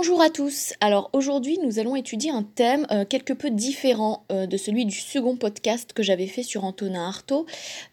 Bonjour 0.00 0.22
à 0.22 0.30
tous. 0.30 0.74
Alors 0.80 1.10
aujourd'hui, 1.12 1.58
nous 1.64 1.80
allons 1.80 1.96
étudier 1.96 2.30
un 2.30 2.44
thème 2.44 2.86
euh, 2.92 3.04
quelque 3.04 3.32
peu 3.32 3.50
différent 3.50 4.22
euh, 4.30 4.46
de 4.46 4.56
celui 4.56 4.86
du 4.86 4.94
second 4.94 5.34
podcast 5.34 5.92
que 5.92 6.04
j'avais 6.04 6.28
fait 6.28 6.44
sur 6.44 6.62
Antonin 6.62 7.08
Artaud, 7.08 7.46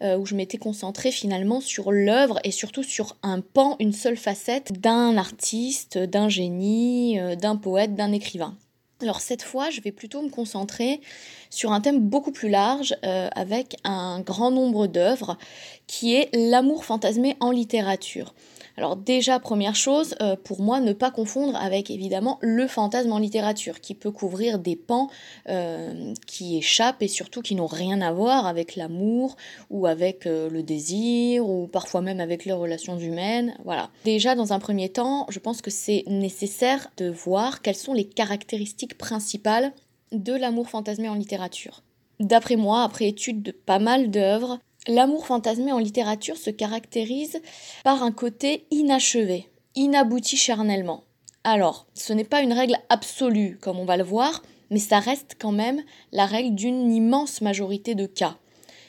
euh, 0.03 0.15
où 0.15 0.27
je 0.27 0.35
m'étais 0.35 0.59
concentrée 0.59 1.09
finalement 1.09 1.61
sur 1.61 1.91
l'œuvre 1.91 2.39
et 2.43 2.52
surtout 2.52 2.83
sur 2.83 3.15
un 3.23 3.41
pan, 3.41 3.75
une 3.79 3.91
seule 3.91 4.17
facette 4.17 4.79
d'un 4.79 5.17
artiste, 5.17 5.97
d'un 5.97 6.29
génie, 6.29 7.17
d'un 7.41 7.55
poète, 7.55 7.95
d'un 7.95 8.11
écrivain. 8.11 8.55
Alors 9.01 9.19
cette 9.19 9.41
fois, 9.41 9.71
je 9.71 9.81
vais 9.81 9.91
plutôt 9.91 10.21
me 10.21 10.29
concentrer 10.29 11.01
sur 11.49 11.71
un 11.71 11.81
thème 11.81 12.02
beaucoup 12.02 12.31
plus 12.31 12.49
large 12.49 12.95
avec 13.02 13.77
un 13.83 14.19
grand 14.19 14.52
nombre 14.52 14.85
d'œuvres 14.85 15.39
qui 15.88 16.13
est 16.13 16.30
l'amour 16.35 16.85
fantasmé 16.85 17.35
en 17.39 17.49
littérature. 17.49 18.35
Alors 18.77 18.97
déjà, 18.97 19.39
première 19.39 19.75
chose, 19.75 20.15
euh, 20.21 20.35
pour 20.35 20.61
moi, 20.61 20.79
ne 20.81 20.93
pas 20.93 21.11
confondre 21.11 21.55
avec 21.55 21.89
évidemment 21.89 22.38
le 22.41 22.67
fantasme 22.67 23.11
en 23.11 23.20
littérature, 23.20 23.79
qui 23.79 23.95
peut 23.95 24.11
couvrir 24.11 24.59
des 24.59 24.75
pans 24.75 25.09
euh, 25.47 26.13
qui 26.27 26.57
échappent 26.57 27.02
et 27.02 27.07
surtout 27.07 27.41
qui 27.41 27.55
n'ont 27.55 27.67
rien 27.67 28.02
à 28.02 28.11
voir 28.11 28.47
avec 28.47 28.75
l'amour 28.75 29.38
ou 29.69 29.85
avec 29.88 30.27
euh, 30.27 30.49
le 30.49 30.61
désir 30.61 31.47
ou 31.47 31.67
parfois 31.67 32.02
même 32.02 32.19
avec 32.19 32.43
les 32.45 32.52
relations 32.52 32.97
humaines. 32.97 33.55
Voilà. 33.63 33.89
Déjà, 34.03 34.35
dans 34.35 34.52
un 34.52 34.59
premier 34.59 34.89
temps, 34.89 35.25
je 35.30 35.39
pense 35.39 35.61
que 35.61 35.71
c'est 35.71 36.03
nécessaire 36.07 36.89
de 36.97 37.09
voir 37.09 37.61
quelles 37.61 37.75
sont 37.75 37.94
les 37.94 38.05
caractéristiques 38.05 38.97
principales 38.97 39.71
de 40.11 40.33
l'amour 40.33 40.69
fantasmé 40.69 41.07
en 41.07 41.16
littérature. 41.16 41.81
D'après 42.19 42.55
moi, 42.55 42.83
après 42.83 43.07
étude 43.07 43.41
de 43.41 43.52
pas 43.52 43.80
mal 43.80 44.09
d'œuvres, 44.09 44.59
L'amour 44.88 45.25
fantasmé 45.25 45.72
en 45.72 45.80
littérature 45.80 46.38
se 46.38 46.52
caractérise 46.52 47.41
par 47.83 48.03
un 48.03 48.11
côté 48.11 48.67
inachevé, 48.69 49.50
inabouti 49.75 50.38
charnellement. 50.38 51.03
Alors, 51.44 51.88
ce 51.95 52.14
n'est 52.14 52.23
pas 52.23 52.41
une 52.41 52.53
règle 52.53 52.78
absolue, 52.89 53.58
comme 53.61 53.80
on 53.80 53.86
va 53.86 53.97
le 53.97 54.03
voir, 54.03 54.44
mais 54.69 54.80
ça 54.80 55.00
reste 55.00 55.38
quand 55.39 55.52
même 55.52 55.81
la 56.11 56.25
règle 56.25 56.56
d'une 56.56 56.91
immense 56.91 57.41
majorité 57.41 57.95
de 57.95 58.06
cas. 58.06 58.38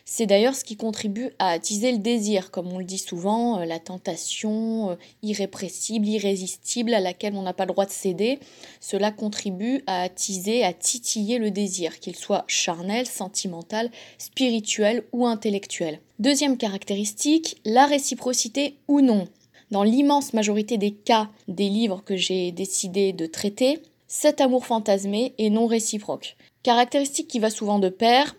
C'est 0.08 0.26
d'ailleurs 0.26 0.54
ce 0.54 0.62
qui 0.62 0.76
contribue 0.76 1.30
à 1.40 1.48
attiser 1.48 1.90
le 1.90 1.98
désir, 1.98 2.52
comme 2.52 2.72
on 2.72 2.78
le 2.78 2.84
dit 2.84 2.96
souvent, 2.96 3.58
euh, 3.58 3.64
la 3.64 3.80
tentation 3.80 4.90
euh, 4.90 4.94
irrépressible, 5.24 6.06
irrésistible 6.06 6.94
à 6.94 7.00
laquelle 7.00 7.34
on 7.34 7.42
n'a 7.42 7.52
pas 7.52 7.64
le 7.64 7.72
droit 7.72 7.86
de 7.86 7.90
céder. 7.90 8.38
Cela 8.80 9.10
contribue 9.10 9.82
à 9.88 10.02
attiser, 10.02 10.62
à 10.62 10.72
titiller 10.72 11.38
le 11.38 11.50
désir, 11.50 11.98
qu'il 11.98 12.14
soit 12.14 12.44
charnel, 12.46 13.06
sentimental, 13.06 13.90
spirituel 14.16 15.02
ou 15.10 15.26
intellectuel. 15.26 16.00
Deuxième 16.20 16.56
caractéristique, 16.56 17.60
la 17.64 17.86
réciprocité 17.86 18.76
ou 18.86 19.00
non. 19.00 19.26
Dans 19.72 19.82
l'immense 19.82 20.34
majorité 20.34 20.78
des 20.78 20.92
cas 20.92 21.28
des 21.48 21.68
livres 21.68 22.04
que 22.04 22.16
j'ai 22.16 22.52
décidé 22.52 23.12
de 23.12 23.26
traiter, 23.26 23.82
cet 24.06 24.40
amour 24.40 24.66
fantasmé 24.66 25.34
est 25.38 25.50
non 25.50 25.66
réciproque. 25.66 26.36
Caractéristique 26.62 27.26
qui 27.26 27.40
va 27.40 27.50
souvent 27.50 27.80
de 27.80 27.88
pair 27.88 28.36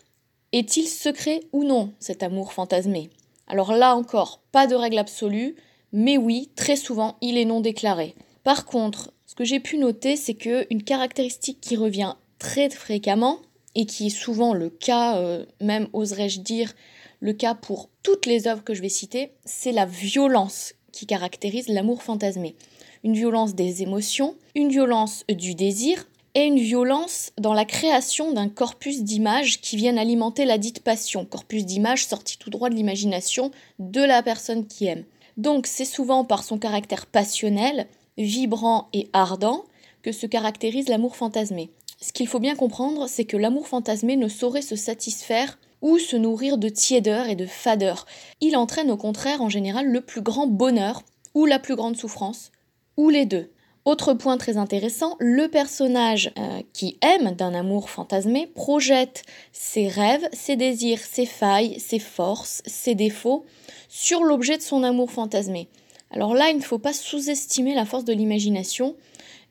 est-il 0.53 0.87
secret 0.87 1.41
ou 1.53 1.63
non 1.63 1.91
cet 1.99 2.23
amour 2.23 2.53
fantasmé? 2.53 3.09
Alors 3.47 3.73
là 3.73 3.95
encore, 3.95 4.41
pas 4.51 4.67
de 4.67 4.75
règle 4.75 4.97
absolue, 4.97 5.55
mais 5.93 6.17
oui, 6.17 6.49
très 6.55 6.75
souvent, 6.75 7.17
il 7.21 7.37
est 7.37 7.45
non 7.45 7.61
déclaré. 7.61 8.15
Par 8.43 8.65
contre, 8.65 9.13
ce 9.25 9.35
que 9.35 9.45
j'ai 9.45 9.59
pu 9.59 9.77
noter, 9.77 10.15
c'est 10.15 10.33
qu'une 10.33 10.83
caractéristique 10.83 11.59
qui 11.61 11.75
revient 11.75 12.15
très 12.39 12.69
fréquemment, 12.69 13.39
et 13.77 13.85
qui 13.85 14.07
est 14.07 14.09
souvent 14.09 14.55
le 14.55 14.71
cas, 14.71 15.17
euh, 15.17 15.45
même 15.61 15.87
oserais-je 15.93 16.39
dire, 16.39 16.73
le 17.19 17.31
cas 17.31 17.53
pour 17.53 17.89
toutes 18.01 18.25
les 18.25 18.47
œuvres 18.47 18.63
que 18.63 18.73
je 18.73 18.81
vais 18.81 18.89
citer, 18.89 19.31
c'est 19.45 19.71
la 19.71 19.85
violence 19.85 20.73
qui 20.91 21.05
caractérise 21.05 21.67
l'amour 21.67 22.01
fantasmé. 22.01 22.55
Une 23.03 23.13
violence 23.13 23.53
des 23.53 23.83
émotions, 23.83 24.35
une 24.55 24.69
violence 24.69 25.23
du 25.29 25.53
désir, 25.53 26.07
et 26.37 26.45
une 26.45 26.59
violence 26.59 27.31
dans 27.39 27.55
la 27.55 27.65
création 27.65 28.31
d'un 28.31 28.47
corpus 28.47 29.01
d'images 29.01 29.59
qui 29.59 29.75
viennent 29.75 29.97
alimenter 29.97 30.45
la 30.45 30.59
dite 30.59 30.81
passion, 30.81 31.25
corpus 31.25 31.65
d'images 31.65 32.05
sorti 32.05 32.37
tout 32.37 32.51
droit 32.51 32.69
de 32.69 32.75
l'imagination 32.75 33.49
de 33.79 34.01
la 34.01 34.21
personne 34.21 34.67
qui 34.67 34.85
aime. 34.85 35.03
Donc 35.37 35.65
c'est 35.65 35.83
souvent 35.83 36.25
par 36.25 36.43
son 36.43 36.59
caractère 36.59 37.07
passionnel, 37.07 37.87
vibrant 38.19 38.87
et 38.93 39.09
ardent 39.13 39.65
que 40.03 40.11
se 40.11 40.27
caractérise 40.27 40.89
l'amour 40.89 41.15
fantasmé. 41.15 41.71
Ce 41.99 42.13
qu'il 42.13 42.27
faut 42.27 42.39
bien 42.39 42.55
comprendre, 42.55 43.07
c'est 43.09 43.25
que 43.25 43.35
l'amour 43.35 43.67
fantasmé 43.67 44.15
ne 44.15 44.27
saurait 44.27 44.61
se 44.61 44.75
satisfaire 44.75 45.57
ou 45.81 45.97
se 45.97 46.15
nourrir 46.15 46.59
de 46.59 46.69
tiédeur 46.69 47.27
et 47.27 47.35
de 47.35 47.47
fadeur. 47.47 48.05
Il 48.41 48.55
entraîne 48.57 48.91
au 48.91 48.97
contraire 48.97 49.41
en 49.41 49.49
général 49.49 49.87
le 49.87 50.01
plus 50.01 50.21
grand 50.21 50.45
bonheur 50.45 51.01
ou 51.33 51.47
la 51.47 51.57
plus 51.57 51.75
grande 51.75 51.97
souffrance, 51.97 52.51
ou 52.95 53.09
les 53.09 53.25
deux. 53.25 53.49
Autre 53.87 54.13
point 54.13 54.35
très 54.35 54.57
intéressant, 54.57 55.15
le 55.17 55.47
personnage 55.47 56.33
euh, 56.37 56.61
qui 56.73 56.97
aime 57.01 57.31
d'un 57.31 57.53
amour 57.53 57.89
fantasmé 57.89 58.45
projette 58.45 59.23
ses 59.53 59.87
rêves, 59.87 60.27
ses 60.33 60.57
désirs, 60.57 60.99
ses 60.99 61.25
failles, 61.25 61.79
ses 61.79 61.99
forces, 61.99 62.61
ses 62.65 62.95
défauts 62.95 63.45
sur 63.87 64.25
l'objet 64.25 64.57
de 64.57 64.61
son 64.61 64.83
amour 64.83 65.09
fantasmé. 65.09 65.69
Alors 66.11 66.33
là, 66.33 66.49
il 66.49 66.57
ne 66.57 66.61
faut 66.61 66.79
pas 66.79 66.91
sous-estimer 66.91 67.75
la 67.75 67.85
force 67.85 68.03
de 68.03 68.11
l'imagination 68.11 68.97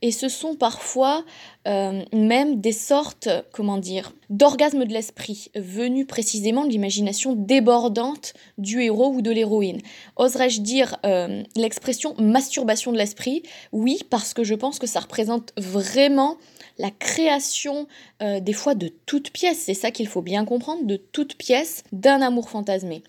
et 0.02 0.10
ce 0.10 0.28
sont 0.28 0.54
parfois 0.54 1.24
euh, 1.66 2.02
même 2.12 2.60
des 2.60 2.72
sortes, 2.72 3.28
comment 3.52 3.78
dire, 3.78 4.12
d'orgasmes 4.30 4.84
de 4.84 4.92
l'esprit, 4.92 5.50
venus 5.54 6.06
précisément 6.06 6.64
de 6.64 6.70
l'imagination 6.70 7.34
débordante 7.34 8.34
du 8.58 8.82
héros 8.82 9.12
ou 9.14 9.22
de 9.22 9.30
l'héroïne. 9.30 9.80
Oserais-je 10.16 10.60
dire 10.60 10.96
euh, 11.04 11.42
l'expression 11.56 12.14
masturbation 12.18 12.92
de 12.92 12.98
l'esprit? 12.98 13.42
Oui, 13.72 14.00
parce 14.10 14.34
que 14.34 14.44
je 14.44 14.54
pense 14.54 14.78
que 14.78 14.86
ça 14.86 15.00
représente 15.00 15.52
vraiment 15.56 16.36
la 16.78 16.90
création 16.90 17.86
euh, 18.22 18.40
des 18.40 18.52
fois 18.52 18.74
de 18.74 18.88
toute 19.06 19.30
pièce, 19.30 19.58
c'est 19.58 19.74
ça 19.74 19.90
qu'il 19.90 20.08
faut 20.08 20.22
bien 20.22 20.44
comprendre, 20.44 20.84
de 20.84 20.96
toute 20.96 21.36
pièce 21.36 21.84
d'un 21.92 22.20
amour 22.20 22.50
fantasmé. 22.50 23.02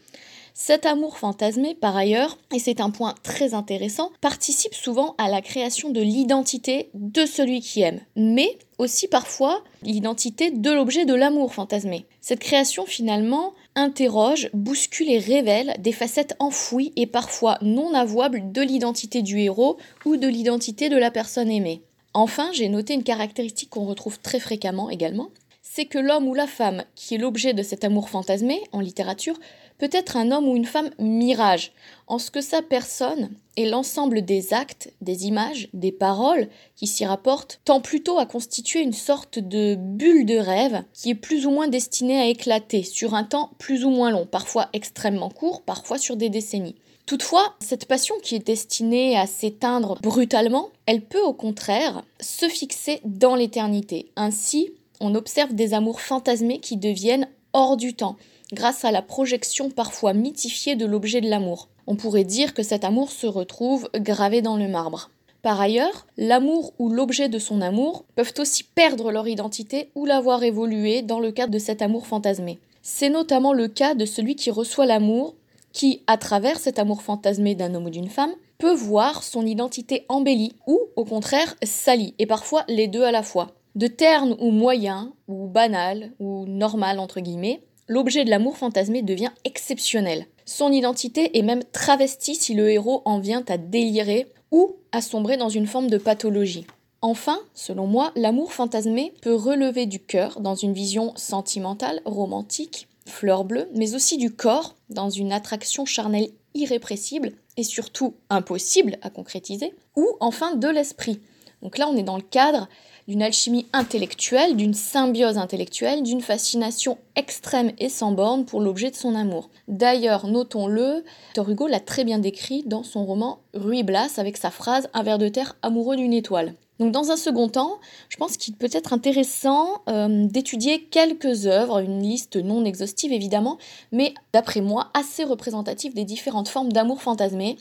Cet 0.60 0.88
amour 0.88 1.20
fantasmé, 1.20 1.76
par 1.76 1.96
ailleurs, 1.96 2.40
et 2.52 2.58
c'est 2.58 2.82
un 2.82 2.90
point 2.90 3.14
très 3.22 3.54
intéressant, 3.54 4.12
participe 4.22 4.74
souvent 4.74 5.14
à 5.20 5.30
la 5.30 5.44
création 5.44 5.92
de 5.92 6.02
l'identité 6.02 6.90
de 6.96 7.28
celui 7.28 7.62
qui 7.62 7.82
aime, 7.82 8.02
mais 8.16 8.58
aussi 8.80 9.08
parfois 9.08 9.64
l'identité 9.84 10.50
de 10.50 10.72
l'objet 10.72 11.06
de 11.06 11.14
l'amour 11.14 11.54
fantasmé. 11.54 12.08
Cette 12.22 12.40
création 12.40 12.88
finalement 12.88 13.54
interroge, 13.76 14.50
bouscule 14.52 15.12
et 15.12 15.20
révèle 15.20 15.76
des 15.78 15.92
facettes 15.92 16.36
enfouies 16.40 16.92
et 16.96 17.06
parfois 17.06 17.60
non 17.62 17.94
avouables 17.94 18.52
de 18.52 18.64
l'identité 18.64 19.22
du 19.22 19.40
héros 19.40 19.78
ou 20.06 20.18
de 20.18 20.28
l'identité 20.28 20.90
de 20.90 20.98
la 20.98 21.12
personne 21.12 21.52
aimée. 21.52 21.84
Enfin, 22.16 22.50
j'ai 22.52 22.68
noté 22.68 22.96
une 22.96 23.04
caractéristique 23.04 23.70
qu'on 23.70 23.86
retrouve 23.86 24.20
très 24.20 24.40
fréquemment 24.40 24.90
également, 24.90 25.30
c'est 25.78 25.86
que 25.86 26.00
l'homme 26.00 26.28
ou 26.28 26.34
la 26.34 26.48
femme 26.48 26.84
qui 26.96 27.14
est 27.14 27.20
l'objet 27.20 27.54
de 27.54 27.62
cet 27.62 27.84
amour 27.84 28.10
fantasmé 28.10 28.64
en 28.72 28.80
littérature 28.80 29.38
peut 29.78 29.90
être 29.92 30.18
un 30.18 30.32
homme 30.32 30.48
ou 30.48 30.56
une 30.56 30.66
femme 30.66 30.90
mirage, 31.00 31.72
en 32.08 32.20
ce 32.20 32.32
que 32.32 32.42
sa 32.42 32.62
personne 32.62 33.30
et 33.56 33.70
l'ensemble 33.70 34.24
des 34.24 34.54
actes, 34.54 34.94
des 35.02 35.26
images, 35.26 35.70
des 35.74 35.92
paroles 35.92 36.48
qui 36.76 36.88
s'y 36.88 37.06
rapportent 37.06 37.60
tend 37.66 37.82
plutôt 37.82 38.20
à 38.20 38.26
constituer 38.26 38.82
une 38.82 38.94
sorte 38.94 39.40
de 39.40 39.76
bulle 39.76 40.26
de 40.26 40.38
rêve 40.38 40.84
qui 40.94 41.10
est 41.10 41.16
plus 41.16 41.46
ou 41.46 41.52
moins 41.52 41.68
destinée 41.68 42.20
à 42.20 42.28
éclater 42.28 42.84
sur 42.84 43.14
un 43.14 43.24
temps 43.24 43.52
plus 43.58 43.86
ou 43.86 43.90
moins 43.90 44.12
long, 44.12 44.26
parfois 44.26 44.70
extrêmement 44.74 45.30
court, 45.30 45.64
parfois 45.64 45.98
sur 45.98 46.16
des 46.16 46.30
décennies. 46.30 46.76
Toutefois, 47.06 47.56
cette 47.62 47.86
passion 47.86 48.16
qui 48.22 48.36
est 48.36 48.46
destinée 48.46 49.18
à 49.18 49.28
s'éteindre 49.28 49.98
brutalement, 50.02 50.70
elle 50.86 51.02
peut 51.02 51.22
au 51.22 51.34
contraire 51.34 52.04
se 52.20 52.50
fixer 52.50 53.00
dans 53.06 53.36
l'éternité. 53.36 54.12
Ainsi, 54.18 54.72
on 55.00 55.16
observe 55.16 55.54
des 55.54 55.74
amours 55.74 56.02
fantasmés 56.02 56.60
qui 56.60 56.76
deviennent 56.76 57.30
hors 57.54 57.78
du 57.78 57.94
temps, 57.94 58.18
grâce 58.54 58.86
à 58.86 58.92
la 58.92 59.02
projection 59.02 59.70
parfois 59.70 60.14
mythifiée 60.14 60.76
de 60.76 60.86
l'objet 60.86 61.22
de 61.22 61.30
l'amour. 61.30 61.70
On 61.86 61.96
pourrait 61.96 62.24
dire 62.24 62.54
que 62.54 62.64
cet 62.64 62.84
amour 62.84 63.12
se 63.12 63.28
retrouve 63.28 63.90
gravé 63.96 64.42
dans 64.42 64.58
le 64.58 64.68
marbre. 64.68 65.10
Par 65.42 65.62
ailleurs, 65.62 66.08
l'amour 66.18 66.74
ou 66.80 66.90
l'objet 66.90 67.30
de 67.30 67.40
son 67.40 67.62
amour 67.62 68.04
peuvent 68.16 68.34
aussi 68.38 68.64
perdre 68.64 69.12
leur 69.12 69.28
identité 69.28 69.92
ou 69.96 70.06
l'avoir 70.06 70.44
évolué 70.44 71.02
dans 71.02 71.20
le 71.20 71.32
cadre 71.32 71.54
de 71.54 71.60
cet 71.60 71.82
amour 71.82 72.08
fantasmé. 72.08 72.60
C'est 72.82 73.10
notamment 73.10 73.54
le 73.54 73.68
cas 73.68 73.96
de 73.96 74.06
celui 74.06 74.36
qui 74.36 74.52
reçoit 74.52 74.86
l'amour, 74.86 75.36
qui, 75.74 76.02
à 76.08 76.18
travers 76.18 76.60
cet 76.60 76.80
amour 76.80 77.02
fantasmé 77.02 77.54
d'un 77.54 77.76
homme 77.76 77.86
ou 77.86 77.90
d'une 77.90 78.10
femme, 78.10 78.34
peut 78.58 78.74
voir 78.74 79.24
son 79.24 79.46
identité 79.46 80.06
embellie 80.10 80.54
ou, 80.66 80.80
au 80.96 81.06
contraire, 81.06 81.56
salie, 81.64 82.16
et 82.18 82.26
parfois 82.26 82.64
les 82.68 82.88
deux 82.88 83.04
à 83.04 83.12
la 83.12 83.24
fois. 83.24 83.52
De 83.76 83.88
terne 83.88 84.36
ou 84.40 84.50
moyen, 84.52 85.14
ou 85.28 85.48
banal, 85.48 86.12
ou 86.20 86.46
normal 86.48 87.00
entre 87.00 87.20
guillemets, 87.20 87.62
l'objet 87.88 88.26
de 88.26 88.30
l'amour 88.30 88.58
fantasmé 88.58 89.02
devient 89.02 89.32
exceptionnel. 89.44 90.26
Son 90.46 90.72
identité 90.72 91.38
est 91.38 91.42
même 91.42 91.64
travestie 91.72 92.36
si 92.36 92.54
le 92.54 92.70
héros 92.70 93.02
en 93.06 93.20
vient 93.20 93.44
à 93.48 93.58
délirer 93.58 94.28
ou 94.52 94.76
à 94.92 95.02
sombrer 95.02 95.38
dans 95.38 95.50
une 95.50 95.68
forme 95.68 95.90
de 95.90 95.98
pathologie. 95.98 96.66
Enfin, 97.02 97.40
selon 97.54 97.86
moi, 97.86 98.12
l'amour 98.16 98.54
fantasmé 98.54 99.14
peut 99.22 99.36
relever 99.36 99.86
du 99.86 100.00
cœur 100.00 100.40
dans 100.40 100.56
une 100.56 100.74
vision 100.74 101.14
sentimentale, 101.16 102.02
romantique, 102.06 102.88
fleur 103.06 103.44
bleue, 103.44 103.70
mais 103.76 103.94
aussi 103.94 104.18
du 104.18 104.34
corps 104.34 104.76
dans 104.90 105.10
une 105.10 105.32
attraction 105.32 105.86
charnelle 105.86 106.30
irrépressible 106.54 107.34
et 107.56 107.64
surtout 107.64 108.16
impossible 108.30 108.98
à 109.02 109.10
concrétiser, 109.10 109.76
ou 109.96 110.08
enfin 110.20 110.56
de 110.56 110.68
l'esprit, 110.68 111.20
Donc 111.62 111.78
là, 111.78 111.88
on 111.88 111.98
est 111.98 112.04
dans 112.04 112.18
le 112.18 112.24
cadre 112.24 112.68
d'une 113.08 113.22
alchimie 113.22 113.66
intellectuelle, 113.74 114.56
d'une 114.56 114.74
symbiose 114.74 115.38
intellectuelle, 115.38 116.04
d'une 116.04 116.22
fascination 116.22 116.98
extrême 117.16 117.72
et 117.80 117.90
sans 117.90 118.12
borne 118.12 118.46
pour 118.46 118.60
l'objet 118.60 118.92
de 118.92 118.96
son 118.96 119.16
amour. 119.16 119.50
D'ailleurs, 119.68 120.28
notons-le, 120.28 121.04
Victor 121.28 121.50
Hugo 121.50 121.68
l'a 121.68 121.80
très 121.80 122.04
bien 122.04 122.20
décrit 122.20 122.64
dans 122.66 122.84
son 122.84 123.06
roman 123.06 123.40
Ruy 123.54 123.84
Blas 123.84 124.14
avec 124.18 124.38
sa 124.38 124.52
phrase 124.52 124.90
Un 124.94 125.04
ver 125.04 125.18
de 125.18 125.30
terre 125.30 125.56
amoureux 125.62 125.96
d'une 125.96 126.14
étoile. 126.14 126.54
Donc 126.80 126.92
dans 126.92 127.10
un 127.10 127.18
second 127.18 127.50
temps, 127.50 127.80
je 128.10 128.18
pense 128.18 128.38
qu'il 128.38 128.54
peut 128.56 128.70
être 128.72 128.94
intéressant 128.94 129.82
euh, 129.90 130.28
d'étudier 130.28 130.84
quelques 130.84 131.48
œuvres, 131.48 131.80
une 131.80 132.04
liste 132.04 132.36
non 132.36 132.66
exhaustive 132.66 133.12
évidemment, 133.12 133.58
mais 133.92 134.14
d'après 134.32 134.62
moi 134.62 134.92
assez 134.94 135.24
représentative 135.24 135.96
des 135.96 136.06
différentes 136.06 136.50
formes 136.50 136.72
d'amour 136.72 137.02
fantasmé 137.02 137.58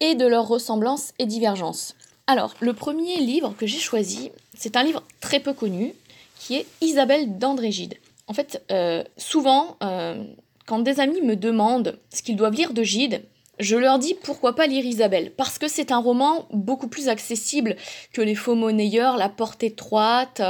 et 0.00 0.14
de 0.14 0.26
leurs 0.26 0.46
ressemblances 0.46 1.14
et 1.18 1.26
divergences. 1.26 1.96
Alors, 2.26 2.54
le 2.60 2.72
premier 2.72 3.18
livre 3.18 3.54
que 3.58 3.66
j'ai 3.66 3.78
choisi, 3.78 4.30
c'est 4.56 4.76
un 4.76 4.82
livre 4.82 5.02
très 5.20 5.40
peu 5.40 5.52
connu, 5.52 5.92
qui 6.38 6.56
est 6.56 6.66
Isabelle 6.80 7.38
d'André 7.38 7.70
Gide. 7.70 7.94
En 8.28 8.32
fait, 8.32 8.64
euh, 8.70 9.04
souvent, 9.18 9.76
euh, 9.82 10.24
quand 10.66 10.78
des 10.78 11.00
amis 11.00 11.20
me 11.20 11.36
demandent 11.36 11.98
ce 12.12 12.22
qu'ils 12.22 12.36
doivent 12.36 12.54
lire 12.54 12.72
de 12.72 12.82
Gide, 12.82 13.22
je 13.60 13.76
leur 13.76 13.98
dis 13.98 14.14
pourquoi 14.14 14.54
pas 14.54 14.66
lire 14.66 14.84
Isabelle, 14.84 15.32
parce 15.36 15.58
que 15.58 15.68
c'est 15.68 15.92
un 15.92 15.98
roman 15.98 16.46
beaucoup 16.50 16.88
plus 16.88 17.08
accessible 17.08 17.76
que 18.12 18.22
les 18.22 18.34
faux 18.34 18.54
monnayeurs, 18.54 19.16
la 19.16 19.28
porte 19.28 19.62
étroite, 19.62 20.40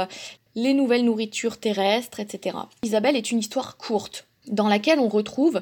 les 0.55 0.73
nouvelles 0.73 1.03
nourritures 1.03 1.57
terrestres, 1.57 2.21
etc. 2.21 2.57
Isabelle 2.83 3.17
est 3.17 3.31
une 3.31 3.39
histoire 3.39 3.77
courte, 3.77 4.25
dans 4.47 4.67
laquelle 4.67 4.99
on 4.99 5.09
retrouve 5.09 5.61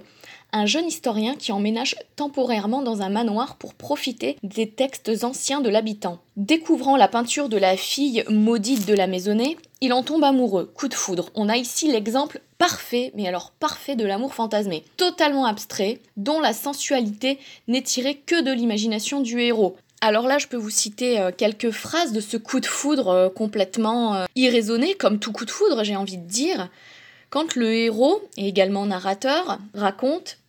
un 0.54 0.66
jeune 0.66 0.88
historien 0.88 1.36
qui 1.36 1.52
emménage 1.52 1.96
temporairement 2.16 2.82
dans 2.82 3.02
un 3.02 3.10
manoir 3.10 3.58
pour 3.58 3.74
profiter 3.74 4.38
des 4.44 4.70
textes 4.70 5.24
anciens 5.24 5.60
de 5.60 5.70
l'habitant. 5.70 6.20
Découvrant 6.38 6.96
la 6.96 7.08
peinture 7.08 7.50
de 7.50 7.58
la 7.58 7.76
fille 7.76 8.24
maudite 8.30 8.86
de 8.86 8.94
la 8.94 9.08
maisonnée, 9.08 9.58
il 9.82 9.92
en 9.92 10.04
tombe 10.04 10.24
amoureux, 10.24 10.72
coup 10.74 10.88
de 10.88 10.94
foudre. 10.94 11.30
On 11.36 11.50
a 11.50 11.58
ici 11.58 11.92
l'exemple 11.92 12.40
parfait, 12.58 13.12
mais 13.16 13.28
alors 13.28 13.52
parfait 13.52 13.96
de 13.96 14.06
l'amour 14.06 14.34
fantasmé, 14.34 14.86
totalement 14.96 15.46
abstrait, 15.46 16.00
dont 16.16 16.40
la 16.40 16.54
sensualité 16.54 17.40
n'est 17.68 17.82
tirée 17.82 18.16
que 18.16 18.42
de 18.42 18.52
l'imagination 18.52 19.20
du 19.20 19.42
héros. 19.42 19.76
Alors 20.00 20.28
là, 20.28 20.38
je 20.38 20.48
peux 20.48 20.58
vous 20.58 20.70
citer 20.70 21.20
euh, 21.20 21.32
quelques 21.36 21.72
phrases 21.72 22.12
de 22.12 22.20
ce 22.20 22.36
coup 22.36 22.60
de 22.60 22.66
foudre 22.66 23.08
euh, 23.08 23.30
complètement 23.30 24.16
euh, 24.16 24.26
irraisonné, 24.36 24.96
comme 24.96 25.18
tout 25.18 25.32
coup 25.32 25.46
de 25.46 25.52
foudre, 25.52 25.84
j'ai 25.84 25.96
envie 25.96 26.18
de 26.18 26.28
dire. 26.28 26.70
Quand 27.30 27.56
le 27.56 27.74
héros, 27.74 28.22
et 28.36 28.48
également 28.48 28.86
narrateur, 28.86 29.60
raconte 29.74 30.40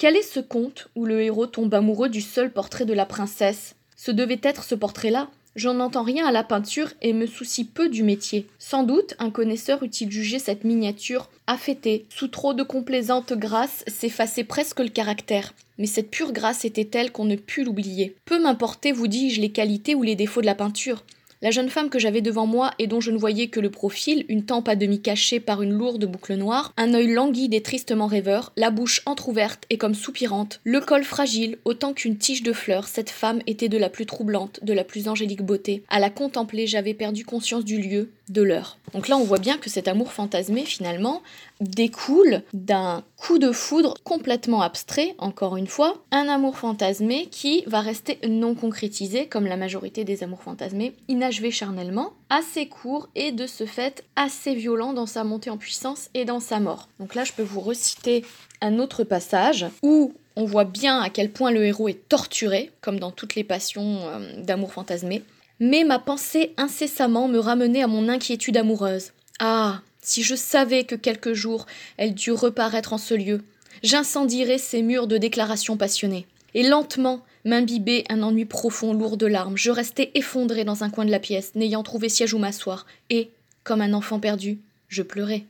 quel 0.00 0.16
est 0.16 0.22
ce 0.22 0.40
conte 0.40 0.88
où 0.96 1.04
le 1.04 1.20
héros 1.20 1.46
tombe 1.46 1.74
amoureux 1.74 2.08
du 2.08 2.22
seul 2.22 2.50
portrait 2.50 2.86
de 2.86 2.94
la 2.94 3.04
princesse? 3.04 3.74
Ce 3.96 4.10
devait 4.10 4.40
être 4.42 4.64
ce 4.64 4.74
portrait-là 4.74 5.28
J'en 5.56 5.78
entends 5.78 6.04
rien 6.04 6.24
à 6.24 6.32
la 6.32 6.42
peinture 6.42 6.88
et 7.02 7.12
me 7.12 7.26
soucie 7.26 7.66
peu 7.66 7.90
du 7.90 8.02
métier. 8.02 8.46
Sans 8.58 8.82
doute, 8.82 9.14
un 9.18 9.30
connaisseur 9.30 9.82
eût-il 9.82 10.10
jugé 10.10 10.38
cette 10.38 10.64
miniature 10.64 11.28
affêtée, 11.46 12.06
sous 12.08 12.28
trop 12.28 12.54
de 12.54 12.62
complaisante 12.62 13.34
grâce, 13.34 13.84
s'effaçait 13.88 14.44
presque 14.44 14.80
le 14.80 14.88
caractère. 14.88 15.52
Mais 15.76 15.86
cette 15.86 16.10
pure 16.10 16.32
grâce 16.32 16.64
était 16.64 16.86
telle 16.86 17.12
qu'on 17.12 17.26
ne 17.26 17.36
put 17.36 17.62
l'oublier. 17.62 18.16
Peu 18.24 18.40
m'importait, 18.40 18.92
vous 18.92 19.06
dis-je, 19.06 19.42
les 19.42 19.50
qualités 19.50 19.94
ou 19.94 20.02
les 20.02 20.16
défauts 20.16 20.40
de 20.40 20.46
la 20.46 20.54
peinture. 20.54 21.04
La 21.42 21.50
jeune 21.50 21.70
femme 21.70 21.88
que 21.88 21.98
j'avais 21.98 22.20
devant 22.20 22.46
moi 22.46 22.70
et 22.78 22.86
dont 22.86 23.00
je 23.00 23.10
ne 23.10 23.16
voyais 23.16 23.48
que 23.48 23.60
le 23.60 23.70
profil, 23.70 24.26
une 24.28 24.44
tempe 24.44 24.68
à 24.68 24.76
demi 24.76 25.00
cachée 25.00 25.40
par 25.40 25.62
une 25.62 25.72
lourde 25.72 26.04
boucle 26.04 26.34
noire, 26.34 26.74
un 26.76 26.92
œil 26.92 27.06
languide 27.06 27.54
et 27.54 27.62
tristement 27.62 28.06
rêveur, 28.06 28.52
la 28.56 28.70
bouche 28.70 29.00
entr'ouverte 29.06 29.64
et 29.70 29.78
comme 29.78 29.94
soupirante, 29.94 30.60
le 30.64 30.80
col 30.80 31.02
fragile 31.02 31.56
autant 31.64 31.94
qu'une 31.94 32.18
tige 32.18 32.42
de 32.42 32.52
fleurs, 32.52 32.88
cette 32.88 33.08
femme 33.08 33.40
était 33.46 33.70
de 33.70 33.78
la 33.78 33.88
plus 33.88 34.04
troublante, 34.04 34.60
de 34.62 34.74
la 34.74 34.84
plus 34.84 35.08
angélique 35.08 35.42
beauté. 35.42 35.82
À 35.88 35.98
la 35.98 36.10
contempler, 36.10 36.66
j'avais 36.66 36.92
perdu 36.92 37.24
conscience 37.24 37.64
du 37.64 37.80
lieu, 37.80 38.10
de 38.28 38.42
l'heure. 38.42 38.78
Donc 38.92 39.08
là, 39.08 39.16
on 39.16 39.24
voit 39.24 39.38
bien 39.38 39.56
que 39.56 39.70
cet 39.70 39.88
amour 39.88 40.12
fantasmé, 40.12 40.64
finalement, 40.66 41.22
découle 41.60 42.42
d'un 42.52 43.02
coup 43.16 43.38
de 43.38 43.52
foudre 43.52 43.94
complètement 44.02 44.62
abstrait, 44.62 45.14
encore 45.18 45.56
une 45.56 45.66
fois, 45.66 46.02
un 46.10 46.28
amour 46.28 46.56
fantasmé 46.56 47.26
qui 47.30 47.62
va 47.66 47.80
rester 47.80 48.18
non 48.28 48.54
concrétisé, 48.54 49.26
comme 49.26 49.46
la 49.46 49.56
majorité 49.56 50.04
des 50.04 50.22
amours 50.22 50.42
fantasmés, 50.42 50.94
inachevé 51.08 51.50
charnellement, 51.50 52.12
assez 52.30 52.66
court 52.66 53.08
et 53.14 53.32
de 53.32 53.46
ce 53.46 53.66
fait 53.66 54.04
assez 54.16 54.54
violent 54.54 54.92
dans 54.92 55.06
sa 55.06 55.24
montée 55.24 55.50
en 55.50 55.58
puissance 55.58 56.08
et 56.14 56.24
dans 56.24 56.40
sa 56.40 56.60
mort. 56.60 56.88
Donc 56.98 57.14
là, 57.14 57.24
je 57.24 57.32
peux 57.32 57.42
vous 57.42 57.60
reciter 57.60 58.24
un 58.60 58.78
autre 58.78 59.04
passage 59.04 59.66
où 59.82 60.14
on 60.36 60.44
voit 60.44 60.64
bien 60.64 61.00
à 61.00 61.10
quel 61.10 61.30
point 61.30 61.50
le 61.50 61.64
héros 61.64 61.88
est 61.88 62.08
torturé, 62.08 62.70
comme 62.80 62.98
dans 62.98 63.10
toutes 63.10 63.34
les 63.34 63.44
passions 63.44 64.00
euh, 64.06 64.42
d'amour 64.42 64.72
fantasmé. 64.72 65.22
Mais 65.58 65.84
ma 65.84 65.98
pensée 65.98 66.54
incessamment 66.56 67.28
me 67.28 67.38
ramenait 67.38 67.82
à 67.82 67.86
mon 67.86 68.08
inquiétude 68.08 68.56
amoureuse. 68.56 69.12
Ah, 69.38 69.82
si 70.02 70.22
je 70.22 70.34
savais 70.34 70.84
que 70.84 70.94
quelque 70.94 71.34
jour 71.34 71.66
elle 71.96 72.14
dut 72.14 72.32
reparaître 72.32 72.92
en 72.92 72.98
ce 72.98 73.14
lieu, 73.14 73.42
j'incendierais 73.82 74.58
ces 74.58 74.82
murs 74.82 75.06
de 75.06 75.18
déclarations 75.18 75.76
passionnées. 75.76 76.26
Et 76.54 76.62
lentement, 76.62 77.22
m'imbibait 77.44 78.04
un 78.08 78.22
ennui 78.22 78.44
profond, 78.44 78.92
lourd 78.92 79.16
de 79.16 79.26
larmes. 79.26 79.56
Je 79.56 79.70
restais 79.70 80.10
effondré 80.14 80.64
dans 80.64 80.84
un 80.84 80.90
coin 80.90 81.04
de 81.04 81.10
la 81.10 81.20
pièce, 81.20 81.54
n'ayant 81.54 81.82
trouvé 81.82 82.08
siège 82.08 82.34
où 82.34 82.38
m'asseoir. 82.38 82.86
Et, 83.08 83.30
comme 83.64 83.80
un 83.80 83.92
enfant 83.92 84.20
perdu, 84.20 84.58
je 84.88 85.02
pleurais. 85.02 85.44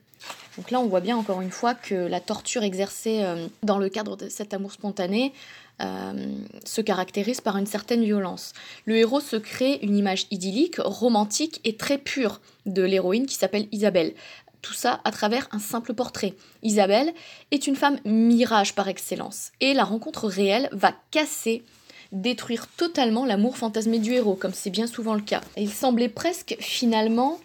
Donc 0.57 0.71
là, 0.71 0.81
on 0.81 0.87
voit 0.87 1.01
bien 1.01 1.17
encore 1.17 1.41
une 1.41 1.51
fois 1.51 1.75
que 1.75 1.95
la 1.95 2.21
torture 2.21 2.63
exercée 2.63 3.23
euh, 3.23 3.47
dans 3.63 3.79
le 3.79 3.89
cadre 3.89 4.17
de 4.17 4.29
cet 4.29 4.53
amour 4.53 4.73
spontané 4.73 5.33
euh, 5.81 6.13
se 6.65 6.81
caractérise 6.81 7.41
par 7.41 7.57
une 7.57 7.67
certaine 7.67 8.05
violence. 8.05 8.53
Le 8.85 8.97
héros 8.97 9.21
se 9.21 9.37
crée 9.37 9.79
une 9.83 9.97
image 9.97 10.27
idyllique, 10.31 10.77
romantique 10.79 11.61
et 11.65 11.77
très 11.77 11.99
pure 11.99 12.41
de 12.67 12.83
l'héroïne 12.83 13.27
qui 13.27 13.37
s'appelle 13.37 13.69
Isabelle. 13.73 14.13
Tout 14.61 14.75
ça 14.75 15.01
à 15.05 15.11
travers 15.11 15.49
un 15.53 15.59
simple 15.59 15.95
portrait. 15.95 16.35
Isabelle 16.63 17.15
est 17.51 17.67
une 17.67 17.77
femme 17.77 17.99
mirage 18.05 18.75
par 18.75 18.89
excellence, 18.89 19.53
et 19.61 19.73
la 19.73 19.85
rencontre 19.85 20.29
réelle 20.29 20.69
va 20.73 20.93
casser 21.11 21.63
détruire 22.13 22.67
totalement 22.67 23.25
l'amour 23.25 23.57
fantasmé 23.57 24.01
du 24.01 24.13
héros, 24.13 24.35
comme 24.35 24.53
c'est 24.53 24.71
bien 24.71 24.87
souvent 24.87 25.15
le 25.15 25.23
cas. 25.23 25.41
il 25.57 25.73
semblait 25.73 26.09
presque 26.09 26.57
finalement 26.61 27.39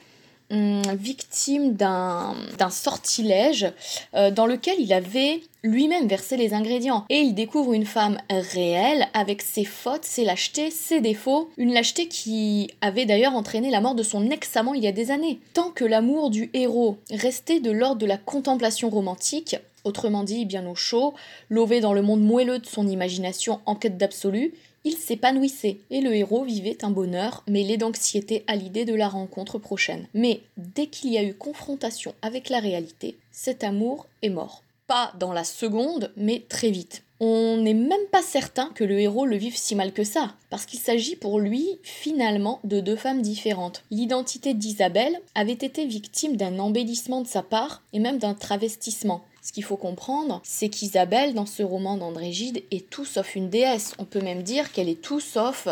victime 0.51 1.73
d'un 1.73 2.35
sortilège 2.69 3.71
euh, 4.13 4.31
dans 4.31 4.45
lequel 4.45 4.75
il 4.79 4.93
avait 4.93 5.41
lui-même 5.63 6.07
versé 6.07 6.37
les 6.37 6.53
ingrédients. 6.53 7.05
Et 7.09 7.19
il 7.19 7.33
découvre 7.33 7.73
une 7.73 7.85
femme 7.85 8.17
réelle 8.29 9.07
avec 9.13 9.41
ses 9.41 9.65
fautes, 9.65 10.05
ses 10.05 10.23
lâchetés, 10.23 10.69
ses 10.69 11.01
défauts. 11.01 11.49
Une 11.57 11.73
lâcheté 11.73 12.07
qui 12.07 12.69
avait 12.81 13.05
d'ailleurs 13.05 13.35
entraîné 13.35 13.71
la 13.71 13.81
mort 13.81 13.95
de 13.95 14.03
son 14.03 14.29
ex-amant 14.29 14.73
il 14.73 14.83
y 14.83 14.87
a 14.87 14.91
des 14.91 15.11
années. 15.11 15.39
Tant 15.53 15.71
que 15.71 15.85
l'amour 15.85 16.29
du 16.29 16.49
héros 16.53 16.97
restait 17.11 17.59
de 17.59 17.71
l'ordre 17.71 18.01
de 18.01 18.05
la 18.05 18.17
contemplation 18.17 18.89
romantique, 18.89 19.57
autrement 19.83 20.23
dit 20.23 20.45
bien 20.45 20.67
au 20.67 20.75
chaud, 20.75 21.13
lové 21.49 21.81
dans 21.81 21.93
le 21.93 22.01
monde 22.01 22.21
moelleux 22.21 22.59
de 22.59 22.65
son 22.65 22.87
imagination 22.87 23.59
en 23.65 23.75
quête 23.75 23.97
d'absolu, 23.97 24.53
il 24.85 24.95
s'épanouissait 24.95 25.79
et 25.89 25.99
le 25.99 26.15
héros 26.15 26.43
vivait 26.43 26.77
un 26.85 26.91
bonheur 26.91 27.43
mêlé 27.47 27.75
d'anxiété 27.75 28.45
à 28.47 28.55
l'idée 28.55 28.85
de 28.85 28.93
la 28.93 29.09
rencontre 29.09 29.57
prochaine. 29.57 30.07
Mais 30.13 30.41
dès 30.57 30.87
qu'il 30.87 31.11
y 31.11 31.17
a 31.17 31.23
eu 31.23 31.33
confrontation 31.33 32.13
avec 32.21 32.49
la 32.49 32.59
réalité, 32.59 33.17
cet 33.31 33.63
amour 33.63 34.07
est 34.21 34.29
mort. 34.29 34.61
Pas 34.87 35.11
dans 35.19 35.33
la 35.33 35.43
seconde, 35.43 36.13
mais 36.15 36.43
très 36.47 36.69
vite. 36.69 37.01
On 37.19 37.57
n'est 37.57 37.73
même 37.73 38.05
pas 38.11 38.21
certain 38.21 38.69
que 38.75 38.83
le 38.83 38.99
héros 38.99 39.25
le 39.25 39.37
vive 39.37 39.57
si 39.57 39.73
mal 39.73 39.93
que 39.93 40.03
ça, 40.03 40.35
parce 40.49 40.65
qu'il 40.65 40.79
s'agit 40.79 41.15
pour 41.15 41.39
lui 41.39 41.79
finalement 41.81 42.59
de 42.63 42.81
deux 42.81 42.97
femmes 42.97 43.21
différentes. 43.21 43.83
L'identité 43.89 44.53
d'Isabelle 44.53 45.19
avait 45.33 45.53
été 45.53 45.85
victime 45.85 46.35
d'un 46.35 46.59
embellissement 46.59 47.21
de 47.21 47.27
sa 47.27 47.41
part 47.41 47.81
et 47.93 47.99
même 47.99 48.19
d'un 48.19 48.33
travestissement. 48.33 49.23
Ce 49.45 49.51
qu'il 49.51 49.63
faut 49.63 49.77
comprendre, 49.77 50.41
c'est 50.43 50.69
qu'Isabelle, 50.69 51.35
dans 51.35 51.45
ce 51.45 51.61
roman 51.61 51.97
d'André 51.97 52.31
Gide, 52.31 52.63
est 52.71 52.89
tout 52.89 53.05
sauf 53.05 53.35
une 53.35 53.51
déesse. 53.51 53.93
On 53.99 54.03
peut 54.03 54.19
même 54.19 54.41
dire 54.41 54.71
qu'elle 54.71 54.89
est 54.89 54.99
tout 54.99 55.19
sauf 55.19 55.67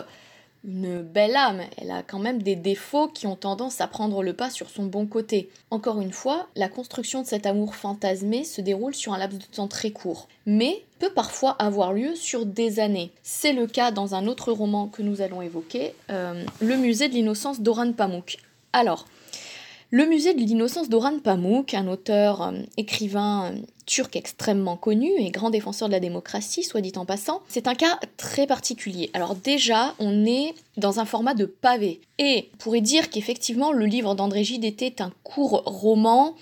une 0.63 1.01
belle 1.01 1.35
âme. 1.35 1.63
Elle 1.81 1.89
a 1.89 2.03
quand 2.03 2.19
même 2.19 2.43
des 2.43 2.55
défauts 2.55 3.07
qui 3.07 3.25
ont 3.25 3.35
tendance 3.35 3.81
à 3.81 3.87
prendre 3.87 4.21
le 4.21 4.33
pas 4.33 4.51
sur 4.51 4.69
son 4.69 4.85
bon 4.85 5.07
côté. 5.07 5.49
Encore 5.71 6.01
une 6.01 6.13
fois, 6.13 6.45
la 6.55 6.69
construction 6.69 7.23
de 7.23 7.27
cet 7.27 7.47
amour 7.47 7.73
fantasmé 7.73 8.43
se 8.43 8.61
déroule 8.61 8.93
sur 8.93 9.11
un 9.11 9.17
laps 9.17 9.39
de 9.39 9.55
temps 9.55 9.67
très 9.67 9.89
court, 9.89 10.27
mais 10.45 10.83
peut 10.99 11.11
parfois 11.11 11.53
avoir 11.53 11.93
lieu 11.93 12.13
sur 12.13 12.45
des 12.45 12.79
années. 12.79 13.09
C'est 13.23 13.53
le 13.53 13.65
cas 13.65 13.89
dans 13.89 14.13
un 14.13 14.27
autre 14.27 14.51
roman 14.51 14.85
que 14.85 15.01
nous 15.01 15.21
allons 15.21 15.41
évoquer, 15.41 15.95
euh, 16.11 16.45
Le 16.61 16.77
musée 16.77 17.09
de 17.09 17.15
l'innocence 17.15 17.59
d'Oran 17.59 17.91
Pamuk. 17.91 18.37
Alors, 18.71 19.07
le 19.93 20.07
musée 20.07 20.33
de 20.33 20.39
l'innocence 20.39 20.89
d'Oran 20.89 21.19
Pamuk, 21.19 21.75
un 21.75 21.87
auteur, 21.87 22.41
euh, 22.41 22.51
écrivain 22.77 23.51
euh, 23.51 23.57
turc 23.85 24.15
extrêmement 24.15 24.75
connu 24.75 25.11
et 25.19 25.29
grand 25.29 25.51
défenseur 25.51 25.87
de 25.87 25.93
la 25.93 25.99
démocratie, 25.99 26.63
soit 26.63 26.81
dit 26.81 26.93
en 26.95 27.05
passant, 27.05 27.43
c'est 27.47 27.67
un 27.67 27.75
cas 27.75 27.99
très 28.17 28.47
particulier. 28.47 29.11
Alors 29.13 29.35
déjà, 29.35 29.93
on 29.99 30.25
est 30.25 30.55
dans 30.77 30.99
un 30.99 31.05
format 31.05 31.35
de 31.35 31.45
pavé. 31.45 32.01
Et 32.17 32.49
on 32.55 32.57
pourrait 32.57 32.81
dire 32.81 33.11
qu'effectivement, 33.11 33.71
le 33.71 33.85
livre 33.85 34.15
d'André 34.15 34.43
Gide 34.43 34.65
était 34.65 34.99
un 34.99 35.11
court 35.21 35.61
roman 35.67 36.33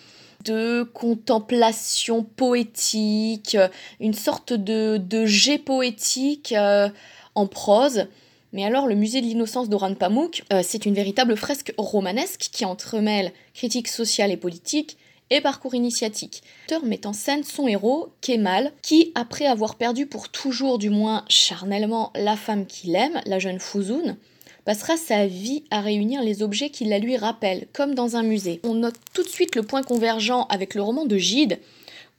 de 0.46 0.84
contemplation 0.94 2.24
poétique, 2.24 3.58
une 4.00 4.14
sorte 4.14 4.54
de, 4.54 5.26
jet 5.26 5.58
poétique 5.58 6.54
euh, 6.54 6.88
en 7.36 7.48
prose 7.48 8.06
Mais 8.54 8.66
alors, 8.66 8.88
le 8.88 8.96
musée 8.96 9.22
de 9.22 9.28
l'innocence 9.28 9.70
d'Oran 9.70 9.96
Pamuk, 9.96 10.44
euh, 10.52 10.62
c'est 10.64 10.86
une 10.86 10.94
véritable 10.94 11.38
fresque 11.38 11.74
romanesque 11.78 12.50
qui 12.52 12.66
entremêle 12.66 13.32
critique 13.54 13.88
sociale 13.88 14.32
et 14.32 14.38
politique 14.38 14.98
et 15.30 15.40
parcours 15.40 15.74
initiatique. 15.74 16.44
L'auteur 16.70 16.86
met 16.86 17.08
en 17.08 17.14
scène 17.14 17.44
son 17.44 17.68
héros, 17.68 18.10
Kemal, 18.20 18.74
qui, 18.82 19.14
après 19.16 19.46
avoir 19.46 19.76
perdu 19.76 20.06
pour 20.06 20.30
toujours, 20.30 20.78
du 20.78 20.90
moins 20.90 21.24
charnellement, 21.30 22.12
la 22.16 22.36
femme 22.36 22.66
qu'il 22.66 22.96
aime, 22.96 23.22
la 23.26 23.40
jeune 23.40 23.60
Fouzoun, 23.60 24.18
passera 24.66 24.98
sa 24.98 25.26
vie 25.26 25.64
à 25.72 25.80
réunir 25.80 26.22
les 26.22 26.44
objets 26.44 26.70
qui 26.70 26.86
la 26.86 27.00
lui 27.00 27.16
rappellent, 27.16 27.68
comme 27.74 27.96
dans 27.96 28.18
un 28.18 28.24
musée. 28.24 28.60
On 28.64 28.76
note 28.76 28.96
tout 29.14 29.24
de 29.24 29.30
suite 29.30 29.56
le 29.56 29.64
point 29.64 29.82
convergent 29.82 30.46
avec 30.50 30.76
le 30.76 30.82
roman 30.82 31.06
de 31.06 31.18
Gide, 31.18 31.60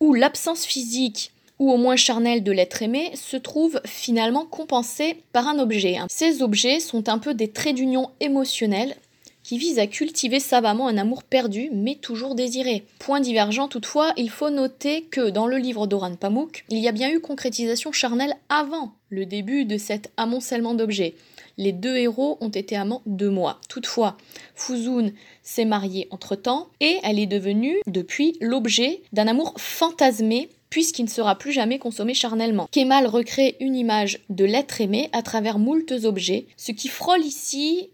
où 0.01 0.15
l'absence 0.15 0.65
physique 0.65 1.33
ou 1.59 1.71
au 1.71 1.77
moins 1.77 1.97
charnelle 1.97 2.43
de 2.43 2.53
l'être 2.53 2.83
aimé 2.83 3.13
se 3.15 3.37
trouve 3.37 3.81
finalement 3.85 4.45
compensée 4.45 5.23
par 5.33 5.49
un 5.49 5.59
objet. 5.59 5.97
Ces 6.09 6.43
objets 6.43 6.81
sont 6.81 7.09
un 7.09 7.19
peu 7.19 7.35
des 7.35 7.49
traits 7.49 7.77
d'union 7.77 8.11
émotionnels 8.21 8.97
qui 9.43 9.59
visent 9.59 9.79
à 9.79 9.87
cultiver 9.87 10.41
savamment 10.41 10.89
un 10.89 10.99
amour 10.99 11.23
perdu 11.23 11.71
mais 11.73 11.97
toujours 11.97 12.35
désiré. 12.35 12.85
Point 12.99 13.21
divergent 13.21 13.69
toutefois, 13.69 14.13
il 14.17 14.31
faut 14.31 14.51
noter 14.51 15.03
que 15.05 15.31
dans 15.31 15.47
le 15.47 15.57
livre 15.57 15.87
d'Oran 15.87 16.15
Pamuk, 16.15 16.65
il 16.69 16.79
y 16.79 16.89
a 16.89 16.93
bien 16.93 17.11
eu 17.11 17.21
concrétisation 17.21 17.93
charnelle 17.93 18.35
avant 18.49 18.93
le 19.09 19.27
début 19.27 19.65
de 19.65 19.79
cet 19.79 20.11
amoncellement 20.17 20.75
d'objets. 20.75 21.15
Les 21.59 21.73
deux 21.73 21.97
héros 21.97 22.39
ont 22.41 22.49
été 22.49 22.77
amants 22.77 23.03
deux 23.05 23.29
mois. 23.29 23.61
Toutefois, 23.69 24.17
Fouzoun 24.55 25.13
s'est 25.43 25.67
mariée 25.67 26.09
entre-temps 26.11 26.69
et 26.81 26.99
elle 27.03 27.19
est 27.19 27.27
devenue, 27.27 27.79
depuis, 27.87 28.39
l'objet 28.41 29.03
d'un 29.13 29.29
amour 29.29 29.53
fantasmé 29.59 30.49
puisqu'il 30.73 31.05
ne 31.05 31.11
sera 31.11 31.37
plus 31.37 31.53
jamais 31.53 31.79
consommé 31.79 32.15
charnellement. 32.15 32.67
Kemal 32.71 33.07
recrée 33.07 33.57
une 33.61 33.77
image 33.77 34.21
de 34.31 34.47
l'être 34.47 34.81
aimé 34.81 35.11
à 35.13 35.21
travers 35.21 35.59
moultes 35.59 35.93
objets, 36.05 36.47
ce 36.57 36.73
qui 36.73 36.89
frôle 36.89 37.21
ici 37.21 37.91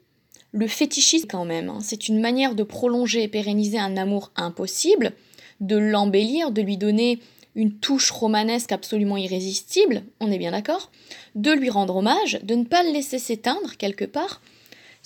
le 0.53 0.69
fétichisme 0.69 1.27
quand 1.29 1.45
même. 1.45 1.71
Hein. 1.71 1.79
C'est 1.83 2.07
une 2.07 2.21
manière 2.21 2.55
de 2.55 2.63
prolonger 2.63 3.25
et 3.25 3.29
pérenniser 3.29 3.81
un 3.81 3.97
amour 3.97 4.31
impossible, 4.37 5.11
de 5.61 5.77
l'embellir, 5.77 6.53
de 6.53 6.63
lui 6.63 6.77
donner 6.77 7.19
une 7.57 7.73
touche 7.73 8.13
romanesque 8.13 8.71
absolument 8.71 9.17
irrésistible, 9.17 10.05
on 10.21 10.31
est 10.31 10.39
bien 10.39 10.53
d'accord, 10.53 10.93
de 11.35 11.51
lui 11.51 11.71
rendre 11.71 11.97
hommage, 11.97 12.39
de 12.45 12.55
ne 12.55 12.63
pas 12.63 12.85
le 12.85 12.93
laisser 12.93 13.19
s'éteindre 13.19 13.77
quelque 13.77 14.05
part. 14.05 14.41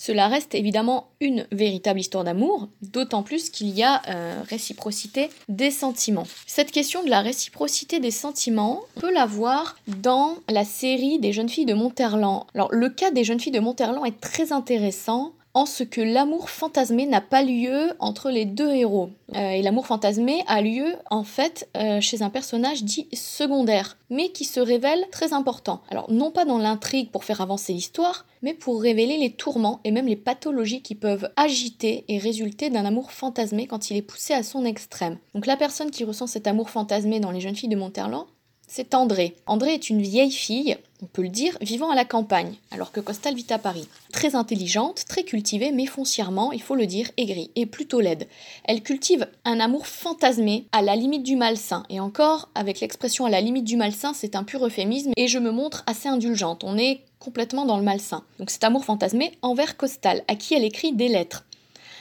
Cela 0.05 0.27
reste 0.27 0.53
évidemment 0.53 1.07
une 1.21 1.47
véritable 1.53 1.97
histoire 1.97 2.25
d'amour, 2.25 2.67
d'autant 2.81 3.23
plus 3.23 3.49
qu'il 3.49 3.69
y 3.69 3.83
a 3.83 4.01
euh, 4.09 4.41
réciprocité 4.49 5.29
des 5.47 5.71
sentiments. 5.71 6.27
Cette 6.45 6.71
question 6.71 7.05
de 7.05 7.09
la 7.09 7.21
réciprocité 7.21 8.01
des 8.01 8.11
sentiments, 8.11 8.81
on 8.97 8.99
peut 8.99 9.13
la 9.13 9.25
voir 9.25 9.77
dans 9.87 10.35
la 10.49 10.65
série 10.65 11.19
des 11.19 11.31
jeunes 11.31 11.47
filles 11.47 11.63
de 11.63 11.73
Monterland. 11.73 12.47
Alors 12.53 12.67
le 12.73 12.89
cas 12.89 13.11
des 13.11 13.23
jeunes 13.23 13.39
filles 13.39 13.53
de 13.53 13.61
Monterland 13.61 14.05
est 14.05 14.19
très 14.19 14.51
intéressant 14.51 15.31
en 15.53 15.65
ce 15.65 15.83
que 15.83 16.01
l'amour 16.01 16.49
fantasmé 16.49 17.05
n'a 17.05 17.21
pas 17.21 17.43
lieu 17.43 17.91
entre 17.99 18.31
les 18.31 18.45
deux 18.45 18.73
héros. 18.73 19.11
Euh, 19.35 19.49
et 19.49 19.61
l'amour 19.61 19.85
fantasmé 19.85 20.43
a 20.47 20.61
lieu 20.61 20.95
en 21.09 21.23
fait 21.23 21.69
euh, 21.77 22.01
chez 22.01 22.23
un 22.23 22.29
personnage 22.29 22.83
dit 22.83 23.07
secondaire, 23.13 23.97
mais 24.09 24.29
qui 24.29 24.45
se 24.45 24.59
révèle 24.59 25.05
très 25.11 25.33
important. 25.33 25.81
Alors 25.89 26.11
non 26.11 26.31
pas 26.31 26.45
dans 26.45 26.57
l'intrigue 26.57 27.11
pour 27.11 27.23
faire 27.23 27.41
avancer 27.41 27.73
l'histoire, 27.73 28.25
mais 28.41 28.53
pour 28.53 28.81
révéler 28.81 29.17
les 29.17 29.31
tourments 29.31 29.79
et 29.83 29.91
même 29.91 30.07
les 30.07 30.15
pathologies 30.15 30.81
qui 30.81 30.95
peuvent 30.95 31.29
agiter 31.35 32.03
et 32.07 32.17
résulter 32.17 32.69
d'un 32.69 32.85
amour 32.85 33.11
fantasmé 33.11 33.67
quand 33.67 33.91
il 33.91 33.97
est 33.97 34.01
poussé 34.01 34.33
à 34.33 34.43
son 34.43 34.65
extrême. 34.65 35.17
Donc 35.35 35.45
la 35.45 35.57
personne 35.57 35.91
qui 35.91 36.03
ressent 36.03 36.27
cet 36.27 36.47
amour 36.47 36.69
fantasmé 36.69 37.19
dans 37.19 37.31
les 37.31 37.41
jeunes 37.41 37.55
filles 37.55 37.69
de 37.69 37.75
Monterland, 37.75 38.25
c'est 38.75 38.95
André. 38.95 39.35
André 39.45 39.75
est 39.75 39.91
une 39.91 40.01
vieille 40.01 40.31
fille, 40.31 40.77
on 41.03 41.05
peut 41.05 41.21
le 41.21 41.29
dire, 41.29 41.55
vivant 41.61 41.91
à 41.91 41.95
la 41.95 42.05
campagne, 42.05 42.55
alors 42.71 42.91
que 42.91 43.01
Costal 43.01 43.35
vit 43.35 43.45
à 43.51 43.59
Paris. 43.59 43.87
Très 44.11 44.33
intelligente, 44.33 45.05
très 45.07 45.21
cultivée, 45.21 45.71
mais 45.71 45.85
foncièrement, 45.85 46.51
il 46.51 46.61
faut 46.61 46.73
le 46.73 46.87
dire, 46.87 47.11
aigrie 47.17 47.51
et 47.55 47.67
plutôt 47.67 47.99
laide. 47.99 48.27
Elle 48.63 48.81
cultive 48.81 49.27
un 49.45 49.59
amour 49.59 49.85
fantasmé 49.85 50.65
à 50.71 50.81
la 50.81 50.95
limite 50.95 51.21
du 51.21 51.35
malsain. 51.35 51.83
Et 51.91 51.99
encore, 51.99 52.49
avec 52.55 52.79
l'expression 52.79 53.25
à 53.27 53.29
la 53.29 53.41
limite 53.41 53.65
du 53.65 53.77
malsain, 53.77 54.13
c'est 54.15 54.35
un 54.35 54.43
pur 54.43 54.65
euphémisme 54.65 55.11
et 55.17 55.27
je 55.27 55.37
me 55.37 55.51
montre 55.51 55.83
assez 55.85 56.09
indulgente. 56.09 56.63
On 56.63 56.75
est 56.75 57.01
complètement 57.19 57.65
dans 57.65 57.77
le 57.77 57.83
malsain. 57.83 58.23
Donc 58.39 58.49
cet 58.49 58.63
amour 58.63 58.85
fantasmé 58.85 59.37
envers 59.43 59.77
Costal, 59.77 60.23
à 60.27 60.33
qui 60.33 60.55
elle 60.55 60.63
écrit 60.63 60.93
des 60.93 61.09
lettres. 61.09 61.45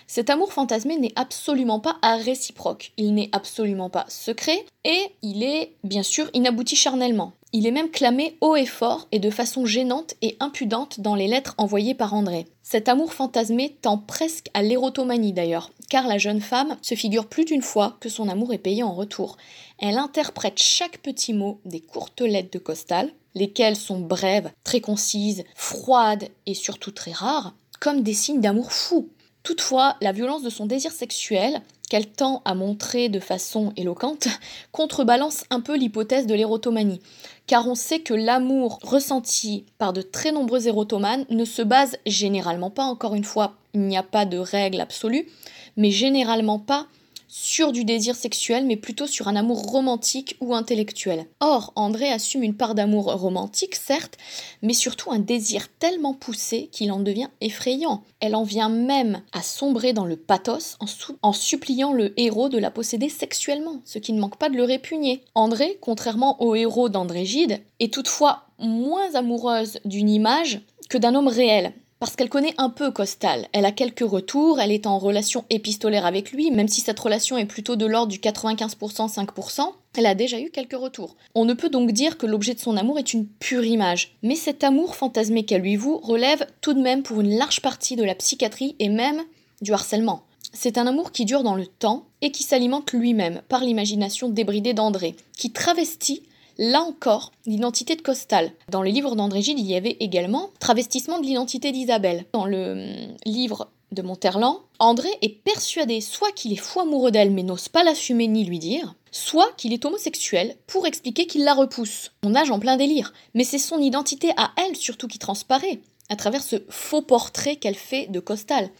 Cet 0.06 0.30
amour 0.30 0.52
fantasmé 0.52 0.97
n'est 0.99 1.12
absolument 1.16 1.80
pas 1.80 1.97
réciproque, 2.16 2.92
il 2.97 3.14
n'est 3.14 3.30
absolument 3.32 3.90
pas 3.90 4.06
secret 4.09 4.64
et 4.85 5.00
il 5.23 5.42
est 5.42 5.73
bien 5.85 6.02
sûr 6.02 6.28
inabouti 6.35 6.76
charnellement. 6.76 7.32
Il 7.54 7.66
est 7.66 7.71
même 7.71 7.90
clamé 7.90 8.38
haut 8.40 8.56
et 8.56 8.64
fort 8.64 9.09
et 9.12 9.18
de 9.18 9.28
façon 9.28 9.66
gênante 9.66 10.14
et 10.23 10.37
impudente 10.40 11.00
dans 11.00 11.14
les 11.14 11.28
lettres 11.28 11.54
envoyées 11.59 11.94
par 11.94 12.14
André. 12.14 12.47
Cet 12.62 12.88
amour 12.88 13.12
fantasmé 13.12 13.76
tend 13.82 13.99
presque 13.99 14.49
à 14.54 14.62
l'érotomanie 14.62 15.35
d'ailleurs, 15.35 15.71
car 15.90 16.06
la 16.06 16.16
jeune 16.16 16.40
femme 16.40 16.78
se 16.80 16.94
figure 16.94 17.26
plus 17.26 17.44
d'une 17.44 17.61
fois 17.61 17.99
que 18.00 18.09
son 18.09 18.30
amour 18.30 18.54
est 18.54 18.59
payé 18.59 18.82
en 18.82 18.94
retour. 18.94 19.37
Elle 19.78 19.99
interprète 19.99 20.59
chaque 20.59 20.99
petit 20.99 21.35
mot 21.35 21.61
des 21.66 21.80
courtes 21.80 22.23
lettres 22.23 22.52
de 22.52 22.59
Costal, 22.59 23.12
lesquelles 23.35 23.76
sont 23.76 24.00
brèves, 24.00 24.50
très 24.64 24.80
concises, 24.80 25.44
froides 25.54 26.28
et 26.47 26.54
surtout 26.54 26.92
très 26.92 27.12
rares, 27.12 27.54
comme 27.80 28.02
des 28.02 28.14
signes 28.14 28.40
d'amour 28.40 28.73
fou. 28.73 29.09
Toutefois, 29.42 29.96
la 30.00 30.12
violence 30.12 30.42
de 30.42 30.50
son 30.50 30.66
désir 30.66 30.92
sexuel, 30.92 31.61
qu'elle 31.90 32.06
tend 32.06 32.40
à 32.44 32.54
montrer 32.54 33.08
de 33.08 33.20
façon 33.20 33.72
éloquente, 33.76 34.28
contrebalance 34.72 35.44
un 35.50 35.61
peu 35.61 35.76
l'hypothèse 35.76 36.26
de 36.26 36.34
l'érotomanie, 36.34 37.00
car 37.46 37.68
on 37.68 37.75
sait 37.75 38.00
que 38.00 38.14
l'amour 38.14 38.78
ressenti 38.82 39.66
par 39.78 39.92
de 39.92 40.00
très 40.00 40.32
nombreux 40.32 40.68
érotomanes 40.68 41.26
ne 41.28 41.44
se 41.44 41.61
base 41.61 41.99
généralement 42.06 42.70
pas, 42.70 42.84
encore 42.84 43.14
une 43.14 43.25
fois, 43.25 43.56
il 43.75 43.82
n'y 43.82 43.99
a 43.99 44.02
pas 44.02 44.25
de 44.25 44.38
règle 44.38 44.80
absolue, 44.80 45.28
mais 45.76 45.90
généralement 45.90 46.58
pas 46.58 46.87
sur 47.34 47.72
du 47.72 47.86
désir 47.86 48.14
sexuel, 48.14 48.66
mais 48.66 48.76
plutôt 48.76 49.06
sur 49.06 49.26
un 49.26 49.36
amour 49.36 49.62
romantique 49.62 50.36
ou 50.42 50.54
intellectuel. 50.54 51.24
Or, 51.40 51.72
André 51.76 52.12
assume 52.12 52.42
une 52.42 52.58
part 52.58 52.74
d'amour 52.74 53.06
romantique, 53.06 53.74
certes, 53.74 54.18
mais 54.60 54.74
surtout 54.74 55.10
un 55.10 55.18
désir 55.18 55.68
tellement 55.78 56.12
poussé 56.12 56.68
qu'il 56.70 56.92
en 56.92 57.00
devient 57.00 57.30
effrayant. 57.40 58.02
Elle 58.20 58.34
en 58.34 58.42
vient 58.42 58.68
même 58.68 59.22
à 59.32 59.40
sombrer 59.40 59.94
dans 59.94 60.04
le 60.04 60.16
pathos 60.16 60.76
en, 61.22 61.32
suppliant 61.32 61.94
le 61.94 62.12
héros 62.20 62.50
de 62.50 62.58
la 62.58 62.70
posséder 62.70 63.08
sexuellement, 63.08 63.80
ce 63.86 63.98
qui 63.98 64.12
ne 64.12 64.20
manque 64.20 64.36
pas 64.36 64.50
de 64.50 64.56
le 64.56 64.64
répugner. 64.64 65.24
André, 65.34 65.78
contrairement 65.80 66.42
au 66.42 66.54
héros 66.54 66.90
d'André 66.90 67.24
Gide, 67.24 67.62
est 67.80 67.94
toutefois 67.94 68.42
moins 68.58 69.14
amoureuse 69.14 69.78
d'une 69.86 70.10
image 70.10 70.60
que 70.90 70.98
d'un 70.98 71.14
homme 71.14 71.28
réel 71.28 71.72
parce 72.02 72.16
qu'elle 72.16 72.28
connaît 72.28 72.56
un 72.59 72.68
peu 72.68 72.90
Costal. 72.90 73.47
Elle 73.52 73.64
a 73.64 73.71
quelques 73.71 74.00
retours, 74.00 74.59
elle 74.59 74.73
est 74.73 74.88
en 74.88 74.99
relation 74.99 75.44
épistolaire 75.50 76.04
avec 76.04 76.32
lui, 76.32 76.50
même 76.50 76.66
si 76.66 76.80
cette 76.80 76.99
relation 76.99 77.38
est 77.38 77.47
plutôt 77.47 77.76
de 77.76 77.87
l'ordre 77.87 78.11
du 78.11 78.18
95% 78.18 78.75
5%, 79.09 79.61
elle 79.97 80.06
a 80.06 80.16
déjà 80.16 80.40
eu 80.40 80.50
quelques 80.50 80.73
retours. 80.73 81.14
On 81.37 81.44
ne 81.44 81.54
peut 81.54 81.68
donc 81.68 81.92
dire 81.92 82.18
que 82.18 82.26
l'objet 82.26 82.54
de 82.54 82.59
son 82.59 82.76
amour 82.76 82.99
est 82.99 83.12
une 83.12 83.28
pure 83.28 83.64
image, 83.64 84.16
mais 84.25 84.35
cet 84.35 84.64
amour 84.64 84.97
fantasmé 84.97 85.44
qu'elle 85.44 85.62
lui 85.62 85.76
voue 85.76 85.99
relève 85.99 86.44
tout 86.61 86.75
de 86.75 86.82
même 86.82 87.04
pour 87.04 87.21
une 87.21 87.38
large 87.38 87.61
partie 87.61 87.94
de 87.94 88.02
la 88.02 88.16
psychiatrie 88.16 88.75
et 88.80 88.88
même 88.88 89.23
du 89.61 89.73
harcèlement. 89.73 90.25
C'est 90.52 90.78
un 90.78 90.88
amour 90.88 91.12
qui 91.12 91.25
dure 91.25 91.44
dans 91.44 91.54
le 91.54 91.68
temps 91.68 92.06
et 92.21 92.32
qui 92.32 92.42
s'alimente 92.42 92.92
lui-même 92.92 93.42
par 93.49 93.61
l'imagination 93.61 94.28
débridée 94.28 94.75
d'André, 94.75 95.14
qui 95.38 95.52
travestit 95.52 96.25
Là 96.59 96.82
encore, 96.82 97.32
l'identité 97.47 97.97
de 97.97 98.02
Costal. 98.02 98.52
Dans 98.71 98.82
le 98.82 98.90
livre 98.90 99.16
d'André 99.16 99.42
Gide, 99.42 99.59
il 99.59 99.66
y 99.66 99.75
avait 99.75 99.97
également 100.00 100.50
travestissement 100.61 101.18
de 101.18 101.25
l'identité 101.25 101.73
d'Isabelle. 101.73 102.26
Dans 102.32 102.44
le 102.44 102.73
hum, 102.73 103.16
livre 103.25 103.71
de 103.92 104.02
Monterland, 104.02 104.59
André 104.78 105.09
est 105.21 105.42
persuadé 105.42 106.00
soit 106.00 106.32
qu'il 106.32 106.52
est 106.52 106.56
fou 106.56 106.80
amoureux 106.80 107.11
d'elle 107.11 107.30
mais 107.30 107.42
n'ose 107.42 107.68
pas 107.68 107.85
l'assumer 107.85 108.26
ni 108.26 108.44
lui 108.44 108.59
dire, 108.59 108.94
soit 109.11 109.52
qu'il 109.56 109.73
est 109.73 109.85
homosexuel 109.85 110.56
pour 110.66 110.87
expliquer 110.87 111.26
qu'il 111.26 111.44
la 111.44 111.54
repousse. 111.54 112.11
On 112.23 112.30
nage 112.30 112.50
en 112.50 112.59
plein 112.59 112.76
délire, 112.76 113.12
mais 113.35 113.44
c'est 113.44 113.59
son 113.59 113.78
identité 113.78 114.30
à 114.37 114.52
elle 114.56 114.76
surtout 114.76 115.09
qui 115.09 115.18
transparaît, 115.18 115.80
à 116.09 116.16
travers 116.16 116.42
ce 116.42 116.56
faux 116.68 117.02
portrait 117.02 117.56
qu'elle 117.56 117.75
fait 117.75 118.06
de 118.06 118.21
Costal. 118.21 118.71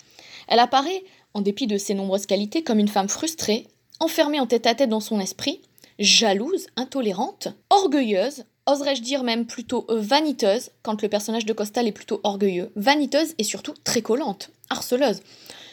Elle 0.49 0.59
apparaît, 0.59 1.05
en 1.35 1.41
dépit 1.41 1.67
de 1.67 1.79
ses 1.79 1.95
nombreuses 1.95 2.27
qualités, 2.27 2.63
comme 2.63 2.79
une 2.79 2.89
femme 2.89 3.09
frustrée, 3.09 3.67
enfermée 4.01 4.41
en 4.41 4.47
tête 4.47 4.67
à 4.67 4.75
tête 4.75 4.91
dans 4.91 5.01
son 5.01 5.21
esprit, 5.21 5.61
jalouse, 6.03 6.67
intolérante, 6.77 7.49
orgueilleuse, 7.71 8.45
oserais-je 8.67 9.03
dire 9.03 9.23
même 9.23 9.47
plutôt 9.47 9.87
vaniteuse, 9.89 10.71
quand 10.83 11.01
le 11.03 11.09
personnage 11.09 11.47
de 11.47 11.53
Costal 11.53 11.87
est 11.87 11.93
plutôt 11.93 12.21
orgueilleux, 12.25 12.71
vaniteuse 12.77 13.35
et 13.39 13.45
surtout 13.45 13.75
très 13.85 14.03
collante, 14.03 14.51
harceleuse. 14.71 15.21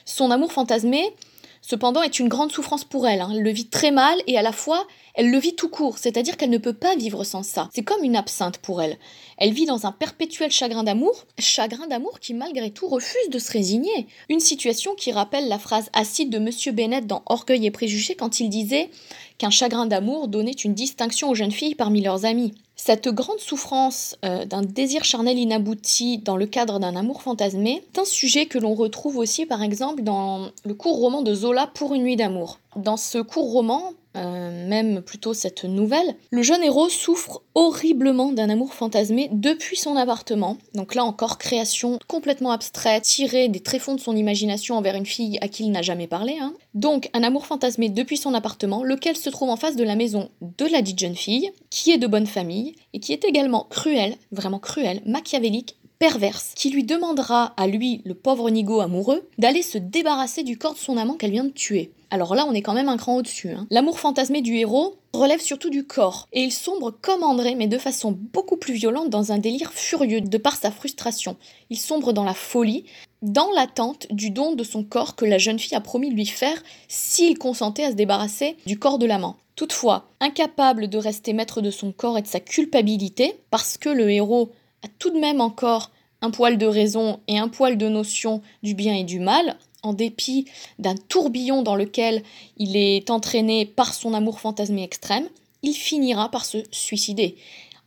Son 0.05 0.31
amour 0.31 0.51
fantasmé, 0.51 1.15
cependant, 1.61 2.01
est 2.01 2.19
une 2.19 2.27
grande 2.27 2.51
souffrance 2.51 2.83
pour 2.83 3.07
elle. 3.07 3.21
Hein. 3.21 3.29
Elle 3.33 3.41
le 3.41 3.51
vit 3.51 3.67
très 3.67 3.91
mal 3.91 4.17
et 4.27 4.37
à 4.37 4.41
la 4.41 4.51
fois, 4.51 4.87
elle 5.15 5.31
le 5.31 5.37
vit 5.37 5.55
tout 5.55 5.69
court, 5.69 5.97
c'est-à-dire 5.97 6.37
qu'elle 6.37 6.49
ne 6.49 6.57
peut 6.57 6.73
pas 6.73 6.95
vivre 6.95 7.23
sans 7.23 7.43
ça. 7.43 7.69
C'est 7.73 7.83
comme 7.83 8.03
une 8.03 8.15
absinthe 8.15 8.57
pour 8.59 8.81
elle. 8.81 8.97
Elle 9.37 9.53
vit 9.53 9.65
dans 9.65 9.85
un 9.85 9.91
perpétuel 9.91 10.51
chagrin 10.51 10.83
d'amour, 10.83 11.25
chagrin 11.37 11.87
d'amour 11.87 12.19
qui 12.19 12.33
malgré 12.33 12.71
tout 12.71 12.87
refuse 12.87 13.29
de 13.29 13.39
se 13.39 13.51
résigner. 13.51 14.07
Une 14.29 14.39
situation 14.39 14.95
qui 14.95 15.11
rappelle 15.11 15.47
la 15.47 15.59
phrase 15.59 15.89
acide 15.93 16.29
de 16.29 16.39
Monsieur 16.39 16.71
Bennett 16.71 17.07
dans 17.07 17.23
Orgueil 17.25 17.65
et 17.65 17.71
préjugés 17.71 18.15
quand 18.15 18.39
il 18.39 18.49
disait 18.49 18.89
qu'un 19.37 19.49
chagrin 19.49 19.85
d'amour 19.85 20.27
donnait 20.27 20.51
une 20.51 20.73
distinction 20.73 21.29
aux 21.29 21.35
jeunes 21.35 21.51
filles 21.51 21.75
parmi 21.75 22.01
leurs 22.01 22.25
amis. 22.25 22.53
Cette 22.81 23.09
grande 23.09 23.39
souffrance 23.39 24.15
euh, 24.23 24.45
d'un 24.45 24.61
désir 24.61 25.03
charnel 25.03 25.37
inabouti 25.37 26.19
dans 26.19 26.37
le 26.37 26.45
cadre 26.45 26.79
d'un 26.79 26.95
amour 26.95 27.21
fantasmé 27.21 27.83
est 27.93 27.99
un 27.99 28.05
sujet 28.05 28.45
que 28.45 28.57
l'on 28.57 28.73
retrouve 28.73 29.17
aussi 29.17 29.45
par 29.45 29.61
exemple 29.61 30.01
dans 30.01 30.47
le 30.63 30.73
court 30.73 30.97
roman 30.97 31.21
de 31.21 31.35
Zola 31.35 31.67
Pour 31.67 31.93
une 31.93 32.03
nuit 32.03 32.15
d'amour. 32.15 32.57
Dans 32.79 32.95
ce 32.95 33.17
court 33.17 33.51
roman, 33.51 33.91
euh, 34.15 34.67
même 34.69 35.01
plutôt 35.01 35.33
cette 35.33 35.65
nouvelle, 35.65 36.15
le 36.31 36.41
jeune 36.41 36.63
héros 36.63 36.87
souffre 36.87 37.43
horriblement 37.55 38.31
d'un 38.31 38.49
amour 38.49 38.73
fantasmé 38.73 39.29
depuis 39.33 39.75
son 39.75 39.97
appartement. 39.97 40.57
Donc 40.75 40.95
là 40.95 41.03
encore, 41.03 41.37
création 41.37 41.99
complètement 42.07 42.51
abstraite, 42.51 43.03
tirée 43.03 43.49
des 43.49 43.59
tréfonds 43.59 43.95
de 43.95 43.99
son 43.99 44.15
imagination 44.15 44.77
envers 44.77 44.95
une 44.95 45.05
fille 45.05 45.37
à 45.41 45.49
qui 45.49 45.65
il 45.65 45.71
n'a 45.71 45.81
jamais 45.81 46.07
parlé. 46.07 46.37
Hein. 46.39 46.53
Donc 46.73 47.09
un 47.13 47.23
amour 47.23 47.45
fantasmé 47.45 47.89
depuis 47.89 48.17
son 48.17 48.33
appartement, 48.33 48.81
lequel 48.81 49.17
se 49.17 49.29
trouve 49.29 49.49
en 49.49 49.57
face 49.57 49.75
de 49.75 49.83
la 49.83 49.97
maison 49.97 50.29
de 50.41 50.65
la 50.65 50.81
dite 50.81 50.99
jeune 50.99 51.17
fille, 51.17 51.51
qui 51.69 51.91
est 51.91 51.97
de 51.97 52.07
bonne 52.07 52.27
famille 52.27 52.75
et 52.93 53.01
qui 53.01 53.11
est 53.11 53.25
également 53.25 53.67
cruelle, 53.69 54.15
vraiment 54.31 54.59
cruelle, 54.59 55.01
machiavélique 55.05 55.75
perverse 55.99 56.53
qui 56.55 56.69
lui 56.69 56.83
demandera 56.83 57.53
à 57.57 57.67
lui, 57.67 58.01
le 58.05 58.13
pauvre 58.13 58.49
Nigo 58.49 58.79
amoureux, 58.79 59.27
d'aller 59.37 59.61
se 59.61 59.77
débarrasser 59.77 60.43
du 60.43 60.57
corps 60.57 60.73
de 60.73 60.79
son 60.79 60.97
amant 60.97 61.15
qu'elle 61.15 61.31
vient 61.31 61.43
de 61.43 61.49
tuer. 61.49 61.91
Alors 62.09 62.33
là, 62.33 62.45
on 62.47 62.53
est 62.53 62.61
quand 62.61 62.73
même 62.73 62.89
un 62.89 62.97
cran 62.97 63.17
au-dessus. 63.17 63.51
Hein. 63.51 63.67
L'amour 63.69 63.99
fantasmé 63.99 64.41
du 64.41 64.55
héros 64.55 64.95
relève 65.13 65.41
surtout 65.41 65.69
du 65.69 65.85
corps, 65.85 66.27
et 66.33 66.41
il 66.41 66.51
sombre 66.51 66.91
comme 66.91 67.23
André, 67.23 67.53
mais 67.53 67.67
de 67.67 67.77
façon 67.77 68.17
beaucoup 68.17 68.57
plus 68.57 68.73
violente 68.73 69.09
dans 69.09 69.31
un 69.31 69.37
délire 69.37 69.73
furieux 69.73 70.21
de 70.21 70.37
par 70.37 70.55
sa 70.55 70.71
frustration. 70.71 71.35
Il 71.69 71.77
sombre 71.77 72.13
dans 72.13 72.23
la 72.23 72.33
folie, 72.33 72.85
dans 73.21 73.51
l'attente 73.51 74.07
du 74.09 74.31
don 74.31 74.55
de 74.55 74.63
son 74.63 74.83
corps 74.83 75.15
que 75.15 75.25
la 75.25 75.37
jeune 75.37 75.59
fille 75.59 75.75
a 75.75 75.81
promis 75.81 76.09
de 76.09 76.15
lui 76.15 76.25
faire 76.25 76.63
s'il 76.87 77.37
consentait 77.37 77.83
à 77.83 77.91
se 77.91 77.95
débarrasser 77.95 78.55
du 78.65 78.79
corps 78.79 78.99
de 78.99 79.05
l'amant. 79.05 79.35
Toutefois, 79.55 80.05
incapable 80.21 80.87
de 80.87 80.97
rester 80.97 81.33
maître 81.33 81.61
de 81.61 81.71
son 81.71 81.91
corps 81.91 82.17
et 82.17 82.21
de 82.21 82.27
sa 82.27 82.39
culpabilité, 82.39 83.35
parce 83.51 83.77
que 83.77 83.89
le 83.89 84.09
héros 84.09 84.51
a 84.83 84.87
tout 84.99 85.09
de 85.11 85.19
même 85.19 85.41
encore 85.41 85.91
un 86.21 86.31
poil 86.31 86.57
de 86.57 86.65
raison 86.65 87.19
et 87.27 87.37
un 87.37 87.47
poil 87.47 87.77
de 87.77 87.87
notion 87.87 88.41
du 88.63 88.73
bien 88.73 88.95
et 88.95 89.03
du 89.03 89.19
mal, 89.19 89.57
en 89.83 89.93
dépit 89.93 90.45
d'un 90.77 90.95
tourbillon 90.95 91.61
dans 91.61 91.75
lequel 91.75 92.23
il 92.57 92.75
est 92.75 93.09
entraîné 93.09 93.65
par 93.65 93.93
son 93.93 94.13
amour 94.13 94.39
fantasmé 94.39 94.83
extrême, 94.83 95.27
il 95.63 95.73
finira 95.73 96.29
par 96.29 96.45
se 96.45 96.57
suicider, 96.71 97.37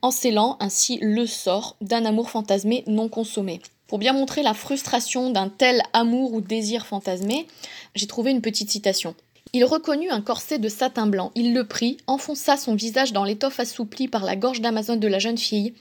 en 0.01 0.11
scellant 0.11 0.57
ainsi 0.61 0.99
le 1.01 1.27
sort 1.27 1.77
d'un 1.81 2.05
amour 2.05 2.31
fantasmé 2.31 2.85
non 2.87 3.09
consommé. 3.09 3.61
Pour 3.87 3.99
bien 3.99 4.15
montrer 4.15 4.43
la 4.43 4.55
frustration 4.55 5.31
d'un 5.31 5.51
tel 5.51 5.83
amour 5.93 6.33
ou 6.33 6.41
désir 6.41 6.87
fantasmé, 6.87 7.47
j'ai 7.95 8.07
trouvé 8.07 8.31
une 8.31 8.41
petite 8.41 8.71
citation. 8.71 9.15
Il 9.53 9.65
reconnut 9.67 10.09
un 10.09 10.23
corset 10.23 10.59
de 10.59 10.71
satin 10.71 11.07
blanc, 11.07 11.31
il 11.35 11.53
le 11.53 11.67
prit, 11.67 11.99
enfonça 12.07 12.57
son 12.57 12.75
visage 12.75 13.13
dans 13.13 13.25
l'étoffe 13.25 13.61
assouplie 13.61 14.09
par 14.09 14.25
la 14.25 14.35
gorge 14.35 14.63
d'Amazon 14.63 14.97
de 14.97 15.09
la 15.09 15.19
jeune 15.19 15.37
fille, 15.37 15.75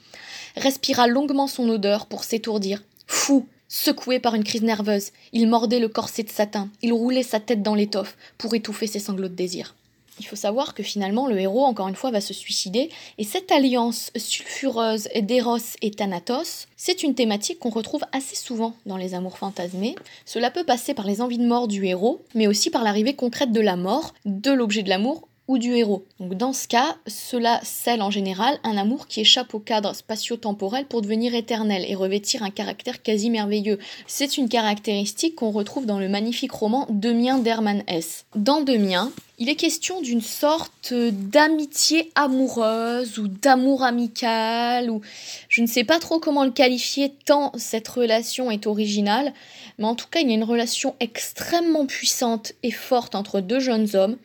respira 0.56 1.08
longuement 1.08 1.48
son 1.48 1.68
odeur 1.70 2.06
pour 2.06 2.24
s'étourdir. 2.24 2.84
Fou, 3.08 3.46
Secoué 3.74 4.20
par 4.20 4.36
une 4.36 4.44
crise 4.44 4.64
nerveuse, 4.64 5.12
il 5.32 5.48
mordait 5.48 5.80
le 5.80 5.88
corset 5.88 6.24
de 6.24 6.30
satin, 6.30 6.68
il 6.82 6.92
roulait 6.92 7.24
sa 7.24 7.40
tête 7.40 7.64
dans 7.64 7.74
l'étoffe 7.74 8.18
pour 8.38 8.54
étouffer 8.54 8.86
ses 8.86 9.00
sanglots 9.00 9.30
de 9.30 9.34
désir. 9.34 9.76
Il 10.20 10.26
faut 10.26 10.36
savoir 10.36 10.74
que 10.74 10.84
finalement 10.84 11.26
le 11.26 11.40
héros, 11.40 11.64
encore 11.64 11.88
une 11.88 11.96
fois, 11.96 12.12
va 12.12 12.20
se 12.20 12.34
suicider, 12.34 12.90
et 13.18 13.24
cette 13.24 13.50
alliance 13.50 14.12
sulfureuse 14.18 15.08
d'Eros 15.22 15.78
et 15.82 15.92
Thanatos, 15.92 16.68
c'est 16.76 17.02
une 17.02 17.16
thématique 17.16 17.60
qu'on 17.60 17.70
retrouve 17.70 18.04
assez 18.12 18.36
souvent 18.36 18.76
dans 18.86 18.98
les 18.98 19.16
amours 19.16 19.38
fantasmés. 19.38 19.96
Cela 20.26 20.52
peut 20.52 20.66
passer 20.66 20.94
par 20.94 21.08
les 21.08 21.22
envies 21.22 21.38
de 21.38 21.48
mort 21.48 21.70
du 21.70 21.86
héros, 21.86 22.22
mais 22.36 22.48
aussi 22.48 22.72
par 22.72 22.84
l'arrivée 22.84 23.16
concrète 23.16 23.54
de 23.54 23.62
la 23.62 23.78
mort, 23.78 24.14
de 24.26 24.52
l'objet 24.52 24.84
de 24.84 24.90
l'amour 24.90 25.30
ou 25.48 25.58
du 25.58 25.76
héros. 25.76 26.06
Donc 26.20 26.36
dans 26.36 26.54
ce 26.54 26.68
cas, 26.68 26.96
cela 27.08 27.60
scelle 27.64 28.02
en 28.02 28.12
général 28.12 28.60
un 28.64 28.78
amour 28.78 29.08
qui 29.08 29.22
échappe 29.22 29.54
au 29.54 29.60
cadre 29.60 29.94
spatio-temporel 29.94 30.86
pour 30.86 31.02
devenir 31.02 31.36
éternel 31.36 31.84
et 31.88 31.96
revêtir 31.96 32.44
un 32.44 32.52
caractère 32.52 33.02
quasi 33.02 33.30
merveilleux. 33.30 33.80
C'est 34.08 34.38
une 34.38 34.50
caractéristique 34.50 35.36
qu'on 35.36 35.52
retrouve 35.52 35.86
dans 35.86 36.00
le 36.00 36.10
magnifique 36.10 36.52
roman 36.52 36.88
Demien 36.90 37.40
d'Hermann 37.40 37.84
Hesse. 37.88 38.26
Dans 38.36 38.62
Demien, 38.62 39.12
il 39.40 39.50
est 39.50 39.56
question 39.56 40.02
d'une 40.02 40.22
sorte 40.22 40.94
d'amitié 40.94 42.12
amoureuse 42.14 43.18
ou 43.18 43.28
d'amour 43.28 43.84
amical 43.84 44.92
ou 44.92 45.02
je 45.50 45.62
ne 45.62 45.68
sais 45.68 45.84
pas 45.84 46.00
trop 46.00 46.20
comment 46.20 46.46
le 46.46 46.52
qualifier 46.52 47.12
tant 47.26 47.52
cette 47.58 47.88
relation 47.88 48.52
est 48.52 48.68
originale, 48.68 49.34
mais 49.80 49.86
en 49.86 49.96
tout 49.96 50.08
cas 50.10 50.20
il 50.20 50.30
y 50.30 50.32
a 50.32 50.36
une 50.36 50.44
relation 50.44 50.96
extrêmement 51.00 51.88
puissante 51.88 52.54
et 52.62 52.72
forte 52.72 53.16
entre 53.16 53.42
deux 53.42 53.60
jeunes 53.60 53.96
hommes 53.96 54.18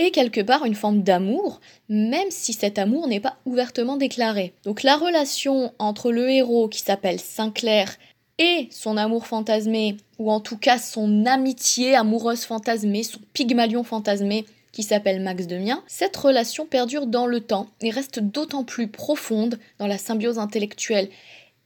et 0.00 0.12
quelque 0.12 0.40
part 0.40 0.64
une 0.64 0.74
forme 0.74 1.02
d'amour, 1.02 1.60
même 1.90 2.30
si 2.30 2.54
cet 2.54 2.78
amour 2.78 3.06
n'est 3.06 3.20
pas 3.20 3.36
ouvertement 3.44 3.98
déclaré. 3.98 4.54
Donc 4.64 4.82
la 4.82 4.96
relation 4.96 5.74
entre 5.78 6.10
le 6.10 6.30
héros 6.30 6.68
qui 6.68 6.80
s'appelle 6.80 7.20
Sinclair 7.20 7.98
et 8.38 8.68
son 8.70 8.96
amour 8.96 9.26
fantasmé, 9.26 9.98
ou 10.18 10.32
en 10.32 10.40
tout 10.40 10.56
cas 10.56 10.78
son 10.78 11.26
amitié 11.26 11.94
amoureuse 11.94 12.44
fantasmée, 12.44 13.02
son 13.02 13.18
pygmalion 13.34 13.84
fantasmé, 13.84 14.46
qui 14.72 14.84
s'appelle 14.84 15.20
Max 15.20 15.46
Demien, 15.46 15.84
cette 15.86 16.16
relation 16.16 16.64
perdure 16.64 17.06
dans 17.06 17.26
le 17.26 17.40
temps 17.40 17.68
et 17.82 17.90
reste 17.90 18.20
d'autant 18.20 18.64
plus 18.64 18.88
profonde 18.88 19.58
dans 19.78 19.86
la 19.86 19.98
symbiose 19.98 20.38
intellectuelle 20.38 21.10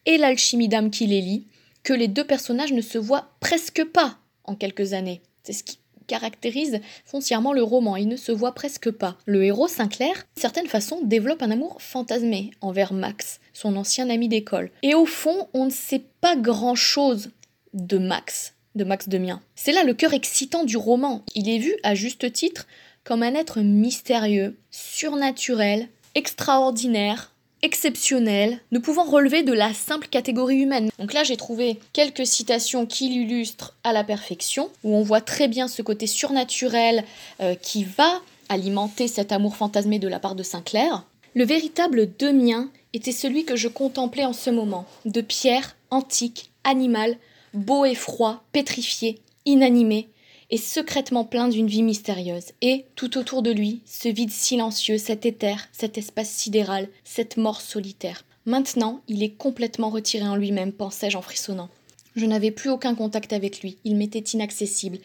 et 0.06 0.18
l'alchimie 0.18 0.68
d'âme 0.68 0.90
qui 0.90 1.06
les 1.06 1.20
lie, 1.20 1.46
que 1.84 1.92
les 1.92 2.08
deux 2.08 2.24
personnages 2.24 2.72
ne 2.72 2.80
se 2.80 2.98
voient 2.98 3.28
presque 3.38 3.84
pas 3.84 4.16
en 4.42 4.56
quelques 4.56 4.92
années. 4.92 5.22
C'est 5.44 5.52
ce 5.52 5.62
qui 5.62 5.78
caractérise 6.06 6.80
foncièrement 7.04 7.52
le 7.52 7.62
roman. 7.62 7.96
Il 7.96 8.08
ne 8.08 8.16
se 8.16 8.32
voit 8.32 8.54
presque 8.54 8.90
pas. 8.90 9.16
Le 9.26 9.44
héros 9.44 9.68
Sinclair, 9.68 10.14
d'une 10.14 10.40
certaine 10.40 10.66
façon, 10.66 11.00
développe 11.02 11.42
un 11.42 11.50
amour 11.50 11.80
fantasmé 11.80 12.50
envers 12.60 12.92
Max, 12.92 13.40
son 13.52 13.76
ancien 13.76 14.10
ami 14.10 14.28
d'école. 14.28 14.70
Et 14.82 14.94
au 14.94 15.06
fond, 15.06 15.48
on 15.54 15.66
ne 15.66 15.70
sait 15.70 16.04
pas 16.20 16.36
grand-chose 16.36 17.30
de 17.72 17.98
Max, 17.98 18.54
de 18.74 18.84
Max 18.84 19.08
Demien. 19.08 19.40
C'est 19.54 19.72
là 19.72 19.84
le 19.84 19.94
cœur 19.94 20.14
excitant 20.14 20.64
du 20.64 20.76
roman. 20.76 21.24
Il 21.34 21.48
est 21.48 21.58
vu, 21.58 21.74
à 21.82 21.94
juste 21.94 22.32
titre, 22.32 22.66
comme 23.04 23.22
un 23.22 23.34
être 23.34 23.60
mystérieux, 23.60 24.56
surnaturel, 24.70 25.88
extraordinaire, 26.14 27.33
exceptionnel, 27.64 28.60
ne 28.72 28.78
pouvant 28.78 29.04
relever 29.04 29.42
de 29.42 29.54
la 29.54 29.72
simple 29.72 30.08
catégorie 30.08 30.58
humaine. 30.58 30.90
Donc 30.98 31.14
là, 31.14 31.24
j'ai 31.24 31.38
trouvé 31.38 31.80
quelques 31.94 32.26
citations 32.26 32.84
qui 32.84 33.08
l'illustrent 33.08 33.74
à 33.84 33.94
la 33.94 34.04
perfection, 34.04 34.68
où 34.84 34.94
on 34.94 35.02
voit 35.02 35.22
très 35.22 35.48
bien 35.48 35.66
ce 35.66 35.80
côté 35.80 36.06
surnaturel 36.06 37.04
euh, 37.40 37.54
qui 37.54 37.84
va 37.84 38.20
alimenter 38.50 39.08
cet 39.08 39.32
amour 39.32 39.56
fantasmé 39.56 39.98
de 39.98 40.08
la 40.08 40.20
part 40.20 40.34
de 40.34 40.42
Sinclair. 40.42 41.04
Le 41.34 41.46
véritable 41.46 42.10
mien 42.34 42.68
était 42.92 43.12
celui 43.12 43.46
que 43.46 43.56
je 43.56 43.68
contemplais 43.68 44.26
en 44.26 44.34
ce 44.34 44.50
moment, 44.50 44.84
de 45.06 45.22
pierre, 45.22 45.74
antique, 45.90 46.50
animal, 46.64 47.16
beau 47.54 47.86
et 47.86 47.94
froid, 47.94 48.44
pétrifié, 48.52 49.20
inanimé, 49.46 50.08
secrètement 50.58 51.24
plein 51.24 51.48
d'une 51.48 51.66
vie 51.66 51.82
mystérieuse. 51.82 52.52
Et, 52.62 52.86
tout 52.96 53.18
autour 53.18 53.42
de 53.42 53.50
lui, 53.50 53.80
ce 53.86 54.08
vide 54.08 54.30
silencieux, 54.30 54.98
cet 54.98 55.26
éther, 55.26 55.68
cet 55.72 55.98
espace 55.98 56.30
sidéral, 56.30 56.88
cette 57.02 57.36
mort 57.36 57.60
solitaire. 57.60 58.24
Maintenant, 58.46 59.00
il 59.08 59.22
est 59.22 59.32
complètement 59.32 59.90
retiré 59.90 60.26
en 60.26 60.36
lui-même, 60.36 60.72
pensais-je 60.72 61.16
en 61.16 61.22
frissonnant. 61.22 61.70
Je 62.14 62.26
n'avais 62.26 62.50
plus 62.50 62.70
aucun 62.70 62.94
contact 62.94 63.32
avec 63.32 63.62
lui, 63.62 63.78
il 63.84 63.96
m'était 63.96 64.18
inaccessible. 64.18 64.98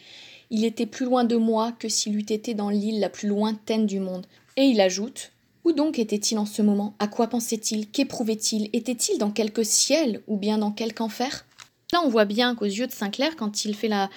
Il 0.51 0.65
était 0.65 0.85
plus 0.85 1.05
loin 1.05 1.23
de 1.23 1.35
moi 1.35 1.71
que 1.71 1.89
s'il 1.89 2.15
eût 2.15 2.31
été 2.31 2.53
dans 2.53 2.69
l'île 2.69 2.99
la 2.99 3.09
plus 3.09 3.27
lointaine 3.27 3.85
du 3.85 3.99
monde. 3.99 4.25
Et 4.57 4.63
il 4.63 4.81
ajoute 4.81 5.31
Où 5.63 5.71
donc 5.71 5.99
était-il 5.99 6.37
en 6.37 6.45
ce 6.45 6.61
moment? 6.61 6.95
À 6.99 7.07
quoi 7.07 7.27
pensait-il? 7.27 7.87
Qu'éprouvait-il? 7.87 8.69
Était-il 8.73 9.17
dans 9.19 9.31
quelque 9.31 9.63
ciel 9.63 10.21
ou 10.27 10.37
bien 10.37 10.57
dans 10.57 10.71
quelque 10.71 11.01
enfer? 11.01 11.45
Là, 11.91 12.01
on 12.03 12.09
voit 12.09 12.25
bien 12.25 12.55
qu'aux 12.55 12.65
yeux 12.65 12.87
de 12.87 12.91
Sinclair, 12.91 13.35
quand 13.35 13.65
il 13.65 13.75
fait 13.75 13.87
la 13.87 14.09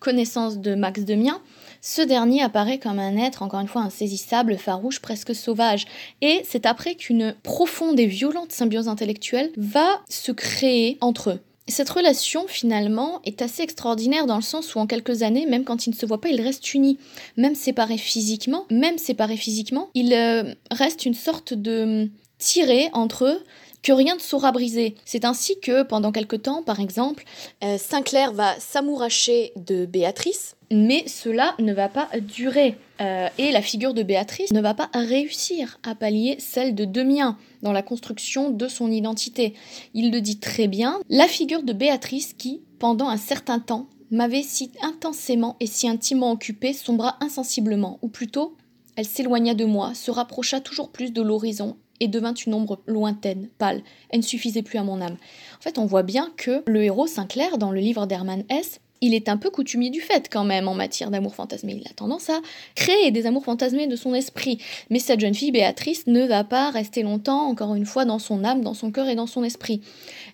connaissance 0.00 0.58
de 0.58 0.74
Max 0.74 1.04
Demien, 1.04 1.40
ce 1.82 2.02
dernier 2.02 2.42
apparaît 2.42 2.78
comme 2.78 2.98
un 2.98 3.16
être, 3.16 3.42
encore 3.42 3.60
une 3.60 3.68
fois, 3.68 3.82
insaisissable, 3.82 4.56
farouche, 4.56 5.00
presque 5.00 5.34
sauvage. 5.34 5.86
Et 6.20 6.42
c'est 6.44 6.66
après 6.66 6.94
qu'une 6.94 7.34
profonde 7.42 8.00
et 8.00 8.06
violente 8.06 8.52
symbiose 8.52 8.88
intellectuelle 8.88 9.50
va 9.56 10.00
se 10.08 10.32
créer 10.32 10.98
entre 11.00 11.30
eux. 11.30 11.40
Cette 11.68 11.90
relation, 11.90 12.46
finalement, 12.48 13.20
est 13.24 13.42
assez 13.42 13.62
extraordinaire 13.62 14.26
dans 14.26 14.36
le 14.36 14.42
sens 14.42 14.74
où, 14.74 14.78
en 14.78 14.86
quelques 14.86 15.22
années, 15.22 15.46
même 15.46 15.64
quand 15.64 15.86
ils 15.86 15.90
ne 15.90 15.94
se 15.94 16.04
voient 16.04 16.20
pas, 16.20 16.28
ils 16.28 16.40
restent 16.40 16.74
unis. 16.74 16.98
Même 17.36 17.54
séparés 17.54 17.98
physiquement, 17.98 18.66
même 18.70 18.98
séparés 18.98 19.36
physiquement, 19.36 19.88
il 19.94 20.12
euh, 20.12 20.54
reste 20.70 21.06
une 21.06 21.14
sorte 21.14 21.54
de 21.54 22.10
tiré 22.38 22.88
entre 22.92 23.26
eux 23.26 23.44
que 23.82 23.92
rien 23.92 24.14
ne 24.14 24.20
saura 24.20 24.52
briser. 24.52 24.94
C'est 25.04 25.24
ainsi 25.24 25.58
que, 25.60 25.82
pendant 25.82 26.12
quelque 26.12 26.36
temps, 26.36 26.62
par 26.62 26.80
exemple, 26.80 27.24
euh, 27.64 27.78
Sinclair 27.78 28.32
va 28.32 28.58
s'amouracher 28.58 29.52
de 29.56 29.86
Béatrice, 29.86 30.56
mais 30.70 31.06
cela 31.08 31.54
ne 31.58 31.72
va 31.72 31.88
pas 31.88 32.08
durer. 32.20 32.76
Euh, 33.00 33.28
et 33.38 33.50
la 33.50 33.62
figure 33.62 33.94
de 33.94 34.02
Béatrice 34.02 34.52
ne 34.52 34.60
va 34.60 34.74
pas 34.74 34.90
réussir 34.94 35.78
à 35.82 35.94
pallier 35.94 36.36
celle 36.38 36.74
de 36.74 36.84
Demien 36.84 37.38
dans 37.62 37.72
la 37.72 37.82
construction 37.82 38.50
de 38.50 38.68
son 38.68 38.90
identité. 38.90 39.54
Il 39.94 40.10
le 40.12 40.20
dit 40.20 40.38
très 40.38 40.68
bien, 40.68 41.00
la 41.08 41.26
figure 41.26 41.62
de 41.62 41.72
Béatrice 41.72 42.34
qui, 42.34 42.62
pendant 42.78 43.08
un 43.08 43.16
certain 43.16 43.58
temps, 43.58 43.88
m'avait 44.10 44.42
si 44.42 44.72
intensément 44.82 45.56
et 45.60 45.66
si 45.66 45.88
intimement 45.88 46.32
occupée, 46.32 46.72
sombra 46.72 47.16
insensiblement, 47.20 47.98
ou 48.02 48.08
plutôt, 48.08 48.56
elle 48.96 49.06
s'éloigna 49.06 49.54
de 49.54 49.64
moi, 49.64 49.94
se 49.94 50.10
rapprocha 50.10 50.60
toujours 50.60 50.90
plus 50.90 51.12
de 51.12 51.22
l'horizon 51.22 51.76
et 52.00 52.08
devint 52.08 52.34
une 52.34 52.54
ombre 52.54 52.80
lointaine, 52.86 53.48
pâle. 53.58 53.82
Elle 54.10 54.20
ne 54.20 54.24
suffisait 54.24 54.62
plus 54.62 54.78
à 54.78 54.82
mon 54.82 55.00
âme. 55.00 55.16
En 55.58 55.62
fait, 55.62 55.78
on 55.78 55.86
voit 55.86 56.02
bien 56.02 56.32
que 56.36 56.62
le 56.66 56.82
héros 56.82 57.06
Sinclair, 57.06 57.58
dans 57.58 57.70
le 57.70 57.80
livre 57.80 58.06
d'Hermann 58.06 58.44
Hesse, 58.48 58.80
il 59.00 59.14
est 59.14 59.28
un 59.28 59.36
peu 59.36 59.50
coutumier 59.50 59.90
du 59.90 60.00
fait 60.00 60.28
quand 60.30 60.44
même 60.44 60.68
en 60.68 60.74
matière 60.74 61.10
d'amour 61.10 61.34
fantasmé. 61.34 61.78
Il 61.80 61.88
a 61.88 61.94
tendance 61.94 62.28
à 62.28 62.40
créer 62.74 63.10
des 63.10 63.26
amours 63.26 63.44
fantasmés 63.44 63.86
de 63.86 63.96
son 63.96 64.14
esprit. 64.14 64.58
Mais 64.90 64.98
cette 64.98 65.20
jeune 65.20 65.34
fille, 65.34 65.52
Béatrice, 65.52 66.06
ne 66.06 66.26
va 66.26 66.44
pas 66.44 66.70
rester 66.70 67.02
longtemps, 67.02 67.46
encore 67.46 67.74
une 67.74 67.86
fois, 67.86 68.04
dans 68.04 68.18
son 68.18 68.44
âme, 68.44 68.62
dans 68.62 68.74
son 68.74 68.90
cœur 68.90 69.08
et 69.08 69.14
dans 69.14 69.26
son 69.26 69.42
esprit. 69.42 69.80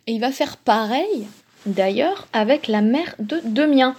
Et 0.07 0.13
il 0.13 0.21
va 0.21 0.33
faire 0.33 0.57
pareil, 0.57 1.27
d'ailleurs, 1.65 2.27
avec 2.33 2.67
la 2.67 2.83
mère 2.83 3.15
de 3.19 3.41
Demien. 3.45 3.95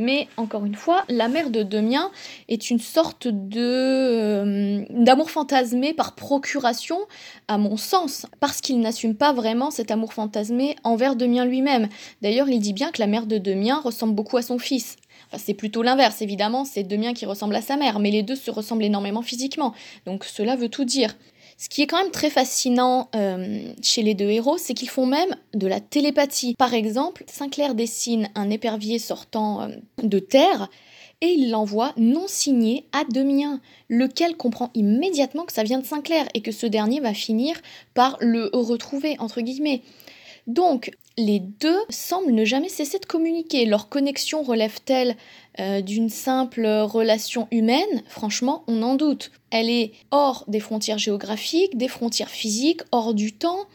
Mais 0.00 0.28
encore 0.38 0.64
une 0.64 0.74
fois, 0.74 1.04
la 1.10 1.28
mère 1.28 1.50
de 1.50 1.62
Demien 1.62 2.10
est 2.48 2.70
une 2.70 2.78
sorte 2.78 3.28
de 3.28 3.60
euh, 3.60 4.84
d'amour 4.88 5.30
fantasmé 5.30 5.92
par 5.92 6.14
procuration, 6.14 6.98
à 7.48 7.58
mon 7.58 7.76
sens, 7.76 8.24
parce 8.40 8.62
qu'il 8.62 8.80
n'assume 8.80 9.14
pas 9.14 9.34
vraiment 9.34 9.70
cet 9.70 9.90
amour 9.90 10.14
fantasmé 10.14 10.74
envers 10.84 11.16
Demien 11.16 11.44
lui-même. 11.44 11.88
D'ailleurs, 12.22 12.48
il 12.48 12.60
dit 12.60 12.72
bien 12.72 12.90
que 12.92 13.02
la 13.02 13.06
mère 13.06 13.26
de 13.26 13.36
Demien 13.36 13.78
ressemble 13.78 14.14
beaucoup 14.14 14.38
à 14.38 14.42
son 14.42 14.58
fils. 14.58 14.96
Enfin, 15.28 15.42
c'est 15.44 15.52
plutôt 15.54 15.82
l'inverse, 15.82 16.22
évidemment, 16.22 16.64
c'est 16.64 16.82
Demien 16.82 17.12
qui 17.12 17.26
ressemble 17.26 17.54
à 17.54 17.60
sa 17.60 17.76
mère, 17.76 17.98
mais 17.98 18.10
les 18.10 18.22
deux 18.22 18.36
se 18.36 18.50
ressemblent 18.50 18.84
énormément 18.84 19.20
physiquement. 19.20 19.74
Donc 20.06 20.24
cela 20.24 20.56
veut 20.56 20.70
tout 20.70 20.86
dire. 20.86 21.14
Ce 21.60 21.68
qui 21.68 21.82
est 21.82 21.86
quand 21.86 22.02
même 22.02 22.10
très 22.10 22.30
fascinant 22.30 23.10
euh, 23.14 23.60
chez 23.82 24.00
les 24.00 24.14
deux 24.14 24.30
héros, 24.30 24.56
c'est 24.56 24.72
qu'ils 24.72 24.88
font 24.88 25.04
même 25.04 25.36
de 25.52 25.66
la 25.66 25.78
télépathie. 25.78 26.54
Par 26.54 26.72
exemple, 26.72 27.22
Sinclair 27.26 27.74
dessine 27.74 28.30
un 28.34 28.48
épervier 28.48 28.98
sortant 28.98 29.60
euh, 29.60 29.68
de 30.02 30.18
terre 30.20 30.70
et 31.20 31.26
il 31.26 31.50
l'envoie 31.50 31.92
non 31.98 32.24
signé 32.26 32.86
à 32.92 33.04
Demien, 33.04 33.60
lequel 33.90 34.38
comprend 34.38 34.70
immédiatement 34.72 35.44
que 35.44 35.52
ça 35.52 35.62
vient 35.62 35.78
de 35.78 35.84
Sinclair 35.84 36.26
et 36.32 36.40
que 36.40 36.50
ce 36.50 36.64
dernier 36.64 36.98
va 37.00 37.12
finir 37.12 37.60
par 37.92 38.16
le 38.20 38.48
retrouver, 38.54 39.16
entre 39.18 39.42
guillemets. 39.42 39.82
Donc, 40.46 40.92
les 41.16 41.40
deux 41.40 41.78
semblent 41.88 42.32
ne 42.32 42.44
jamais 42.44 42.68
cesser 42.68 42.98
de 42.98 43.06
communiquer. 43.06 43.66
Leur 43.66 43.88
connexion 43.88 44.42
relève-t-elle 44.42 45.16
euh, 45.58 45.80
d'une 45.80 46.08
simple 46.08 46.66
relation 46.66 47.48
humaine? 47.50 48.02
Franchement, 48.08 48.64
on 48.66 48.82
en 48.82 48.94
doute. 48.94 49.30
Elle 49.50 49.68
est 49.68 49.92
hors 50.10 50.44
des 50.48 50.60
frontières 50.60 50.98
géographiques, 50.98 51.76
des 51.76 51.88
frontières 51.88 52.30
physiques, 52.30 52.82
hors 52.92 53.14
du 53.14 53.32
temps. 53.32 53.66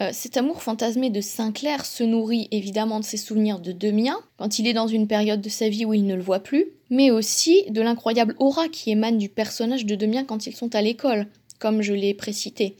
Euh, 0.00 0.10
cet 0.12 0.36
amour 0.36 0.62
fantasmé 0.62 1.10
de 1.10 1.20
Sinclair 1.20 1.84
se 1.84 2.04
nourrit 2.04 2.48
évidemment 2.50 3.00
de 3.00 3.04
ses 3.04 3.16
souvenirs 3.16 3.58
de 3.58 3.72
Demien, 3.72 4.18
quand 4.38 4.58
il 4.58 4.66
est 4.66 4.72
dans 4.72 4.86
une 4.86 5.08
période 5.08 5.40
de 5.40 5.48
sa 5.48 5.68
vie 5.68 5.84
où 5.84 5.92
il 5.92 6.06
ne 6.06 6.14
le 6.14 6.22
voit 6.22 6.40
plus, 6.40 6.66
mais 6.88 7.10
aussi 7.10 7.64
de 7.68 7.80
l'incroyable 7.80 8.36
aura 8.38 8.68
qui 8.68 8.90
émane 8.90 9.18
du 9.18 9.28
personnage 9.28 9.86
de 9.86 9.96
Demien 9.96 10.24
quand 10.24 10.46
ils 10.46 10.54
sont 10.54 10.74
à 10.74 10.82
l'école, 10.82 11.26
comme 11.58 11.82
je 11.82 11.94
l'ai 11.94 12.14
précité. 12.14 12.76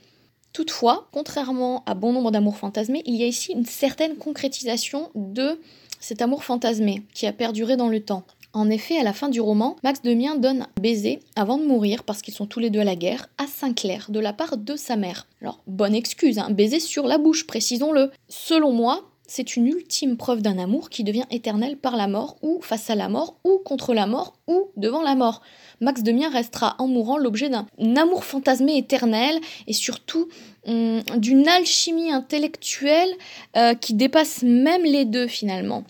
Toutefois, 0.52 1.08
contrairement 1.12 1.82
à 1.86 1.94
bon 1.94 2.12
nombre 2.12 2.30
d'amours 2.30 2.56
fantasmés, 2.56 3.02
il 3.06 3.16
y 3.16 3.22
a 3.22 3.26
ici 3.26 3.52
une 3.52 3.66
certaine 3.66 4.16
concrétisation 4.16 5.10
de 5.14 5.60
cet 6.00 6.22
amour 6.22 6.44
fantasmé 6.44 7.02
qui 7.14 7.26
a 7.26 7.32
perduré 7.32 7.76
dans 7.76 7.88
le 7.88 8.00
temps. 8.00 8.24
En 8.54 8.70
effet, 8.70 8.98
à 8.98 9.02
la 9.02 9.12
fin 9.12 9.28
du 9.28 9.40
roman, 9.40 9.76
Max 9.84 10.00
Demien 10.02 10.36
donne 10.36 10.62
un 10.62 10.80
baiser 10.80 11.20
avant 11.36 11.58
de 11.58 11.64
mourir, 11.64 12.02
parce 12.02 12.22
qu'ils 12.22 12.34
sont 12.34 12.46
tous 12.46 12.60
les 12.60 12.70
deux 12.70 12.80
à 12.80 12.84
la 12.84 12.96
guerre, 12.96 13.28
à 13.36 13.46
Sinclair, 13.46 14.06
de 14.08 14.20
la 14.20 14.32
part 14.32 14.56
de 14.56 14.74
sa 14.74 14.96
mère. 14.96 15.26
Alors, 15.42 15.60
bonne 15.66 15.94
excuse, 15.94 16.38
un 16.38 16.46
hein, 16.46 16.50
baiser 16.50 16.80
sur 16.80 17.06
la 17.06 17.18
bouche, 17.18 17.46
précisons-le. 17.46 18.10
Selon 18.28 18.72
moi, 18.72 19.04
c'est 19.28 19.56
une 19.56 19.66
ultime 19.66 20.16
preuve 20.16 20.40
d'un 20.40 20.58
amour 20.58 20.88
qui 20.88 21.04
devient 21.04 21.26
éternel 21.30 21.76
par 21.76 21.96
la 21.96 22.08
mort, 22.08 22.36
ou 22.42 22.60
face 22.62 22.88
à 22.88 22.94
la 22.94 23.10
mort, 23.10 23.36
ou 23.44 23.58
contre 23.58 23.92
la 23.92 24.06
mort, 24.06 24.32
ou 24.48 24.70
devant 24.76 25.02
la 25.02 25.14
mort. 25.14 25.42
Max 25.80 26.02
Demien 26.02 26.30
restera 26.30 26.74
en 26.78 26.88
mourant 26.88 27.18
l'objet 27.18 27.50
d'un 27.50 27.66
amour 27.96 28.24
fantasmé 28.24 28.78
éternel 28.78 29.38
et 29.66 29.74
surtout 29.74 30.28
hum, 30.66 31.02
d'une 31.16 31.46
alchimie 31.46 32.10
intellectuelle 32.10 33.12
euh, 33.56 33.74
qui 33.74 33.92
dépasse 33.94 34.42
même 34.42 34.82
les 34.82 35.04
deux 35.04 35.26
finalement. 35.26 35.84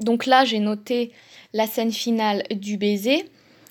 Donc 0.00 0.26
là, 0.26 0.44
j'ai 0.44 0.58
noté 0.58 1.12
la 1.52 1.68
scène 1.68 1.92
finale 1.92 2.42
du 2.50 2.76
baiser 2.76 3.24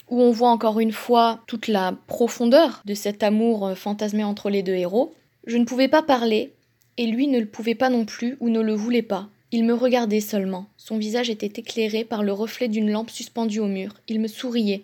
où 0.09 0.21
on 0.21 0.31
voit 0.31 0.49
encore 0.49 0.79
une 0.79 0.93
fois 0.93 1.41
toute 1.45 1.67
la 1.67 1.93
profondeur 2.07 2.81
de 2.85 2.93
cet 2.93 3.21
amour 3.21 3.67
euh, 3.67 3.75
fantasmé 3.75 4.23
entre 4.23 4.49
les 4.49 4.63
deux 4.63 4.75
héros. 4.75 5.13
Je 5.45 5.57
ne 5.57 5.65
pouvais 5.65 5.89
pas 5.89 6.03
parler, 6.03 6.53
et 6.99 7.07
lui 7.07 7.27
ne 7.27 7.39
le 7.39 7.45
pouvait 7.45 7.75
pas 7.75 7.89
non 7.89 8.03
plus 8.03 8.35
ou 8.41 8.49
ne 8.49 8.59
le 8.59 8.73
voulait 8.73 9.01
pas. 9.01 9.29
Il 9.53 9.63
me 9.63 9.73
regardait 9.73 10.19
seulement. 10.19 10.67
Son 10.75 10.97
visage 10.97 11.29
était 11.29 11.61
éclairé 11.61 12.03
par 12.03 12.23
le 12.23 12.33
reflet 12.33 12.67
d'une 12.67 12.91
lampe 12.91 13.09
suspendue 13.09 13.61
au 13.61 13.67
mur. 13.67 13.95
Il 14.09 14.19
me 14.19 14.27
souriait. 14.27 14.83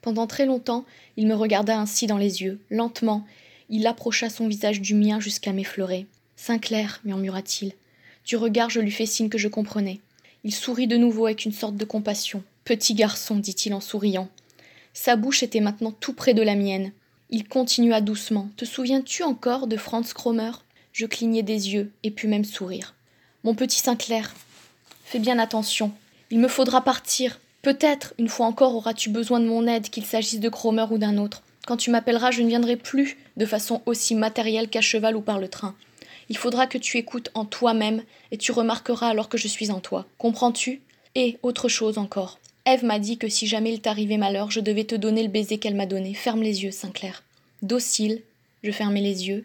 Pendant 0.00 0.26
très 0.26 0.46
longtemps, 0.46 0.86
il 1.18 1.26
me 1.26 1.34
regarda 1.34 1.78
ainsi 1.78 2.06
dans 2.06 2.16
les 2.16 2.40
yeux. 2.40 2.58
Lentement, 2.70 3.26
il 3.68 3.86
approcha 3.86 4.30
son 4.30 4.48
visage 4.48 4.80
du 4.80 4.94
mien 4.94 5.20
jusqu'à 5.20 5.52
m'effleurer. 5.52 6.06
Sinclair, 6.34 7.02
murmura-t-il. 7.04 7.72
Du 8.24 8.38
regard, 8.38 8.70
je 8.70 8.80
lui 8.80 8.90
fais 8.90 9.04
signe 9.04 9.28
que 9.28 9.36
je 9.36 9.48
comprenais. 9.48 10.00
Il 10.44 10.54
sourit 10.54 10.86
de 10.86 10.96
nouveau 10.96 11.26
avec 11.26 11.44
une 11.44 11.52
sorte 11.52 11.76
de 11.76 11.84
compassion. 11.84 12.42
Petit 12.64 12.94
garçon, 12.94 13.36
dit-il 13.36 13.74
en 13.74 13.80
souriant. 13.80 14.30
Sa 14.94 15.14
bouche 15.14 15.42
était 15.42 15.60
maintenant 15.60 15.92
tout 15.92 16.14
près 16.14 16.32
de 16.32 16.40
la 16.40 16.54
mienne. 16.54 16.92
Il 17.28 17.46
continua 17.46 18.00
doucement. 18.00 18.48
Te 18.56 18.64
souviens-tu 18.64 19.24
encore 19.24 19.66
de 19.66 19.76
Franz 19.76 20.14
Kromer 20.14 20.52
Je 20.92 21.06
clignai 21.06 21.42
des 21.42 21.70
yeux 21.70 21.92
et 22.02 22.10
pus 22.10 22.28
même 22.28 22.44
sourire. 22.44 22.94
Mon 23.44 23.54
petit 23.54 23.78
Sinclair, 23.78 24.34
fais 25.04 25.18
bien 25.18 25.38
attention. 25.38 25.92
Il 26.30 26.38
me 26.38 26.48
faudra 26.48 26.82
partir. 26.82 27.40
Peut-être, 27.62 28.14
une 28.18 28.28
fois 28.28 28.46
encore, 28.46 28.74
auras-tu 28.74 29.10
besoin 29.10 29.40
de 29.40 29.46
mon 29.46 29.66
aide, 29.66 29.90
qu'il 29.90 30.04
s'agisse 30.04 30.40
de 30.40 30.48
Cromer 30.48 30.86
ou 30.90 30.98
d'un 30.98 31.18
autre. 31.18 31.42
Quand 31.66 31.76
tu 31.76 31.90
m'appelleras, 31.90 32.30
je 32.30 32.42
ne 32.42 32.48
viendrai 32.48 32.76
plus 32.76 33.16
de 33.36 33.46
façon 33.46 33.82
aussi 33.86 34.14
matérielle 34.14 34.68
qu'à 34.68 34.80
cheval 34.80 35.16
ou 35.16 35.20
par 35.20 35.38
le 35.38 35.48
train. 35.48 35.74
Il 36.28 36.36
faudra 36.36 36.66
que 36.66 36.78
tu 36.78 36.96
écoutes 36.96 37.30
en 37.34 37.44
toi-même 37.44 38.02
et 38.30 38.38
tu 38.38 38.52
remarqueras 38.52 39.08
alors 39.08 39.28
que 39.28 39.38
je 39.38 39.48
suis 39.48 39.70
en 39.70 39.80
toi. 39.80 40.06
Comprends-tu? 40.18 40.80
Et 41.14 41.38
autre 41.42 41.68
chose 41.68 41.98
encore. 41.98 42.38
Ève 42.64 42.84
m'a 42.84 42.98
dit 42.98 43.18
que 43.18 43.28
si 43.28 43.46
jamais 43.46 43.72
il 43.72 43.80
t'arrivait 43.80 44.16
malheur, 44.16 44.50
je 44.50 44.60
devais 44.60 44.84
te 44.84 44.94
donner 44.94 45.22
le 45.22 45.28
baiser 45.28 45.58
qu'elle 45.58 45.74
m'a 45.74 45.86
donné. 45.86 46.14
Ferme 46.14 46.42
les 46.42 46.62
yeux, 46.62 46.70
Sinclair. 46.70 47.22
Docile, 47.62 48.22
je 48.62 48.70
fermai 48.70 49.00
les 49.00 49.28
yeux 49.28 49.44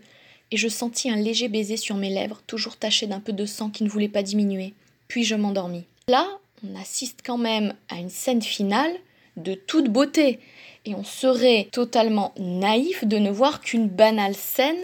et 0.52 0.58
je 0.58 0.68
sentis 0.68 1.10
un 1.10 1.16
léger 1.16 1.48
baiser 1.48 1.78
sur 1.78 1.96
mes 1.96 2.10
lèvres, 2.10 2.42
toujours 2.48 2.78
taché 2.78 3.08
d'un 3.08 3.20
peu 3.20 3.34
de 3.34 3.46
sang 3.46 3.70
qui 3.70 3.84
ne 3.84 3.90
voulait 3.90 4.08
pas 4.08 4.24
diminuer. 4.24 4.74
Puis 5.08 5.24
je 5.24 5.36
m'endormis. 5.36 5.86
Là, 6.08 6.28
on 6.64 6.80
assiste 6.80 7.20
quand 7.26 7.38
même 7.38 7.74
à 7.90 7.96
une 7.96 8.10
scène 8.10 8.42
finale 8.42 8.92
de 9.38 9.54
toute 9.54 9.90
beauté. 9.90 10.40
Et 10.86 10.94
on 10.96 11.04
serait 11.04 11.68
totalement 11.72 12.34
naïf 12.38 13.06
de 13.06 13.18
ne 13.18 13.32
voir 13.32 13.62
qu'une 13.62 13.90
banale 13.90 14.36
scène 14.36 14.78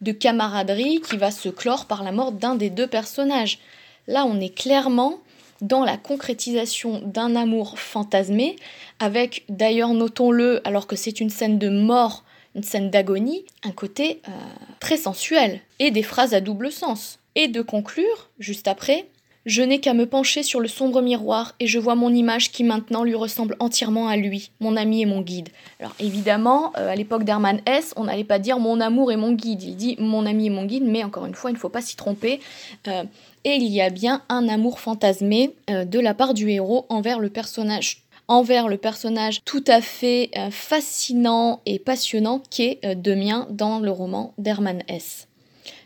de 0.00 0.12
camaraderie 0.12 1.00
qui 1.00 1.16
va 1.16 1.30
se 1.30 1.48
clore 1.48 1.86
par 1.86 2.02
la 2.02 2.12
mort 2.12 2.32
d'un 2.32 2.56
des 2.56 2.70
deux 2.70 2.88
personnages. 2.88 3.58
Là, 4.06 4.26
on 4.26 4.40
est 4.40 4.54
clairement 4.54 5.20
dans 5.60 5.84
la 5.84 5.96
concrétisation 5.96 7.00
d'un 7.04 7.36
amour 7.36 7.78
fantasmé, 7.78 8.56
avec 8.98 9.44
d'ailleurs, 9.48 9.94
notons-le, 9.94 10.66
alors 10.66 10.86
que 10.86 10.96
c'est 10.96 11.20
une 11.20 11.30
scène 11.30 11.58
de 11.58 11.68
mort, 11.68 12.23
une 12.54 12.62
scène 12.62 12.90
d'agonie, 12.90 13.44
un 13.62 13.72
côté 13.72 14.20
euh, 14.28 14.32
très 14.80 14.96
sensuel, 14.96 15.60
et 15.78 15.90
des 15.90 16.02
phrases 16.02 16.34
à 16.34 16.40
double 16.40 16.70
sens. 16.70 17.18
Et 17.34 17.48
de 17.48 17.62
conclure, 17.62 18.30
juste 18.38 18.68
après, 18.68 19.06
je 19.46 19.62
n'ai 19.62 19.78
qu'à 19.78 19.92
me 19.92 20.06
pencher 20.06 20.42
sur 20.42 20.60
le 20.60 20.68
sombre 20.68 21.02
miroir 21.02 21.54
et 21.60 21.66
je 21.66 21.78
vois 21.78 21.96
mon 21.96 22.14
image 22.14 22.50
qui 22.50 22.64
maintenant 22.64 23.04
lui 23.04 23.14
ressemble 23.14 23.56
entièrement 23.58 24.08
à 24.08 24.16
lui, 24.16 24.50
mon 24.60 24.74
ami 24.76 25.02
et 25.02 25.06
mon 25.06 25.20
guide. 25.20 25.50
Alors 25.80 25.94
évidemment, 26.00 26.72
euh, 26.78 26.88
à 26.88 26.94
l'époque 26.94 27.24
d'Hermann 27.24 27.60
S, 27.66 27.92
on 27.96 28.04
n'allait 28.04 28.24
pas 28.24 28.38
dire 28.38 28.58
mon 28.58 28.80
amour 28.80 29.12
et 29.12 29.16
mon 29.16 29.32
guide, 29.32 29.62
il 29.62 29.76
dit 29.76 29.96
mon 29.98 30.24
ami 30.24 30.46
et 30.46 30.50
mon 30.50 30.64
guide, 30.64 30.84
mais 30.84 31.04
encore 31.04 31.26
une 31.26 31.34
fois, 31.34 31.50
il 31.50 31.54
ne 31.54 31.58
faut 31.58 31.68
pas 31.68 31.82
s'y 31.82 31.96
tromper. 31.96 32.40
Euh, 32.88 33.04
et 33.44 33.56
il 33.56 33.70
y 33.70 33.82
a 33.82 33.90
bien 33.90 34.22
un 34.30 34.48
amour 34.48 34.80
fantasmé 34.80 35.54
de 35.68 36.00
la 36.00 36.14
part 36.14 36.32
du 36.32 36.48
héros 36.48 36.86
envers 36.88 37.18
le 37.18 37.28
personnage 37.28 38.03
envers 38.28 38.68
le 38.68 38.78
personnage 38.78 39.42
tout 39.44 39.64
à 39.66 39.80
fait 39.80 40.30
fascinant 40.50 41.60
et 41.66 41.78
passionnant 41.78 42.42
qu'est 42.50 42.80
Demien 42.96 43.46
dans 43.50 43.80
le 43.80 43.90
roman 43.90 44.34
d'Hermann 44.38 44.82
S. 44.88 45.28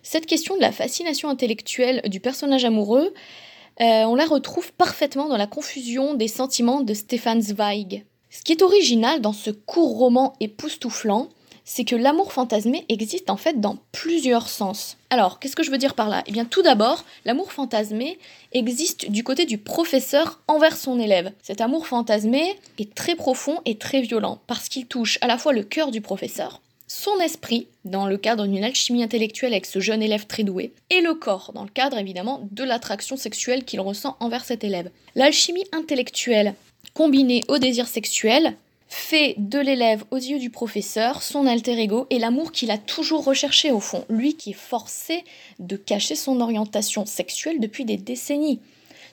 Cette 0.03 0.27
question 0.27 0.57
de 0.57 0.61
la 0.61 0.72
fascination 0.72 1.29
intellectuelle 1.29 2.01
du 2.07 2.20
personnage 2.20 2.64
amoureux, 2.64 3.12
euh, 3.81 4.05
on 4.05 4.14
la 4.14 4.24
retrouve 4.24 4.72
parfaitement 4.72 5.29
dans 5.29 5.37
la 5.37 5.46
confusion 5.46 6.14
des 6.14 6.29
sentiments 6.29 6.81
de 6.81 6.94
Stefan 6.94 7.40
Zweig. 7.40 8.05
Ce 8.31 8.42
qui 8.42 8.53
est 8.53 8.62
original 8.62 9.20
dans 9.20 9.33
ce 9.33 9.51
court 9.51 9.98
roman 9.98 10.35
époustouflant, 10.40 11.29
c'est 11.68 11.85
que 11.85 11.94
l'amour 11.94 12.33
fantasmé 12.33 12.87
existe 12.88 13.28
en 13.28 13.37
fait 13.37 13.61
dans 13.61 13.76
plusieurs 13.92 14.48
sens. 14.48 14.96
Alors, 15.11 15.38
qu'est-ce 15.38 15.54
que 15.54 15.62
je 15.62 15.70
veux 15.70 15.76
dire 15.76 15.94
par 15.94 16.09
là? 16.09 16.24
Eh 16.26 16.33
bien, 16.33 16.46
tout 16.46 16.62
d'abord, 16.62 17.04
l'amour 17.26 17.52
fantasmé 17.52 18.18
existe 18.52 19.11
du 19.11 19.22
côté 19.22 19.44
du 19.44 19.59
professeur 19.59 20.40
envers 20.48 20.78
son 20.78 20.98
élève. 20.98 21.31
Cet 21.42 21.61
amour 21.61 21.87
fantasmé 21.87 22.59
est 22.78 22.94
très 22.94 23.16
profond 23.16 23.61
et 23.66 23.76
très 23.76 24.00
violent 24.00 24.40
parce 24.46 24.70
qu'il 24.70 24.87
touche 24.87 25.18
à 25.20 25.26
la 25.26 25.37
fois 25.37 25.52
le 25.52 25.62
cœur 25.62 25.90
du 25.90 26.00
professeur, 26.00 26.62
son 26.87 27.20
esprit, 27.20 27.66
dans 27.85 28.07
le 28.07 28.16
cadre 28.16 28.46
d'une 28.46 28.64
alchimie 28.64 29.02
intellectuelle 29.02 29.52
avec 29.52 29.66
ce 29.66 29.78
jeune 29.78 30.02
élève 30.02 30.26
très 30.26 30.44
doué, 30.44 30.72
et 30.88 31.02
le 31.02 31.14
corps, 31.14 31.52
dans 31.54 31.64
le 31.64 31.68
cadre 31.68 31.98
évidemment 31.98 32.48
de 32.50 32.64
l'attraction 32.64 33.18
sexuelle 33.18 33.64
qu'il 33.64 33.81
ressent 33.81 34.16
envers 34.20 34.46
cet 34.46 34.64
élève. 34.64 34.90
L'alchimie 35.14 35.66
intellectuelle, 35.72 36.54
combinée 36.94 37.44
au 37.48 37.59
désir 37.59 37.87
sexuel, 37.87 38.57
fait 38.88 39.35
de 39.37 39.59
l'élève 39.59 40.05
aux 40.11 40.16
yeux 40.16 40.38
du 40.38 40.51
professeur 40.51 41.22
son 41.22 41.46
alter 41.46 41.79
ego 41.79 42.07
et 42.11 42.18
l'amour 42.18 42.53
qu'il 42.53 42.70
a 42.70 42.79
toujours 42.79 43.24
recherché 43.24 43.70
au 43.70 43.81
fond, 43.81 44.05
lui 44.09 44.35
qui 44.35 44.51
est 44.51 44.55
forcé 44.55 45.24
de 45.59 45.77
cacher 45.77 46.14
son 46.14 46.40
orientation 46.40 47.07
sexuelle 47.07 47.61
depuis 47.61 47.85
des 47.85 47.96
décennies. 47.96 48.61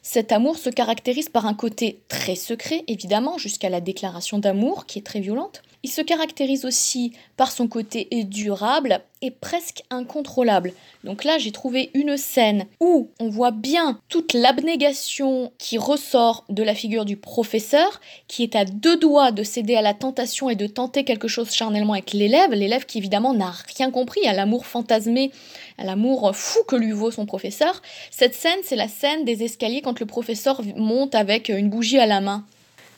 Cet 0.01 0.31
amour 0.31 0.57
se 0.57 0.69
caractérise 0.69 1.29
par 1.29 1.47
un 1.47 1.55
côté 1.55 1.99
très 2.09 2.35
secret, 2.35 2.83
évidemment, 2.87 3.39
jusqu'à 3.39 3.69
la 3.69 3.81
déclaration 3.81 4.37
d'amour, 4.37 4.85
qui 4.85 4.99
est 4.99 5.01
très 5.01 5.19
violente. 5.19 5.63
Il 5.85 5.91
se 5.91 6.01
caractérise 6.01 6.65
aussi 6.65 7.11
par 7.37 7.51
son 7.51 7.67
côté 7.67 8.07
durable 8.23 9.01
et 9.21 9.29
presque 9.29 9.83
incontrôlable. 9.91 10.73
Donc 11.03 11.23
là, 11.23 11.37
j'ai 11.37 11.51
trouvé 11.51 11.91
une 11.93 12.17
scène 12.17 12.65
où 12.79 13.11
on 13.19 13.29
voit 13.29 13.51
bien 13.51 13.99
toute 14.09 14.33
l'abnégation 14.33 15.51
qui 15.59 15.77
ressort 15.77 16.43
de 16.49 16.63
la 16.63 16.73
figure 16.73 17.05
du 17.05 17.17
professeur, 17.17 18.01
qui 18.27 18.41
est 18.41 18.55
à 18.55 18.65
deux 18.65 18.97
doigts 18.97 19.29
de 19.31 19.43
céder 19.43 19.75
à 19.75 19.83
la 19.83 19.93
tentation 19.93 20.49
et 20.49 20.55
de 20.55 20.65
tenter 20.65 21.03
quelque 21.03 21.27
chose 21.27 21.51
charnellement 21.51 21.93
avec 21.93 22.13
l'élève, 22.13 22.49
l'élève 22.49 22.87
qui 22.87 22.97
évidemment 22.97 23.35
n'a 23.35 23.53
rien 23.77 23.91
compris 23.91 24.25
à 24.25 24.33
l'amour 24.33 24.65
fantasmé, 24.65 25.31
à 25.77 25.83
l'amour 25.83 26.35
fou 26.35 26.63
que 26.67 26.75
lui 26.75 26.93
vaut 26.93 27.11
son 27.11 27.27
professeur. 27.27 27.83
Cette 28.09 28.33
scène, 28.33 28.61
c'est 28.63 28.75
la 28.75 28.87
scène 28.87 29.23
des 29.23 29.43
escaliers 29.43 29.83
quand 29.83 29.99
le 29.99 30.07
professeur 30.07 30.63
monte 30.77 31.13
avec 31.13 31.49
une 31.49 31.69
bougie 31.69 31.99
à 31.99 32.07
la 32.07 32.21
main. 32.21 32.43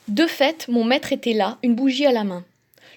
De 0.07 0.25
fait, 0.25 0.69
mon 0.69 0.85
maître 0.85 1.11
était 1.11 1.33
là, 1.33 1.57
une 1.63 1.75
bougie 1.75 2.05
à 2.05 2.13
la 2.13 2.23
main. 2.23 2.45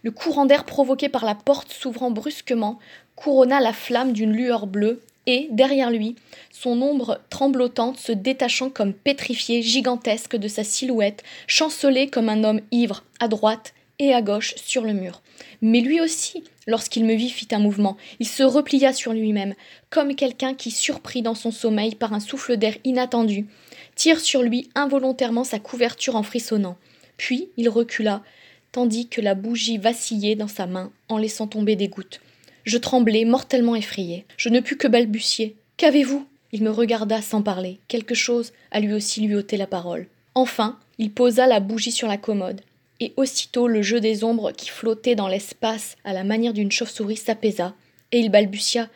Le 0.03 0.11
courant 0.11 0.47
d'air 0.47 0.65
provoqué 0.65 1.09
par 1.09 1.25
la 1.25 1.35
porte 1.35 1.73
s'ouvrant 1.73 2.11
brusquement 2.11 2.79
couronna 3.17 3.61
la 3.61 3.73
flamme 3.73 4.13
d'une 4.13 4.33
lueur 4.33 4.67
bleue, 4.67 5.01
et, 5.27 5.49
derrière 5.51 5.91
lui, 5.91 6.17
son 6.51 6.81
ombre 6.81 7.21
tremblotante 7.29 7.99
se 7.99 8.11
détachant 8.11 8.71
comme 8.71 8.95
pétrifiée, 8.95 9.63
gigantesque 9.63 10.37
de 10.37 10.49
sa 10.49 10.65
silhouette, 10.65 11.23
chancelait 11.47 12.09
comme 12.09 12.29
un 12.29 12.43
homme 12.43 12.63
ivre, 12.71 13.05
à 13.21 13.29
droite 13.29 13.75
et 13.99 14.15
à 14.15 14.23
gauche 14.23 14.55
sur 14.57 14.83
le 14.83 14.95
mur. 14.95 15.21
Mais 15.61 15.81
lui 15.81 16.01
aussi, 16.01 16.43
lorsqu'il 16.67 17.05
me 17.05 17.15
vit, 17.15 17.29
fit 17.29 17.49
un 17.53 17.59
mouvement. 17.59 17.99
Il 18.19 18.27
se 18.27 18.43
replia 18.43 18.95
sur 18.95 19.13
lui-même, 19.13 19.55
comme 19.91 20.17
quelqu'un 20.17 20.55
qui, 20.55 20.71
surpris 20.71 21.21
dans 21.21 21.35
son 21.35 21.51
sommeil 21.51 21.95
par 21.95 22.15
un 22.15 22.21
souffle 22.21 22.57
d'air 22.57 22.75
inattendu, 22.85 23.47
tire 23.95 24.21
sur 24.21 24.43
lui 24.43 24.71
involontairement 24.75 25.45
sa 25.45 25.59
couverture 25.59 26.17
en 26.17 26.23
frissonnant. 26.23 26.79
Puis 27.19 27.51
il 27.59 27.69
recula, 27.69 28.23
tandis 28.72 29.09
que 29.09 29.20
la 29.20 29.35
bougie 29.35 29.78
vacillait 29.78 30.37
dans 30.37 30.48
sa 30.48 30.66
main 30.66 30.92
en 31.09 31.18
laissant 31.18 31.46
tomber 31.46 31.76
des 31.76 31.88
gouttes. 31.88 32.20
Je 32.64 32.78
tremblai, 32.78 33.24
mortellement 33.24 33.74
effrayé. 33.74 34.24
Je 34.37 34.48
ne 34.48 34.61
pus 34.61 34.76
que 34.76 34.88
balbutier. 34.88 35.56
Qu'avez-vous? 35.76 36.26
Il 36.52 36.62
me 36.62 36.70
regarda 36.70 37.22
sans 37.22 37.42
parler. 37.42 37.78
Quelque 37.88 38.14
chose 38.14 38.52
a 38.70 38.80
lui 38.80 38.92
aussi 38.92 39.20
lui 39.20 39.35
ôté 39.35 39.56
la 39.56 39.66
parole. 39.66 40.06
Enfin, 40.35 40.78
il 40.98 41.12
posa 41.12 41.46
la 41.46 41.61
bougie 41.61 41.92
sur 41.92 42.09
la 42.09 42.16
commode. 42.16 42.61
Et 42.98 43.12
aussitôt 43.16 43.66
le 43.66 43.83
jeu 43.83 44.00
des 44.00 44.24
ombres 44.24 44.52
qui 44.52 44.68
flottaient 44.68 45.14
dans 45.14 45.28
l'espace 45.28 45.96
à 46.04 46.12
la 46.12 46.24
manière 46.24 46.52
d'une 46.52 46.70
chauve-souris 46.70 47.16
s'apaisa, 47.16 47.74
et 48.12 48.18
il 48.18 48.30
balbutia. 48.30 48.88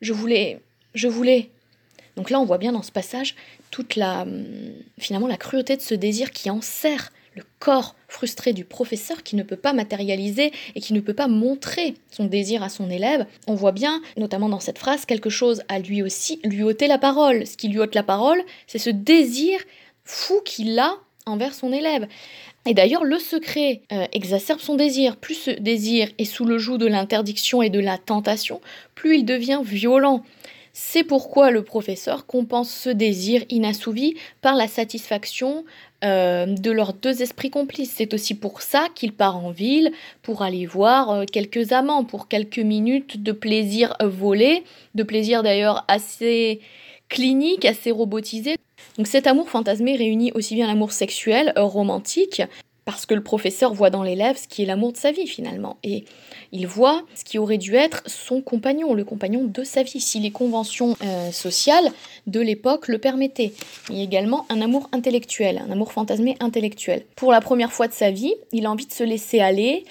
Je 0.00 0.12
voulais. 0.12 0.60
Je 0.94 1.08
voulais. 1.08 1.50
Donc 2.16 2.30
là, 2.30 2.38
on 2.38 2.44
voit 2.44 2.58
bien 2.58 2.72
dans 2.72 2.82
ce 2.82 2.92
passage 2.92 3.34
toute 3.70 3.96
la. 3.96 4.22
Hum, 4.22 4.44
finalement, 4.98 5.26
la 5.26 5.36
cruauté 5.36 5.76
de 5.76 5.82
ce 5.82 5.94
désir 5.94 6.30
qui 6.30 6.50
enserre 6.50 7.10
le 7.34 7.42
corps 7.58 7.94
frustré 8.08 8.52
du 8.52 8.64
professeur 8.64 9.22
qui 9.22 9.36
ne 9.36 9.42
peut 9.42 9.56
pas 9.56 9.72
matérialiser 9.72 10.52
et 10.74 10.80
qui 10.80 10.92
ne 10.92 11.00
peut 11.00 11.14
pas 11.14 11.28
montrer 11.28 11.94
son 12.10 12.24
désir 12.24 12.62
à 12.62 12.68
son 12.68 12.90
élève. 12.90 13.26
On 13.46 13.54
voit 13.54 13.72
bien, 13.72 14.00
notamment 14.16 14.48
dans 14.48 14.60
cette 14.60 14.78
phrase, 14.78 15.04
quelque 15.04 15.30
chose 15.30 15.62
à 15.68 15.78
lui 15.78 16.02
aussi 16.02 16.40
lui 16.44 16.62
ôter 16.62 16.86
la 16.86 16.98
parole. 16.98 17.46
Ce 17.46 17.56
qui 17.56 17.68
lui 17.68 17.78
ôte 17.78 17.94
la 17.94 18.02
parole, 18.02 18.42
c'est 18.66 18.78
ce 18.78 18.90
désir 18.90 19.60
fou 20.04 20.40
qu'il 20.44 20.78
a 20.78 20.96
envers 21.26 21.54
son 21.54 21.72
élève. 21.72 22.08
Et 22.66 22.74
d'ailleurs, 22.74 23.04
le 23.04 23.18
secret 23.18 23.82
euh, 23.92 24.06
exacerbe 24.12 24.60
son 24.60 24.74
désir. 24.74 25.16
Plus 25.16 25.34
ce 25.34 25.50
désir 25.50 26.08
est 26.18 26.24
sous 26.24 26.44
le 26.44 26.58
joug 26.58 26.78
de 26.78 26.86
l'interdiction 26.86 27.62
et 27.62 27.70
de 27.70 27.80
la 27.80 27.96
tentation, 27.96 28.60
plus 28.94 29.18
il 29.18 29.24
devient 29.24 29.60
violent. 29.64 30.22
C'est 30.72 31.04
pourquoi 31.04 31.50
le 31.50 31.64
professeur 31.64 32.26
compense 32.26 32.70
ce 32.70 32.90
désir 32.90 33.42
inassouvi 33.48 34.14
par 34.40 34.54
la 34.54 34.68
satisfaction 34.68 35.64
euh, 36.02 36.46
de 36.46 36.70
leurs 36.70 36.94
deux 36.94 37.20
esprits 37.20 37.50
complices. 37.50 37.92
C'est 37.94 38.14
aussi 38.14 38.34
pour 38.34 38.62
ça 38.62 38.88
qu'il 38.94 39.12
part 39.12 39.36
en 39.36 39.50
ville, 39.50 39.92
pour 40.22 40.42
aller 40.42 40.64
voir 40.64 41.10
euh, 41.10 41.24
quelques 41.30 41.72
amants, 41.72 42.04
pour 42.04 42.28
quelques 42.28 42.58
minutes 42.58 43.22
de 43.22 43.32
plaisir 43.32 43.96
volé, 44.00 44.64
de 44.94 45.02
plaisir 45.02 45.42
d'ailleurs 45.42 45.84
assez 45.88 46.60
clinique, 47.10 47.66
assez 47.66 47.90
robotisé. 47.90 48.56
Donc 48.96 49.06
cet 49.06 49.26
amour 49.26 49.50
fantasmé 49.50 49.96
réunit 49.96 50.32
aussi 50.32 50.54
bien 50.54 50.66
l'amour 50.66 50.92
sexuel, 50.92 51.52
euh, 51.58 51.64
romantique, 51.64 52.42
parce 52.86 53.04
que 53.04 53.14
le 53.14 53.22
professeur 53.22 53.74
voit 53.74 53.90
dans 53.90 54.02
l'élève 54.02 54.38
ce 54.38 54.48
qui 54.48 54.62
est 54.62 54.66
l'amour 54.66 54.92
de 54.92 54.96
sa 54.96 55.12
vie 55.12 55.26
finalement. 55.26 55.76
Et 55.82 56.04
il 56.52 56.66
voit 56.66 57.02
ce 57.14 57.24
qui 57.24 57.38
aurait 57.38 57.58
dû 57.58 57.74
être 57.74 58.02
son 58.06 58.40
compagnon, 58.40 58.94
le 58.94 59.04
compagnon 59.04 59.44
de 59.44 59.64
sa 59.64 59.82
vie, 59.82 60.00
si 60.00 60.20
les 60.20 60.30
conventions 60.30 60.96
euh, 61.02 61.30
sociales 61.30 61.90
de 62.26 62.40
l'époque 62.40 62.88
le 62.88 62.98
permettaient. 62.98 63.52
Il 63.88 63.96
y 63.96 64.00
a 64.00 64.04
également 64.04 64.46
un 64.48 64.60
amour 64.60 64.88
intellectuel, 64.92 65.62
un 65.66 65.70
amour 65.70 65.92
fantasmé 65.92 66.36
intellectuel. 66.40 67.04
Pour 67.16 67.32
la 67.32 67.40
première 67.40 67.72
fois 67.72 67.88
de 67.88 67.92
sa 67.92 68.10
vie, 68.10 68.34
il 68.52 68.66
a 68.66 68.70
envie 68.70 68.86
de 68.86 68.92
se 68.92 69.04
laisser 69.04 69.40
aller, 69.40 69.84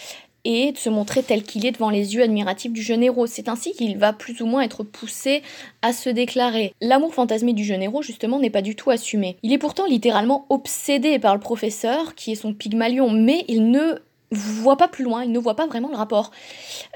et 0.45 0.71
de 0.71 0.77
se 0.77 0.89
montrer 0.89 1.23
tel 1.23 1.43
qu'il 1.43 1.65
est 1.65 1.71
devant 1.71 1.89
les 1.89 2.15
yeux 2.15 2.23
admiratifs 2.23 2.71
du 2.71 2.81
jeune 2.81 3.03
héros. 3.03 3.27
C'est 3.27 3.49
ainsi 3.49 3.73
qu'il 3.73 3.97
va 3.97 4.13
plus 4.13 4.41
ou 4.41 4.45
moins 4.45 4.61
être 4.61 4.83
poussé 4.83 5.43
à 5.81 5.93
se 5.93 6.09
déclarer. 6.09 6.73
L'amour 6.81 7.13
fantasmé 7.13 7.53
du 7.53 7.63
jeune 7.63 7.83
héros, 7.83 8.01
justement, 8.01 8.39
n'est 8.39 8.49
pas 8.49 8.61
du 8.61 8.75
tout 8.75 8.89
assumé. 8.89 9.37
Il 9.43 9.53
est 9.53 9.57
pourtant 9.57 9.85
littéralement 9.85 10.45
obsédé 10.49 11.19
par 11.19 11.35
le 11.35 11.41
professeur, 11.41 12.15
qui 12.15 12.31
est 12.31 12.35
son 12.35 12.53
pygmalion, 12.53 13.09
mais 13.09 13.45
il 13.47 13.69
ne 13.69 13.99
voit 14.31 14.77
pas 14.77 14.87
plus 14.87 15.03
loin, 15.03 15.23
il 15.23 15.31
ne 15.31 15.39
voit 15.39 15.55
pas 15.55 15.67
vraiment 15.67 15.89
le 15.89 15.95
rapport. 15.95 16.31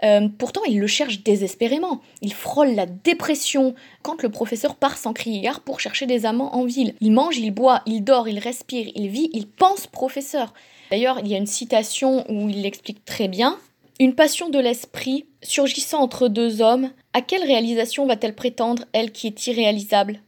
Euh, 0.03 0.27
pourtant, 0.37 0.61
il 0.67 0.79
le 0.79 0.87
cherche 0.87 1.23
désespérément. 1.23 2.01
Il 2.21 2.33
frôle 2.33 2.75
la 2.75 2.85
dépression 2.85 3.75
quand 4.01 4.21
le 4.21 4.29
professeur 4.29 4.75
part 4.75 4.97
sans 4.97 5.13
crier 5.13 5.41
gare 5.41 5.61
pour 5.61 5.79
chercher 5.79 6.05
des 6.05 6.25
amants 6.25 6.55
en 6.55 6.65
ville. 6.65 6.93
Il 7.01 7.11
mange, 7.11 7.37
il 7.37 7.51
boit, 7.51 7.81
il 7.85 8.03
dort, 8.03 8.27
il 8.27 8.39
respire, 8.39 8.87
il 8.95 9.07
vit, 9.07 9.29
il 9.33 9.47
pense 9.47 9.87
professeur. 9.87 10.53
D'ailleurs, 10.91 11.19
il 11.19 11.27
y 11.27 11.33
a 11.33 11.39
une 11.39 11.47
citation 11.47 12.25
où 12.29 12.49
il 12.49 12.61
l'explique 12.61 13.03
très 13.05 13.27
bien. 13.27 13.57
Une 13.99 14.15
passion 14.15 14.49
de 14.49 14.59
l'esprit 14.59 15.25
surgissant 15.41 16.01
entre 16.01 16.27
deux 16.27 16.61
hommes, 16.61 16.91
à 17.13 17.21
quelle 17.21 17.43
réalisation 17.43 18.05
va-t-elle 18.05 18.35
prétendre, 18.35 18.85
elle 18.91 19.11
qui 19.11 19.27
est 19.27 19.47
irréalisable? 19.47 20.19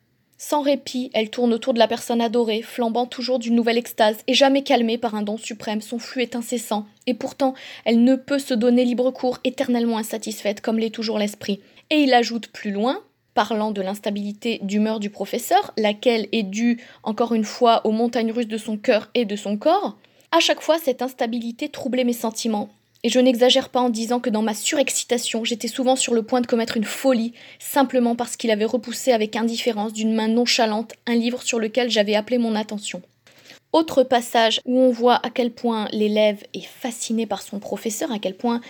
Sans 0.48 0.62
répit, 0.62 1.10
elle 1.16 1.32
tourne 1.32 1.54
autour 1.54 1.74
de 1.74 1.80
la 1.80 1.88
personne 1.88 2.22
adorée, 2.22 2.62
flambant 2.62 3.08
toujours 3.08 3.40
d'une 3.40 3.56
nouvelle 3.56 3.80
extase, 3.80 4.18
et 4.28 4.36
jamais 4.36 4.62
calmée 4.62 5.00
par 5.00 5.16
un 5.16 5.24
don 5.24 5.38
suprême, 5.38 5.82
son 5.82 5.98
flux 5.98 6.22
est 6.22 6.36
incessant, 6.36 6.86
et 7.08 7.16
pourtant 7.16 7.56
elle 7.84 8.04
ne 8.04 8.16
peut 8.16 8.38
se 8.38 8.54
donner 8.54 8.86
libre 8.86 9.10
cours, 9.10 9.40
éternellement 9.44 9.98
insatisfaite, 9.98 10.62
comme 10.62 10.78
l'est 10.78 10.94
toujours 10.94 11.18
l'esprit. 11.18 11.62
Et 11.90 11.96
il 11.96 12.14
ajoute 12.14 12.50
plus 12.50 12.70
loin, 12.70 13.02
parlant 13.34 13.72
de 13.72 13.82
l'instabilité 13.82 14.60
d'humeur 14.62 15.00
du 15.00 15.10
professeur, 15.10 15.74
laquelle 15.78 16.28
est 16.32 16.44
due, 16.44 16.80
encore 17.02 17.34
une 17.34 17.44
fois, 17.44 17.82
aux 17.84 17.92
montagnes 17.92 18.32
russes 18.32 18.48
de 18.48 18.60
son 18.60 18.78
cœur 18.78 19.10
et 19.16 19.26
de 19.26 19.36
son 19.36 19.58
corps, 19.58 19.98
à 20.32 20.42
chaque 20.42 20.62
fois, 20.62 20.78
cette 20.78 21.02
instabilité 21.02 21.70
troublait 21.70 22.04
mes 22.04 22.12
sentiments. 22.12 22.70
Et 23.06 23.10
je 23.10 23.20
n'exagère 23.20 23.70
pas 23.70 23.82
en 23.82 23.92
disant 23.92 24.20
que 24.20 24.32
dans 24.32 24.42
ma 24.42 24.56
surexcitation, 24.56 25.44
j'étais 25.44 25.68
souvent 25.68 25.96
sur 25.96 26.16
le 26.16 26.24
point 26.24 26.42
de 26.42 26.48
commettre 26.48 26.76
une 26.76 26.86
folie, 26.86 27.34
simplement 27.60 28.16
parce 28.16 28.36
qu'il 28.36 28.50
avait 28.50 28.66
repoussé 28.66 29.12
avec 29.12 29.36
indifférence 29.36 29.94
d'une 29.94 30.16
main 30.16 30.28
nonchalante 30.28 30.94
un 31.06 31.14
livre 31.14 31.44
sur 31.44 31.60
lequel 31.60 31.92
j'avais 31.92 32.16
appelé 32.16 32.40
mon 32.40 32.56
attention. 32.56 33.04
Autre 33.74 34.02
passage 34.02 34.60
où 34.66 34.80
on 34.80 34.90
voit 34.90 35.24
à 35.24 35.30
quel 35.30 35.52
point 35.52 35.88
l'élève 35.92 36.44
est 36.56 36.66
fasciné 36.66 37.28
par 37.28 37.44
son 37.44 37.60
professeur, 37.60 38.12
à 38.12 38.18
quel 38.18 38.34
point, 38.34 38.62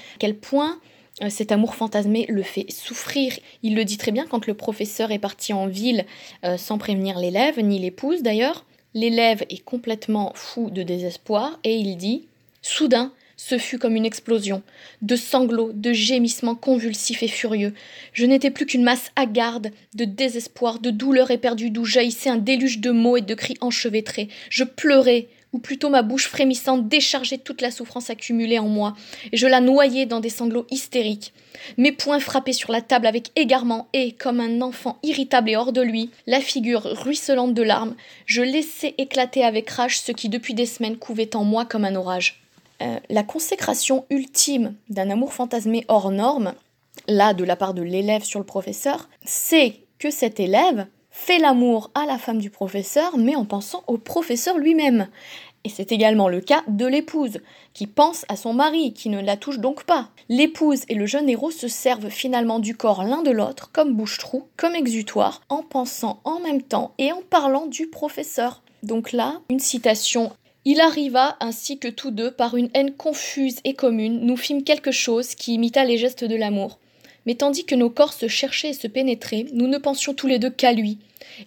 euh, 1.24 1.30
cet 1.30 1.54
amour 1.54 1.74
fantasmé 1.74 2.26
le 2.28 2.44
fait 2.44 2.70
souffrir. 2.70 3.40
Il 3.64 3.74
le 3.74 3.86
dit 3.86 3.98
très 3.98 4.12
bien 4.12 4.26
quand 4.30 4.48
le 4.48 4.54
professeur 4.54 5.12
est 5.12 5.18
parti 5.20 5.54
en 5.54 5.68
ville 5.68 6.06
euh, 6.44 6.58
sans 6.58 6.78
prévenir 6.78 7.20
l'élève, 7.20 7.58
ni 7.62 7.80
l'épouse 7.80 8.22
d'ailleurs. 8.22 8.66
L'élève 8.94 9.46
est 9.50 9.64
complètement 9.64 10.34
fou 10.36 10.70
de 10.72 10.84
désespoir 10.84 11.58
et 11.64 11.76
il 11.78 11.96
dit 11.96 12.28
Soudain, 12.62 13.14
ce 13.38 13.58
fut 13.58 13.78
comme 13.78 13.96
une 13.96 14.06
explosion, 14.06 14.64
de 15.02 15.16
sanglots, 15.16 15.72
de 15.74 15.94
gémissements 15.94 16.56
convulsifs 16.56 17.24
et 17.24 17.28
furieux. 17.28 17.74
Je 18.14 18.26
n'étais 18.26 18.52
plus 18.52 18.66
qu'une 18.66 18.84
masse 18.84 19.12
hagarde, 19.16 19.72
de 19.94 20.06
désespoir, 20.06 20.80
de 20.80 20.90
douleur 20.90 21.32
éperdue 21.32 21.70
d'où 21.70 21.86
jaillissait 21.86 22.30
un 22.30 22.38
déluge 22.38 22.80
de 22.80 22.92
mots 22.92 23.18
et 23.18 23.22
de 23.22 23.34
cris 23.34 23.58
enchevêtrés. 23.62 24.30
Je 24.50 24.64
pleurais, 24.64 25.28
ou 25.54 25.60
plutôt 25.60 25.90
ma 25.90 26.02
bouche 26.02 26.28
frémissante 26.28 26.88
déchargeait 26.88 27.38
toute 27.38 27.62
la 27.62 27.72
souffrance 27.72 28.10
accumulée 28.10 28.60
en 28.60 28.68
moi, 28.68 28.94
et 29.32 29.38
je 29.38 29.48
la 29.48 29.62
noyais 29.62 30.06
dans 30.06 30.20
des 30.20 30.30
sanglots 30.30 30.68
hystériques. 30.70 31.34
Mes 31.78 31.94
poings 31.94 32.20
frappaient 32.20 32.52
sur 32.52 32.72
la 32.72 32.82
table 32.82 33.08
avec 33.08 33.32
égarement, 33.38 33.88
et, 33.94 34.12
comme 34.12 34.42
un 34.42 34.62
enfant 34.62 35.00
irritable 35.04 35.50
et 35.50 35.56
hors 35.56 35.72
de 35.72 35.82
lui, 35.82 36.10
la 36.28 36.42
figure 36.42 36.84
ruisselante 36.84 37.54
de 37.54 37.64
larmes, 37.64 37.96
je 38.26 38.42
laissais 38.42 38.96
éclater 38.98 39.44
avec 39.44 39.70
rage 39.70 40.00
ce 40.00 40.12
qui 40.12 40.28
depuis 40.28 40.54
des 40.54 40.66
semaines 40.66 40.98
couvait 40.98 41.36
en 41.36 41.46
moi 41.46 41.66
comme 41.66 41.86
un 41.86 41.96
orage. 41.96 42.45
Euh, 42.82 43.00
la 43.10 43.24
consécration 43.24 44.06
ultime 44.10 44.76
d'un 44.90 45.10
amour 45.10 45.34
fantasmé 45.34 45.86
hors 45.88 46.12
norme, 46.12 46.54
là 47.08 47.34
de 47.34 47.44
la 47.44 47.56
part 47.56 47.74
de 47.74 47.82
l'élève 47.82 48.24
sur 48.24 48.40
le 48.40 48.46
professeur, 48.46 49.10
c'est 49.24 49.80
que 49.98 50.12
cet 50.12 50.40
élève 50.40 50.88
fait 51.10 51.40
l'amour 51.40 51.92
à 51.96 52.06
la 52.06 52.18
femme 52.18 52.40
du 52.40 52.50
professeur, 52.50 53.18
mais 53.18 53.36
en 53.36 53.46
pensant 53.46 53.84
au 53.88 53.98
professeur 53.98 54.58
lui-même. 54.58 55.08
Et 55.64 55.70
c'est 55.70 55.92
également 55.92 56.28
le 56.28 56.42
cas 56.42 56.64
de 56.68 56.86
l'épouse, 56.86 57.40
qui 57.74 57.88
pense 57.88 58.26
à 58.28 58.36
son 58.36 58.54
mari, 58.54 58.94
qui 58.94 59.10
ne 59.10 59.22
la 59.22 59.38
touche 59.38 59.60
donc 59.60 59.86
pas. 59.86 60.10
L'épouse 60.30 60.84
et 60.90 60.94
le 60.94 61.08
jeune 61.08 61.30
héros 61.30 61.50
se 61.52 61.68
servent 61.68 62.10
finalement 62.10 62.60
du 62.60 62.76
corps 62.76 63.04
l'un 63.04 63.24
de 63.24 63.32
l'autre, 63.32 63.72
comme 63.72 63.96
bouche-trou, 63.96 64.44
comme 64.58 64.76
exutoire, 64.76 65.42
en 65.50 65.64
pensant 65.64 66.20
en 66.24 66.40
même 66.40 66.62
temps 66.62 66.94
et 66.98 67.12
en 67.12 67.22
parlant 67.28 67.66
du 67.66 67.88
professeur. 67.88 68.62
Donc 68.84 69.12
là, 69.12 69.42
une 69.50 69.60
citation 69.60 70.32
il 70.66 70.82
arriva, 70.82 71.38
ainsi 71.40 71.78
que 71.78 71.88
tous 71.88 72.10
deux, 72.10 72.32
par 72.32 72.58
une 72.58 72.70
haine 72.74 72.92
confuse 72.92 73.58
et 73.64 73.76
commune, 73.76 74.26
nous 74.26 74.36
fîmes 74.36 74.64
quelque 74.64 74.92
chose 74.92 75.36
qui 75.36 75.54
imita 75.54 75.86
les 75.86 76.00
gestes 76.00 76.24
de 76.24 76.36
l'amour. 76.36 76.80
Mais 77.28 77.36
tandis 77.36 77.66
que 77.66 77.76
nos 77.76 77.92
corps 77.92 78.14
se 78.14 78.28
cherchaient 78.28 78.70
et 78.70 78.74
se 78.74 78.88
pénétraient, 78.88 79.46
nous 79.54 79.68
ne 79.68 79.78
pensions 79.78 80.16
tous 80.16 80.28
les 80.28 80.40
deux 80.40 80.50
qu'à 80.50 80.74
lui, 80.74 80.98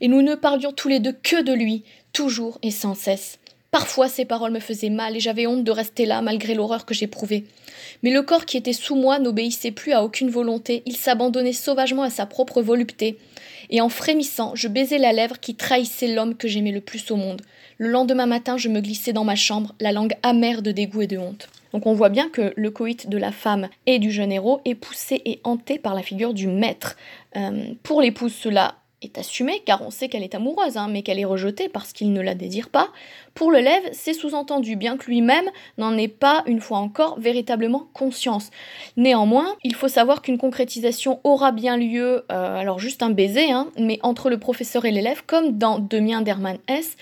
et 0.00 0.06
nous 0.06 0.22
ne 0.22 0.36
parlions 0.36 0.72
tous 0.72 0.88
les 0.88 1.00
deux 1.00 1.12
que 1.12 1.42
de 1.42 1.52
lui, 1.52 1.82
toujours 2.12 2.58
et 2.62 2.70
sans 2.70 2.94
cesse. 2.94 3.38
Parfois 3.70 4.08
ces 4.08 4.24
paroles 4.24 4.52
me 4.52 4.60
faisaient 4.60 4.88
mal 4.88 5.16
et 5.16 5.20
j'avais 5.20 5.46
honte 5.46 5.62
de 5.62 5.70
rester 5.70 6.06
là 6.06 6.22
malgré 6.22 6.54
l'horreur 6.54 6.86
que 6.86 6.94
j'éprouvais. 6.94 7.44
Mais 8.02 8.10
le 8.10 8.22
corps 8.22 8.46
qui 8.46 8.56
était 8.56 8.72
sous 8.72 8.94
moi 8.94 9.18
n'obéissait 9.18 9.72
plus 9.72 9.92
à 9.92 10.02
aucune 10.02 10.30
volonté, 10.30 10.82
il 10.86 10.96
s'abandonnait 10.96 11.52
sauvagement 11.52 12.02
à 12.02 12.10
sa 12.10 12.24
propre 12.24 12.62
volupté. 12.62 13.18
Et 13.70 13.80
en 13.80 13.90
frémissant, 13.90 14.54
je 14.54 14.68
baisais 14.68 14.98
la 14.98 15.12
lèvre 15.12 15.38
qui 15.38 15.54
trahissait 15.54 16.14
l'homme 16.14 16.34
que 16.34 16.48
j'aimais 16.48 16.72
le 16.72 16.80
plus 16.80 17.10
au 17.10 17.16
monde. 17.16 17.42
Le 17.80 17.90
lendemain 17.90 18.26
matin, 18.26 18.56
je 18.56 18.68
me 18.68 18.80
glissais 18.80 19.12
dans 19.12 19.22
ma 19.22 19.36
chambre, 19.36 19.72
la 19.78 19.92
langue 19.92 20.16
amère 20.24 20.62
de 20.62 20.72
dégoût 20.72 21.02
et 21.02 21.06
de 21.06 21.16
honte. 21.16 21.48
Donc 21.72 21.86
on 21.86 21.92
voit 21.92 22.08
bien 22.08 22.28
que 22.28 22.52
le 22.56 22.70
coït 22.72 23.08
de 23.08 23.16
la 23.16 23.30
femme 23.30 23.68
et 23.86 24.00
du 24.00 24.10
jeune 24.10 24.32
héros 24.32 24.60
est 24.64 24.74
poussé 24.74 25.22
et 25.24 25.40
hanté 25.44 25.78
par 25.78 25.94
la 25.94 26.02
figure 26.02 26.34
du 26.34 26.48
maître. 26.48 26.96
Euh, 27.36 27.74
pour 27.84 28.02
l'épouse, 28.02 28.34
cela 28.34 28.74
est 29.00 29.16
assumé 29.16 29.62
car 29.64 29.82
on 29.82 29.90
sait 29.90 30.08
qu'elle 30.08 30.24
est 30.24 30.34
amoureuse, 30.34 30.76
hein, 30.76 30.88
mais 30.90 31.02
qu'elle 31.02 31.20
est 31.20 31.24
rejetée 31.24 31.68
parce 31.68 31.92
qu'il 31.92 32.12
ne 32.12 32.20
la 32.20 32.34
désire 32.34 32.68
pas. 32.68 32.88
Pour 33.34 33.52
le 33.52 33.60
lève, 33.60 33.84
c'est 33.92 34.12
sous-entendu, 34.12 34.74
bien 34.74 34.96
que 34.96 35.06
lui-même 35.06 35.48
n'en 35.76 35.96
ait 35.96 36.08
pas, 36.08 36.42
une 36.46 36.60
fois 36.60 36.78
encore, 36.78 37.20
véritablement 37.20 37.86
conscience. 37.92 38.50
Néanmoins, 38.96 39.54
il 39.62 39.76
faut 39.76 39.86
savoir 39.86 40.20
qu'une 40.20 40.38
concrétisation 40.38 41.20
aura 41.22 41.52
bien 41.52 41.76
lieu, 41.76 42.24
euh, 42.32 42.58
alors 42.58 42.80
juste 42.80 43.04
un 43.04 43.10
baiser, 43.10 43.52
hein, 43.52 43.68
mais 43.78 44.00
entre 44.02 44.30
le 44.30 44.38
professeur 44.38 44.84
et 44.84 44.90
l'élève, 44.90 45.22
comme 45.28 45.58
dans 45.58 45.78
Demiens 45.78 46.22
d'Hermann 46.22 46.58
S 46.66 46.96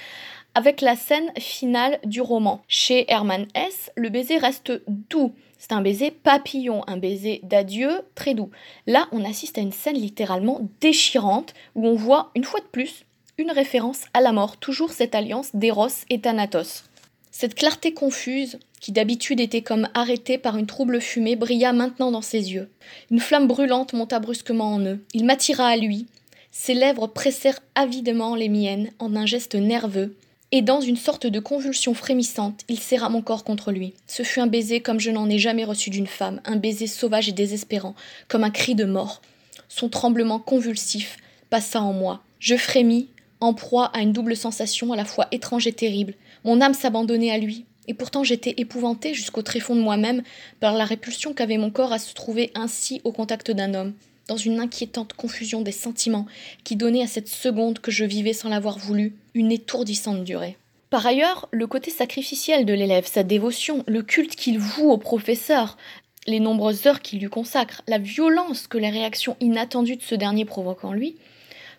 avec 0.57 0.81
la 0.81 0.97
scène 0.97 1.31
finale 1.39 2.01
du 2.03 2.23
roman. 2.23 2.63
Chez 2.67 3.05
Hermann 3.13 3.47
S, 3.55 3.91
le 3.95 4.09
baiser 4.09 4.39
reste 4.39 4.73
doux. 4.89 5.35
C'est 5.59 5.73
un 5.73 5.83
baiser 5.83 6.11
papillon, 6.11 6.83
un 6.87 6.97
baiser 6.97 7.41
d'adieu 7.43 7.91
très 8.15 8.33
doux. 8.33 8.51
Là, 8.87 9.07
on 9.13 9.23
assiste 9.23 9.59
à 9.59 9.61
une 9.61 9.73
scène 9.73 9.99
littéralement 9.99 10.67
déchirante 10.81 11.53
où 11.75 11.87
on 11.87 11.95
voit 11.95 12.31
une 12.35 12.45
fois 12.45 12.61
de 12.61 12.67
plus 12.67 13.05
une 13.37 13.51
référence 13.51 14.05
à 14.15 14.23
la 14.23 14.33
mort, 14.33 14.57
toujours 14.57 14.93
cette 14.93 15.15
alliance 15.15 15.51
d'Eros 15.53 15.89
et 16.09 16.23
Thanatos. 16.23 16.85
Cette 17.31 17.55
clarté 17.55 17.93
confuse, 17.93 18.59
qui 18.81 18.93
d'habitude 18.93 19.41
était 19.41 19.61
comme 19.61 19.91
arrêtée 19.93 20.39
par 20.39 20.57
une 20.57 20.67
trouble 20.67 21.03
fumée, 21.03 21.37
brilla 21.37 21.75
maintenant 21.75 22.11
dans 22.11 22.23
ses 22.23 22.55
yeux. 22.55 22.71
Une 23.11 23.21
flamme 23.21 23.47
brûlante 23.47 23.93
monta 23.93 24.21
brusquement 24.21 24.73
en 24.73 24.81
eux. 24.81 25.05
Il 25.13 25.27
m'attira 25.27 25.67
à 25.67 25.77
lui. 25.77 26.07
Ses 26.51 26.73
lèvres 26.73 27.09
pressèrent 27.09 27.61
avidement 27.75 28.35
les 28.35 28.49
miennes 28.49 28.91
en 28.99 29.15
un 29.17 29.27
geste 29.27 29.55
nerveux, 29.55 30.17
et 30.53 30.63
dans 30.63 30.81
une 30.81 30.97
sorte 30.97 31.27
de 31.27 31.41
convulsion 31.41 31.93
frémissante, 31.93 32.61
il 32.69 32.79
serra 32.79 33.09
mon 33.09 33.23
corps 33.23 33.45
contre 33.45 33.73
lui. 33.73 33.95
Ce 34.07 34.23
fut 34.23 34.41
un 34.41 34.47
baiser 34.47 34.81
comme 34.81 35.01
je 35.01 35.11
n'en 35.11 35.29
ai 35.29 35.39
jamais 35.39 35.65
reçu 35.65 35.91
d'une 35.91 36.07
femme, 36.07 36.41
un 36.45 36.57
baiser 36.57 36.87
sauvage 36.87 37.29
et 37.29 37.33
désespérant, 37.33 37.95
comme 38.29 38.45
un 38.45 38.51
cri 38.51 38.75
de 38.75 38.85
mort. 38.85 39.23
Son 39.69 39.89
tremblement 39.89 40.39
convulsif 40.39 41.17
passa 41.51 41.81
en 41.81 41.93
moi. 41.93 42.23
Je 42.39 42.57
frémis, 42.57 43.09
en 43.41 43.55
proie 43.55 43.87
à 43.87 44.01
une 44.01 44.13
double 44.13 44.37
sensation 44.37 44.93
à 44.93 44.97
la 44.97 45.05
fois 45.05 45.27
étrange 45.33 45.67
et 45.67 45.73
terrible. 45.73 46.15
Mon 46.45 46.61
âme 46.61 46.75
s'abandonnait 46.75 47.33
à 47.33 47.39
lui, 47.39 47.67
et 47.89 47.95
pourtant 47.95 48.23
j'étais 48.23 48.55
épouvantée 48.57 49.15
jusqu'au 49.15 49.43
tréfonds 49.43 49.77
de 49.77 49.81
moi-même 49.81 50.23
par 50.61 50.75
la 50.75 50.85
répulsion 50.85 51.35
qu'avait 51.35 51.59
mon 51.59 51.71
corps 51.71 51.93
à 51.93 51.99
se 51.99 52.15
trouver 52.15 52.53
ainsi 52.55 53.01
au 53.05 53.13
contact 53.13 53.51
d'un 53.51 53.75
homme 53.75 53.95
dans 54.29 54.37
une 54.37 54.61
inquiétante 54.61 55.13
confusion 55.13 55.63
des 55.63 55.73
sentiments 55.73 56.27
qui 56.65 56.77
donnait 56.77 57.03
à 57.03 57.07
cette 57.07 57.29
seconde 57.29 57.79
que 57.79 57.91
je 57.91 58.05
vivais 58.05 58.33
sans 58.33 58.49
l'avoir 58.49 58.79
voulu 58.79 59.15
une 59.35 59.53
étourdissante 59.53 60.25
durée. 60.25 60.57
Par 60.91 61.05
ailleurs, 61.07 61.49
le 61.51 61.67
côté 61.67 61.91
sacrificiel 61.91 62.65
de 62.65 62.73
l'élève, 62.73 63.07
sa 63.07 63.23
dévotion, 63.23 63.85
le 63.87 64.03
culte 64.03 64.37
qu'il 64.37 64.59
voue 64.59 64.91
au 64.91 64.99
professeur, 64.99 65.77
les 66.27 66.41
nombreuses 66.41 66.87
heures 66.87 67.03
qu'il 67.03 67.21
lui 67.21 67.29
consacre, 67.29 67.83
la 67.89 67.99
violence 67.99 68.67
que 68.67 68.79
les 68.79 68.91
réactions 68.91 69.37
inattendues 69.41 69.97
de 69.97 70.03
ce 70.03 70.15
dernier 70.15 70.45
provoquent 70.45 70.85
en 70.85 70.93
lui, 70.93 71.17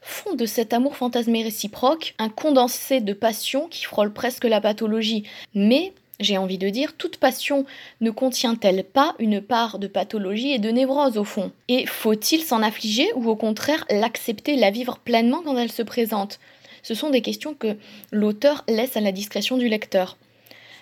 font 0.01 0.36
de 0.36 0.45
cet 0.45 0.73
amour 0.73 0.95
fantasmé 0.95 1.43
réciproque 1.43 2.15
un 2.17 2.29
condensé 2.29 3.01
de 3.01 3.13
passion 3.13 3.67
qui 3.67 3.83
frôle 3.83 4.13
presque 4.13 4.45
la 4.45 4.62
pathologie, 4.62 5.23
mais 5.53 5.93
j'ai 6.19 6.38
envie 6.38 6.58
de 6.58 6.69
dire, 6.69 6.93
toute 6.97 7.17
passion 7.17 7.65
ne 8.01 8.12
contient-elle 8.12 8.84
pas 8.84 9.15
une 9.19 9.41
part 9.41 9.80
de 9.80 9.88
pathologie 9.88 10.51
et 10.51 10.60
de 10.60 10.69
névrose 10.69 11.17
au 11.17 11.23
fond? 11.23 11.51
Et 11.67 11.86
faut-il 11.86 12.41
s'en 12.41 12.63
affliger 12.63 13.08
ou 13.15 13.30
au 13.30 13.36
contraire 13.36 13.86
l'accepter, 13.89 14.56
la 14.56 14.71
vivre 14.71 14.97
pleinement 14.97 15.41
quand 15.43 15.58
elle 15.58 15.71
se 15.71 15.84
présente? 15.84 16.39
Ce 16.84 16.95
sont 16.95 17.10
des 17.10 17.21
questions 17.21 17.53
que 17.53 17.75
l'auteur 18.12 18.63
laisse 18.67 18.97
à 18.97 19.01
la 19.01 19.12
discrétion 19.12 19.58
du 19.58 19.67
lecteur. 19.67 20.17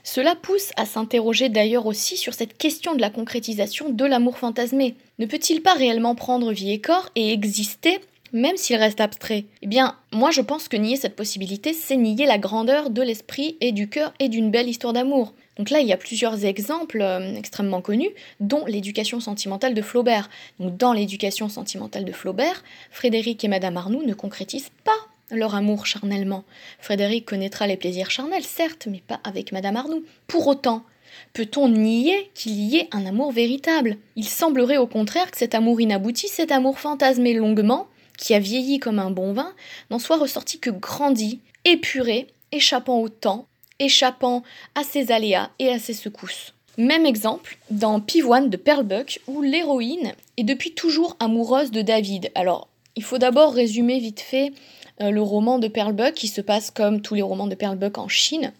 Cela 0.04 0.36
pousse 0.36 0.70
à 0.78 0.86
s'interroger 0.86 1.50
d'ailleurs 1.50 1.88
aussi 1.88 2.16
sur 2.16 2.36
cette 2.36 2.58
question 2.58 2.94
de 2.94 3.02
la 3.02 3.10
concrétisation 3.10 3.90
de 3.90 4.06
l'amour 4.06 4.38
fantasmé. 4.38 4.96
Ne 5.18 5.26
peut-il 5.26 5.64
pas 5.64 5.74
réellement 5.74 6.14
prendre 6.14 6.54
vie 6.54 6.72
et 6.72 6.80
corps 6.80 7.10
et 7.16 7.34
exister 7.34 8.00
même 8.36 8.58
s'il 8.58 8.76
reste 8.76 9.00
abstrait 9.00 9.46
Eh 9.62 9.68
bien, 9.68 9.96
moi 10.12 10.30
je 10.30 10.42
pense 10.42 10.68
que 10.68 10.76
nier 10.76 10.98
cette 10.98 11.16
possibilité, 11.16 11.74
c'est 11.74 11.96
nier 11.96 12.26
la 12.26 12.38
grandeur 12.38 12.90
de 12.90 13.02
l'esprit 13.02 13.58
et 13.62 13.72
du 13.72 13.88
cœur 13.88 14.14
et 14.20 14.28
d'une 14.28 14.52
belle 14.52 14.68
histoire 14.68 14.92
d'amour. 14.92 15.34
Donc 15.58 15.70
là, 15.70 15.80
il 15.80 15.88
y 15.88 15.94
a 15.94 15.98
plusieurs 15.98 16.44
exemples 16.44 17.02
euh, 17.02 17.34
extrêmement 17.36 17.82
connus, 17.82 18.10
dont 18.42 18.66
l'éducation 18.66 19.22
sentimentale 19.22 19.74
de 19.74 19.82
Flaubert. 19.82 20.30
Donc 20.60 20.76
dans 20.76 20.92
l'éducation 20.92 21.48
sentimentale 21.48 22.04
de 22.04 22.12
Flaubert, 22.12 22.62
Frédéric 22.92 23.42
et 23.46 23.48
Madame 23.48 23.78
Arnoux 23.78 24.04
ne 24.06 24.14
concrétisent 24.14 24.72
pas 24.84 24.92
leur 25.32 25.56
amour 25.56 25.86
charnellement. 25.86 26.44
Frédéric 26.80 27.26
connaîtra 27.26 27.68
les 27.68 27.78
plaisirs 27.78 28.12
charnels, 28.12 28.44
certes, 28.44 28.88
mais 28.92 29.02
pas 29.08 29.22
avec 29.24 29.54
Madame 29.54 29.78
Arnoux. 29.78 30.04
Pour 30.28 30.46
autant, 30.48 30.84
Peut-on 31.32 31.70
nier 31.70 32.30
qu'il 32.34 32.54
y 32.54 32.78
ait 32.78 32.90
un 32.92 33.06
amour 33.06 33.32
véritable? 33.32 33.98
Il 34.18 34.28
semblerait 34.28 34.78
au 34.78 34.88
contraire 34.88 35.32
que 35.32 35.38
cet 35.38 35.56
amour 35.56 35.80
inabouti, 35.80 36.28
cet 36.28 36.52
amour 36.52 36.78
fantasmé 36.78 37.34
longuement, 37.34 37.88
qui 38.18 38.34
a 38.34 38.40
vieilli 38.40 38.80
comme 38.80 39.00
un 39.00 39.12
bon 39.12 39.34
vin, 39.34 39.54
n'en 39.90 40.00
soit 40.00 40.18
ressorti 40.18 40.60
que 40.60 40.70
grandi, 40.70 41.40
épuré, 41.66 42.28
échappant 42.52 43.00
au 43.00 43.10
temps, 43.10 43.48
échappant 43.80 44.44
à 44.76 44.84
ses 44.84 45.12
aléas 45.12 45.50
et 45.60 45.70
à 45.70 45.80
ses 45.80 45.94
secousses. 45.94 46.54
Même 46.78 47.06
exemple 47.06 47.58
dans 47.70 48.00
Pivoine 48.00 48.50
de 48.50 48.58
Perlbuck, 48.58 49.22
où 49.28 49.42
l'héroïne 49.42 50.14
est 50.38 50.44
depuis 50.44 50.74
toujours 50.74 51.16
amoureuse 51.20 51.72
de 51.72 51.82
David. 51.82 52.32
Alors, 52.36 52.68
il 52.96 53.04
faut 53.04 53.18
d'abord 53.18 53.54
résumer 53.54 54.00
vite 54.00 54.20
fait 54.20 54.54
euh, 55.02 55.12
le 55.12 55.22
roman 55.22 55.60
de 55.60 55.68
Perlbuck, 55.68 56.14
qui 56.14 56.28
se 56.28 56.42
passe 56.42 56.72
comme 56.72 57.02
tous 57.02 57.16
les 57.16 57.22
romans 57.22 57.48
de 57.48 57.56
Perlbuck 57.56 57.98
en 57.98 58.08
Chine. 58.08 58.52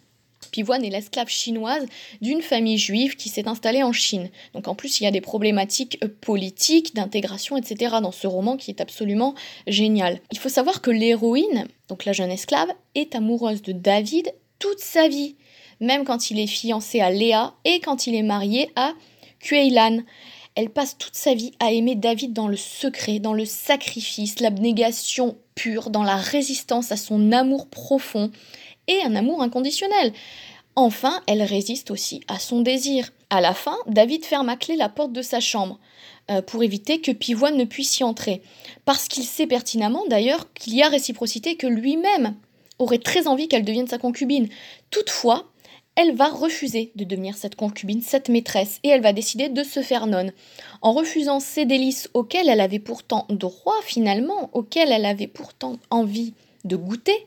Pivoine 0.56 0.86
est 0.86 0.90
l'esclave 0.90 1.28
chinoise 1.28 1.84
d'une 2.22 2.40
famille 2.40 2.78
juive 2.78 3.16
qui 3.16 3.28
s'est 3.28 3.46
installée 3.46 3.82
en 3.82 3.92
Chine. 3.92 4.30
Donc 4.54 4.68
en 4.68 4.74
plus, 4.74 4.98
il 4.98 5.04
y 5.04 5.06
a 5.06 5.10
des 5.10 5.20
problématiques 5.20 5.98
euh, 6.02 6.08
politiques, 6.08 6.94
d'intégration, 6.94 7.58
etc. 7.58 7.96
dans 8.00 8.10
ce 8.10 8.26
roman 8.26 8.56
qui 8.56 8.70
est 8.70 8.80
absolument 8.80 9.34
génial. 9.66 10.18
Il 10.32 10.38
faut 10.38 10.48
savoir 10.48 10.80
que 10.80 10.90
l'héroïne, 10.90 11.68
donc 11.88 12.06
la 12.06 12.14
jeune 12.14 12.30
esclave, 12.30 12.70
est 12.94 13.14
amoureuse 13.14 13.60
de 13.60 13.72
David 13.72 14.32
toute 14.58 14.78
sa 14.78 15.08
vie, 15.08 15.36
même 15.80 16.04
quand 16.04 16.30
il 16.30 16.38
est 16.38 16.46
fiancé 16.46 17.00
à 17.00 17.10
Léa 17.10 17.52
et 17.66 17.80
quand 17.80 18.06
il 18.06 18.14
est 18.14 18.22
marié 18.22 18.70
à 18.76 18.94
Kueilan. 19.40 20.04
Elle 20.54 20.70
passe 20.70 20.96
toute 20.96 21.16
sa 21.16 21.34
vie 21.34 21.52
à 21.60 21.70
aimer 21.70 21.96
David 21.96 22.32
dans 22.32 22.48
le 22.48 22.56
secret, 22.56 23.18
dans 23.18 23.34
le 23.34 23.44
sacrifice, 23.44 24.40
l'abnégation 24.40 25.36
pure, 25.54 25.90
dans 25.90 26.02
la 26.02 26.16
résistance 26.16 26.92
à 26.92 26.96
son 26.96 27.30
amour 27.32 27.68
profond 27.68 28.30
et 28.88 29.02
un 29.02 29.16
amour 29.16 29.42
inconditionnel. 29.42 30.12
Enfin, 30.74 31.22
elle 31.26 31.42
résiste 31.42 31.90
aussi 31.90 32.20
à 32.28 32.38
son 32.38 32.60
désir. 32.60 33.10
À 33.30 33.40
la 33.40 33.54
fin, 33.54 33.76
David 33.86 34.24
ferme 34.24 34.50
à 34.50 34.56
clé 34.56 34.76
la 34.76 34.88
porte 34.88 35.12
de 35.12 35.22
sa 35.22 35.40
chambre 35.40 35.80
euh, 36.30 36.42
pour 36.42 36.62
éviter 36.62 37.00
que 37.00 37.12
Pivoine 37.12 37.56
ne 37.56 37.64
puisse 37.64 37.98
y 37.98 38.04
entrer, 38.04 38.42
parce 38.84 39.08
qu'il 39.08 39.24
sait 39.24 39.46
pertinemment 39.46 40.04
d'ailleurs 40.08 40.52
qu'il 40.52 40.74
y 40.74 40.82
a 40.82 40.88
réciprocité 40.88 41.56
que 41.56 41.66
lui-même 41.66 42.36
aurait 42.78 42.98
très 42.98 43.26
envie 43.26 43.48
qu'elle 43.48 43.64
devienne 43.64 43.88
sa 43.88 43.98
concubine. 43.98 44.48
Toutefois, 44.90 45.50
elle 45.96 46.14
va 46.14 46.28
refuser 46.28 46.92
de 46.94 47.04
devenir 47.04 47.36
cette 47.36 47.56
concubine, 47.56 48.02
cette 48.02 48.28
maîtresse, 48.28 48.80
et 48.82 48.88
elle 48.88 49.00
va 49.00 49.14
décider 49.14 49.48
de 49.48 49.62
se 49.62 49.80
faire 49.80 50.06
nonne. 50.06 50.32
En 50.82 50.92
refusant 50.92 51.40
ces 51.40 51.64
délices 51.64 52.10
auxquelles 52.12 52.50
elle 52.50 52.60
avait 52.60 52.78
pourtant 52.78 53.26
droit 53.30 53.80
finalement, 53.82 54.50
auxquelles 54.52 54.92
elle 54.92 55.06
avait 55.06 55.26
pourtant 55.26 55.78
envie 55.90 56.34
de 56.64 56.76
goûter, 56.76 57.26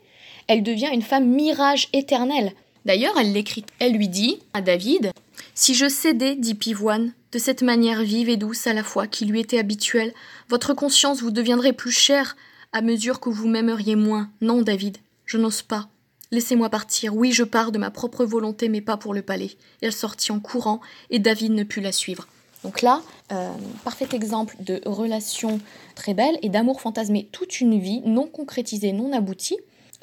elle 0.50 0.64
devient 0.64 0.88
une 0.92 1.00
femme 1.00 1.28
mirage 1.28 1.88
éternelle. 1.92 2.54
D'ailleurs, 2.84 3.16
elle 3.16 3.32
l'écrit. 3.32 3.64
Elle 3.78 3.92
lui 3.92 4.08
dit 4.08 4.40
à 4.52 4.60
David 4.60 5.12
Si 5.54 5.74
je 5.74 5.88
cédais, 5.88 6.34
dit 6.34 6.56
Pivoine, 6.56 7.12
de 7.30 7.38
cette 7.38 7.62
manière 7.62 8.02
vive 8.02 8.28
et 8.28 8.36
douce 8.36 8.66
à 8.66 8.72
la 8.72 8.82
fois 8.82 9.06
qui 9.06 9.26
lui 9.26 9.38
était 9.38 9.60
habituelle, 9.60 10.12
votre 10.48 10.74
conscience 10.74 11.22
vous 11.22 11.30
deviendrait 11.30 11.72
plus 11.72 11.92
chère 11.92 12.36
à 12.72 12.82
mesure 12.82 13.20
que 13.20 13.30
vous 13.30 13.46
m'aimeriez 13.46 13.94
moins. 13.94 14.28
Non, 14.40 14.62
David, 14.62 14.98
je 15.24 15.38
n'ose 15.38 15.62
pas. 15.62 15.86
Laissez-moi 16.32 16.68
partir, 16.68 17.14
oui, 17.14 17.30
je 17.30 17.44
pars 17.44 17.70
de 17.70 17.78
ma 17.78 17.92
propre 17.92 18.24
volonté, 18.24 18.68
mais 18.68 18.80
pas 18.80 18.96
pour 18.96 19.14
le 19.14 19.22
palais. 19.22 19.52
Et 19.82 19.86
elle 19.86 19.92
sortit 19.92 20.32
en 20.32 20.40
courant, 20.40 20.80
et 21.10 21.20
David 21.20 21.52
ne 21.52 21.62
put 21.62 21.80
la 21.80 21.92
suivre. 21.92 22.26
Donc 22.64 22.82
là, 22.82 23.02
euh, 23.30 23.52
parfait 23.84 24.08
exemple 24.14 24.56
de 24.58 24.80
relation 24.84 25.60
très 25.94 26.12
belle 26.12 26.40
et 26.42 26.48
d'amour 26.48 26.80
fantasmé 26.80 27.28
toute 27.30 27.60
une 27.60 27.78
vie, 27.78 28.02
non 28.04 28.26
concrétisée, 28.26 28.92
non 28.92 29.12
aboutie. 29.12 29.56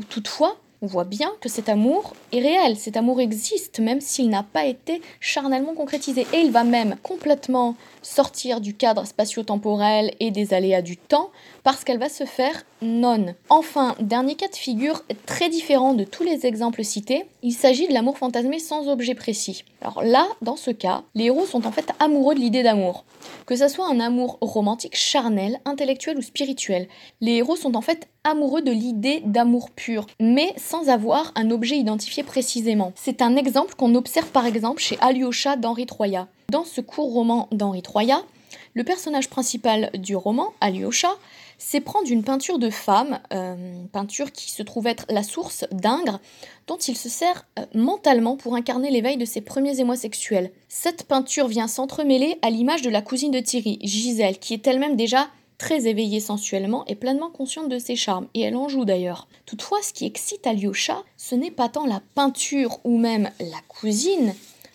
Toutefois, 0.09 0.57
on 0.81 0.85
voit 0.85 1.05
bien 1.05 1.31
que 1.41 1.49
cet 1.49 1.69
amour 1.69 2.13
est 2.31 2.39
réel, 2.39 2.77
cet 2.77 2.97
amour 2.97 3.19
existe, 3.19 3.79
même 3.79 3.99
s'il 3.99 4.29
n'a 4.29 4.43
pas 4.43 4.65
été 4.65 5.01
charnellement 5.19 5.73
concrétisé. 5.73 6.27
Et 6.33 6.41
il 6.41 6.51
va 6.51 6.63
même 6.63 6.97
complètement 7.01 7.75
sortir 8.03 8.61
du 8.61 8.75
cadre 8.75 9.05
spatio-temporel 9.05 10.13
et 10.19 10.29
des 10.29 10.53
aléas 10.53 10.83
du 10.83 10.95
temps, 10.95 11.31
parce 11.63 11.83
qu'elle 11.83 11.97
va 11.97 12.09
se 12.09 12.25
faire 12.25 12.63
non. 12.83 13.33
Enfin, 13.49 13.95
dernier 13.99 14.35
cas 14.35 14.49
de 14.49 14.55
figure 14.55 15.03
très 15.25 15.49
différent 15.49 15.95
de 15.95 16.03
tous 16.03 16.23
les 16.23 16.45
exemples 16.45 16.83
cités, 16.83 17.25
il 17.41 17.53
s'agit 17.53 17.87
de 17.87 17.93
l'amour 17.93 18.19
fantasmé 18.19 18.59
sans 18.59 18.87
objet 18.87 19.15
précis. 19.15 19.63
Alors 19.81 20.03
là, 20.03 20.27
dans 20.43 20.57
ce 20.57 20.69
cas, 20.69 21.03
les 21.15 21.25
héros 21.25 21.47
sont 21.47 21.65
en 21.65 21.71
fait 21.71 21.91
amoureux 21.99 22.35
de 22.35 22.39
l'idée 22.39 22.61
d'amour. 22.61 23.03
Que 23.47 23.55
ce 23.55 23.67
soit 23.67 23.89
un 23.89 23.99
amour 23.99 24.37
romantique, 24.41 24.95
charnel, 24.95 25.59
intellectuel 25.65 26.17
ou 26.19 26.21
spirituel, 26.21 26.87
les 27.19 27.33
héros 27.33 27.55
sont 27.55 27.75
en 27.75 27.81
fait 27.81 28.07
amoureux 28.27 28.61
de 28.61 28.71
l'idée 28.71 29.21
d'amour 29.25 29.71
pur, 29.71 30.05
mais 30.19 30.53
sans 30.57 30.89
avoir 30.89 31.31
un 31.35 31.49
objet 31.49 31.77
identifié 31.77 32.23
précisément. 32.23 32.91
C'est 32.95 33.21
un 33.21 33.35
exemple 33.35 33.75
qu'on 33.75 33.95
observe 33.95 34.29
par 34.31 34.45
exemple 34.45 34.81
chez 34.81 34.97
Alyosha 35.01 35.55
d'Henri 35.55 35.85
Troya. 35.85 36.27
Dans 36.51 36.65
ce 36.65 36.81
court 36.81 37.11
roman 37.11 37.47
d'Henri 37.51 37.81
Troya, 37.81 38.21
le 38.73 38.83
personnage 38.83 39.29
principal 39.29 39.89
du 39.95 40.15
roman, 40.15 40.53
Alyosha, 40.61 41.09
s'éprend 41.57 42.03
d'une 42.03 42.23
peinture 42.23 42.59
de 42.59 42.69
femme, 42.69 43.19
euh, 43.33 43.55
peinture 43.91 44.31
qui 44.31 44.51
se 44.51 44.61
trouve 44.61 44.85
être 44.85 45.05
la 45.09 45.23
source 45.23 45.65
d'Ingres, 45.71 46.19
dont 46.67 46.77
il 46.77 46.95
se 46.95 47.09
sert 47.09 47.47
euh, 47.57 47.65
mentalement 47.73 48.37
pour 48.37 48.55
incarner 48.55 48.91
l'éveil 48.91 49.17
de 49.17 49.25
ses 49.25 49.41
premiers 49.41 49.79
émois 49.79 49.95
sexuels. 49.95 50.51
Cette 50.67 51.05
peinture 51.05 51.47
vient 51.47 51.67
s'entremêler 51.67 52.37
à 52.43 52.51
l'image 52.51 52.83
de 52.83 52.89
la 52.89 53.01
cousine 53.01 53.31
de 53.31 53.39
Thierry, 53.39 53.79
Gisèle, 53.81 54.37
qui 54.37 54.53
est 54.53 54.67
elle-même 54.67 54.95
déjà 54.95 55.27
très 55.57 55.87
éveillée 55.87 56.19
sensuellement 56.19 56.85
et 56.85 56.95
pleinement 56.95 57.29
consciente 57.29 57.69
de 57.69 57.79
ses 57.79 57.95
charmes, 57.95 58.27
et 58.33 58.41
elle 58.41 58.55
en 58.55 58.69
joue 58.69 58.85
d'ailleurs. 58.85 59.27
Toutefois, 59.45 59.81
ce 59.81 59.93
qui 59.93 60.05
excite 60.05 60.45
Alyosha, 60.45 61.03
ce 61.17 61.35
n'est 61.35 61.51
pas 61.51 61.69
tant 61.69 61.85
la 61.85 62.01
peinture 62.15 62.79
ou 62.83 62.97
même 62.97 63.29
la 63.39 63.59
cousine, 63.67 64.33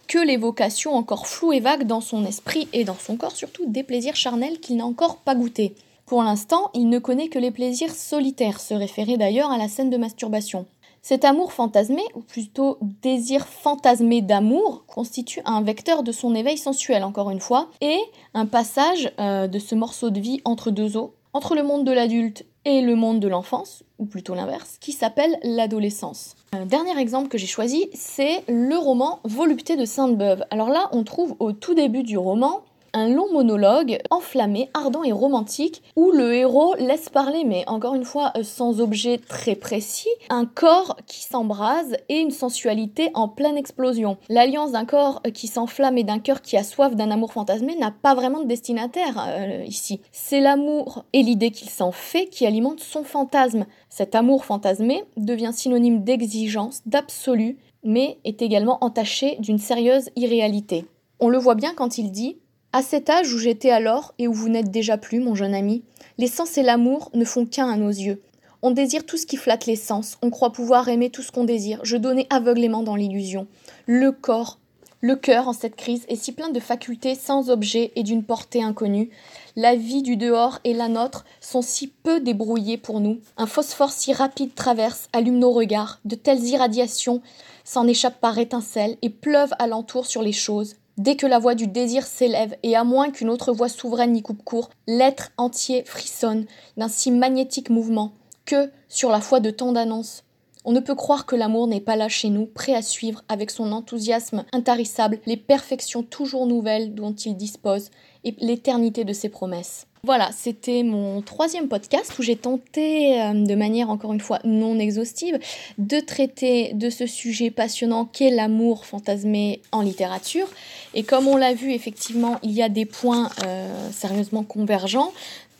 que 0.08 0.18
l'évocation 0.18 0.94
encore 0.94 1.26
floue 1.26 1.52
et 1.52 1.60
vague 1.60 1.86
dans 1.86 2.00
son 2.00 2.24
esprit 2.26 2.68
et 2.72 2.84
dans 2.84 2.98
son 2.98 3.16
corps, 3.16 3.36
surtout 3.36 3.64
des 3.66 3.82
plaisirs 3.82 4.16
charnels 4.16 4.60
qu'il 4.60 4.76
n'a 4.76 4.84
encore 4.84 5.16
pas 5.16 5.34
goûtés. 5.34 5.74
Pour 6.06 6.22
l'instant, 6.22 6.70
il 6.74 6.88
ne 6.88 6.98
connaît 6.98 7.28
que 7.28 7.38
les 7.38 7.50
plaisirs 7.50 7.94
solitaires, 7.94 8.60
se 8.60 8.74
référer 8.74 9.16
d'ailleurs 9.16 9.50
à 9.50 9.56
la 9.56 9.68
scène 9.68 9.88
de 9.88 9.96
masturbation. 9.96 10.66
Cet 11.04 11.24
amour 11.24 11.52
fantasmé, 11.52 12.02
ou 12.14 12.20
plutôt 12.20 12.78
désir 13.02 13.48
fantasmé 13.48 14.22
d'amour, 14.22 14.84
constitue 14.86 15.42
un 15.44 15.60
vecteur 15.60 16.04
de 16.04 16.12
son 16.12 16.32
éveil 16.32 16.56
sensuel, 16.56 17.02
encore 17.02 17.30
une 17.30 17.40
fois, 17.40 17.68
et 17.80 17.98
un 18.34 18.46
passage 18.46 19.12
euh, 19.18 19.48
de 19.48 19.58
ce 19.58 19.74
morceau 19.74 20.10
de 20.10 20.20
vie 20.20 20.40
entre 20.44 20.70
deux 20.70 20.96
eaux, 20.96 21.14
entre 21.32 21.56
le 21.56 21.64
monde 21.64 21.84
de 21.84 21.90
l'adulte 21.90 22.44
et 22.64 22.82
le 22.82 22.94
monde 22.94 23.18
de 23.18 23.26
l'enfance, 23.26 23.82
ou 23.98 24.06
plutôt 24.06 24.36
l'inverse, 24.36 24.76
qui 24.80 24.92
s'appelle 24.92 25.36
l'adolescence. 25.42 26.36
Un 26.52 26.66
dernier 26.66 26.96
exemple 26.96 27.28
que 27.28 27.38
j'ai 27.38 27.48
choisi, 27.48 27.88
c'est 27.94 28.44
le 28.46 28.76
roman 28.76 29.18
Volupté 29.24 29.76
de 29.76 29.84
Sainte-Beuve. 29.84 30.44
Alors 30.50 30.68
là, 30.68 30.88
on 30.92 31.02
trouve 31.02 31.34
au 31.40 31.50
tout 31.50 31.74
début 31.74 32.04
du 32.04 32.16
roman 32.16 32.60
un 32.94 33.08
long 33.08 33.32
monologue 33.32 33.98
enflammé, 34.10 34.70
ardent 34.74 35.04
et 35.04 35.12
romantique, 35.12 35.82
où 35.96 36.10
le 36.10 36.34
héros 36.34 36.74
laisse 36.76 37.08
parler, 37.08 37.44
mais 37.44 37.64
encore 37.66 37.94
une 37.94 38.04
fois 38.04 38.32
euh, 38.36 38.42
sans 38.42 38.80
objet 38.80 39.18
très 39.18 39.54
précis, 39.54 40.08
un 40.28 40.46
corps 40.46 40.96
qui 41.06 41.22
s'embrase 41.22 41.96
et 42.08 42.18
une 42.18 42.30
sensualité 42.30 43.10
en 43.14 43.28
pleine 43.28 43.56
explosion. 43.56 44.18
L'alliance 44.28 44.72
d'un 44.72 44.84
corps 44.84 45.22
qui 45.34 45.46
s'enflamme 45.46 45.98
et 45.98 46.04
d'un 46.04 46.18
cœur 46.18 46.42
qui 46.42 46.56
a 46.56 46.64
soif 46.64 46.94
d'un 46.94 47.10
amour 47.10 47.32
fantasmé 47.32 47.76
n'a 47.76 47.90
pas 47.90 48.14
vraiment 48.14 48.40
de 48.40 48.48
destinataire 48.48 49.24
euh, 49.26 49.64
ici. 49.64 50.00
C'est 50.12 50.40
l'amour 50.40 51.04
et 51.12 51.22
l'idée 51.22 51.50
qu'il 51.50 51.70
s'en 51.70 51.92
fait 51.92 52.26
qui 52.26 52.46
alimente 52.46 52.80
son 52.80 53.04
fantasme. 53.04 53.66
Cet 53.88 54.14
amour 54.14 54.44
fantasmé 54.44 55.04
devient 55.16 55.52
synonyme 55.52 56.04
d'exigence, 56.04 56.82
d'absolu, 56.86 57.58
mais 57.84 58.18
est 58.24 58.42
également 58.42 58.82
entaché 58.84 59.36
d'une 59.40 59.58
sérieuse 59.58 60.10
irréalité. 60.16 60.86
On 61.20 61.28
le 61.28 61.38
voit 61.38 61.54
bien 61.54 61.72
quand 61.74 61.98
il 61.98 62.10
dit 62.10 62.38
à 62.72 62.82
cet 62.82 63.10
âge 63.10 63.32
où 63.32 63.38
j'étais 63.38 63.70
alors 63.70 64.14
et 64.18 64.28
où 64.28 64.32
vous 64.32 64.48
n'êtes 64.48 64.70
déjà 64.70 64.96
plus, 64.98 65.20
mon 65.20 65.34
jeune 65.34 65.54
ami, 65.54 65.82
les 66.18 66.26
sens 66.26 66.56
et 66.56 66.62
l'amour 66.62 67.10
ne 67.14 67.24
font 67.24 67.46
qu'un 67.46 67.68
à 67.68 67.76
nos 67.76 67.88
yeux. 67.88 68.22
On 68.62 68.70
désire 68.70 69.04
tout 69.04 69.16
ce 69.16 69.26
qui 69.26 69.36
flatte 69.36 69.66
les 69.66 69.76
sens, 69.76 70.18
on 70.22 70.30
croit 70.30 70.52
pouvoir 70.52 70.88
aimer 70.88 71.10
tout 71.10 71.22
ce 71.22 71.32
qu'on 71.32 71.44
désire, 71.44 71.80
je 71.82 71.96
donnais 71.96 72.26
aveuglément 72.30 72.82
dans 72.82 72.96
l'illusion. 72.96 73.46
Le 73.86 74.12
corps, 74.12 74.58
le 75.04 75.16
cœur 75.16 75.48
en 75.48 75.52
cette 75.52 75.74
crise 75.74 76.04
est 76.06 76.14
si 76.14 76.30
plein 76.30 76.50
de 76.50 76.60
facultés 76.60 77.16
sans 77.16 77.50
objet 77.50 77.90
et 77.96 78.04
d'une 78.04 78.22
portée 78.22 78.62
inconnue. 78.62 79.10
La 79.56 79.74
vie 79.74 80.02
du 80.02 80.16
dehors 80.16 80.60
et 80.62 80.74
la 80.74 80.86
nôtre 80.86 81.24
sont 81.40 81.60
si 81.60 81.88
peu 81.88 82.20
débrouillées 82.20 82.78
pour 82.78 83.00
nous. 83.00 83.18
Un 83.36 83.46
phosphore 83.46 83.90
si 83.90 84.12
rapide 84.12 84.54
traverse, 84.54 85.08
allume 85.12 85.40
nos 85.40 85.50
regards. 85.50 85.98
De 86.04 86.14
telles 86.14 86.44
irradiations 86.44 87.20
s'en 87.64 87.88
échappent 87.88 88.20
par 88.20 88.38
étincelles 88.38 88.96
et 89.02 89.10
pleuvent 89.10 89.54
alentour 89.58 90.06
sur 90.06 90.22
les 90.22 90.30
choses. 90.30 90.76
Dès 90.98 91.16
que 91.16 91.26
la 91.26 91.38
voix 91.38 91.54
du 91.54 91.66
désir 91.66 92.06
s'élève, 92.06 92.56
et 92.62 92.76
à 92.76 92.84
moins 92.84 93.10
qu'une 93.10 93.30
autre 93.30 93.52
voix 93.52 93.68
souveraine 93.68 94.12
n'y 94.12 94.22
coupe 94.22 94.44
court, 94.44 94.70
l'être 94.86 95.30
entier 95.38 95.84
frissonne 95.84 96.46
d'un 96.76 96.88
si 96.88 97.10
magnétique 97.10 97.70
mouvement 97.70 98.12
que, 98.44 98.70
sur 98.88 99.10
la 99.10 99.20
foi 99.20 99.40
de 99.40 99.50
tant 99.50 99.72
d'annonces, 99.72 100.24
on 100.64 100.72
ne 100.72 100.80
peut 100.80 100.94
croire 100.94 101.26
que 101.26 101.36
l'amour 101.36 101.66
n'est 101.66 101.80
pas 101.80 101.96
là 101.96 102.08
chez 102.08 102.28
nous, 102.28 102.46
prêt 102.46 102.74
à 102.74 102.82
suivre 102.82 103.22
avec 103.28 103.50
son 103.50 103.72
enthousiasme 103.72 104.44
intarissable 104.52 105.18
les 105.26 105.36
perfections 105.36 106.02
toujours 106.02 106.46
nouvelles 106.46 106.94
dont 106.94 107.12
il 107.12 107.36
dispose 107.36 107.90
et 108.24 108.34
l'éternité 108.40 109.04
de 109.04 109.12
ses 109.12 109.28
promesses. 109.28 109.86
Voilà, 110.04 110.30
c'était 110.32 110.82
mon 110.82 111.22
troisième 111.22 111.68
podcast 111.68 112.18
où 112.18 112.22
j'ai 112.22 112.34
tenté, 112.34 113.22
euh, 113.22 113.34
de 113.34 113.54
manière 113.54 113.88
encore 113.88 114.12
une 114.12 114.20
fois 114.20 114.40
non 114.42 114.76
exhaustive, 114.80 115.38
de 115.78 116.00
traiter 116.00 116.72
de 116.74 116.90
ce 116.90 117.06
sujet 117.06 117.52
passionnant 117.52 118.04
qu'est 118.04 118.30
l'amour 118.30 118.84
fantasmé 118.84 119.60
en 119.70 119.80
littérature. 119.80 120.48
Et 120.94 121.04
comme 121.04 121.28
on 121.28 121.36
l'a 121.36 121.54
vu, 121.54 121.72
effectivement, 121.72 122.38
il 122.42 122.50
y 122.50 122.64
a 122.64 122.68
des 122.68 122.84
points 122.84 123.30
euh, 123.46 123.90
sérieusement 123.92 124.42
convergents. 124.42 125.12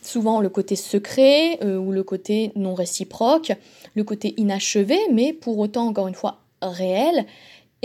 Souvent 0.03 0.41
le 0.41 0.49
côté 0.49 0.77
secret 0.77 1.59
euh, 1.63 1.79
ou 1.79 1.93
le 1.93 2.03
côté 2.03 2.53
non 2.57 2.75
réciproque, 2.75 3.53
le 3.95 4.05
côté 4.05 4.35
inachevé, 4.37 4.99
mais 5.13 5.33
pour 5.33 5.59
autant, 5.59 5.87
encore 5.87 6.09
une 6.09 6.15
fois, 6.15 6.41
réel 6.61 7.25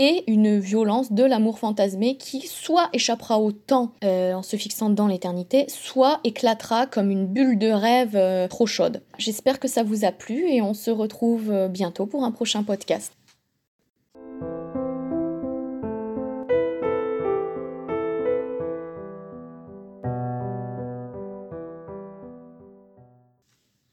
et 0.00 0.24
une 0.30 0.58
violence 0.58 1.12
de 1.12 1.24
l'amour 1.24 1.58
fantasmé 1.58 2.16
qui 2.16 2.46
soit 2.46 2.88
échappera 2.92 3.40
au 3.40 3.50
temps 3.50 3.92
euh, 4.04 4.32
en 4.32 4.42
se 4.42 4.56
fixant 4.56 4.90
dans 4.90 5.08
l'éternité, 5.08 5.66
soit 5.68 6.20
éclatera 6.22 6.86
comme 6.86 7.10
une 7.10 7.26
bulle 7.26 7.58
de 7.58 7.70
rêve 7.70 8.14
euh, 8.14 8.46
trop 8.46 8.66
chaude. 8.66 9.02
J'espère 9.18 9.58
que 9.58 9.66
ça 9.66 9.82
vous 9.82 10.04
a 10.04 10.12
plu 10.12 10.48
et 10.48 10.62
on 10.62 10.74
se 10.74 10.90
retrouve 10.90 11.68
bientôt 11.68 12.06
pour 12.06 12.24
un 12.24 12.30
prochain 12.30 12.62
podcast. 12.62 13.17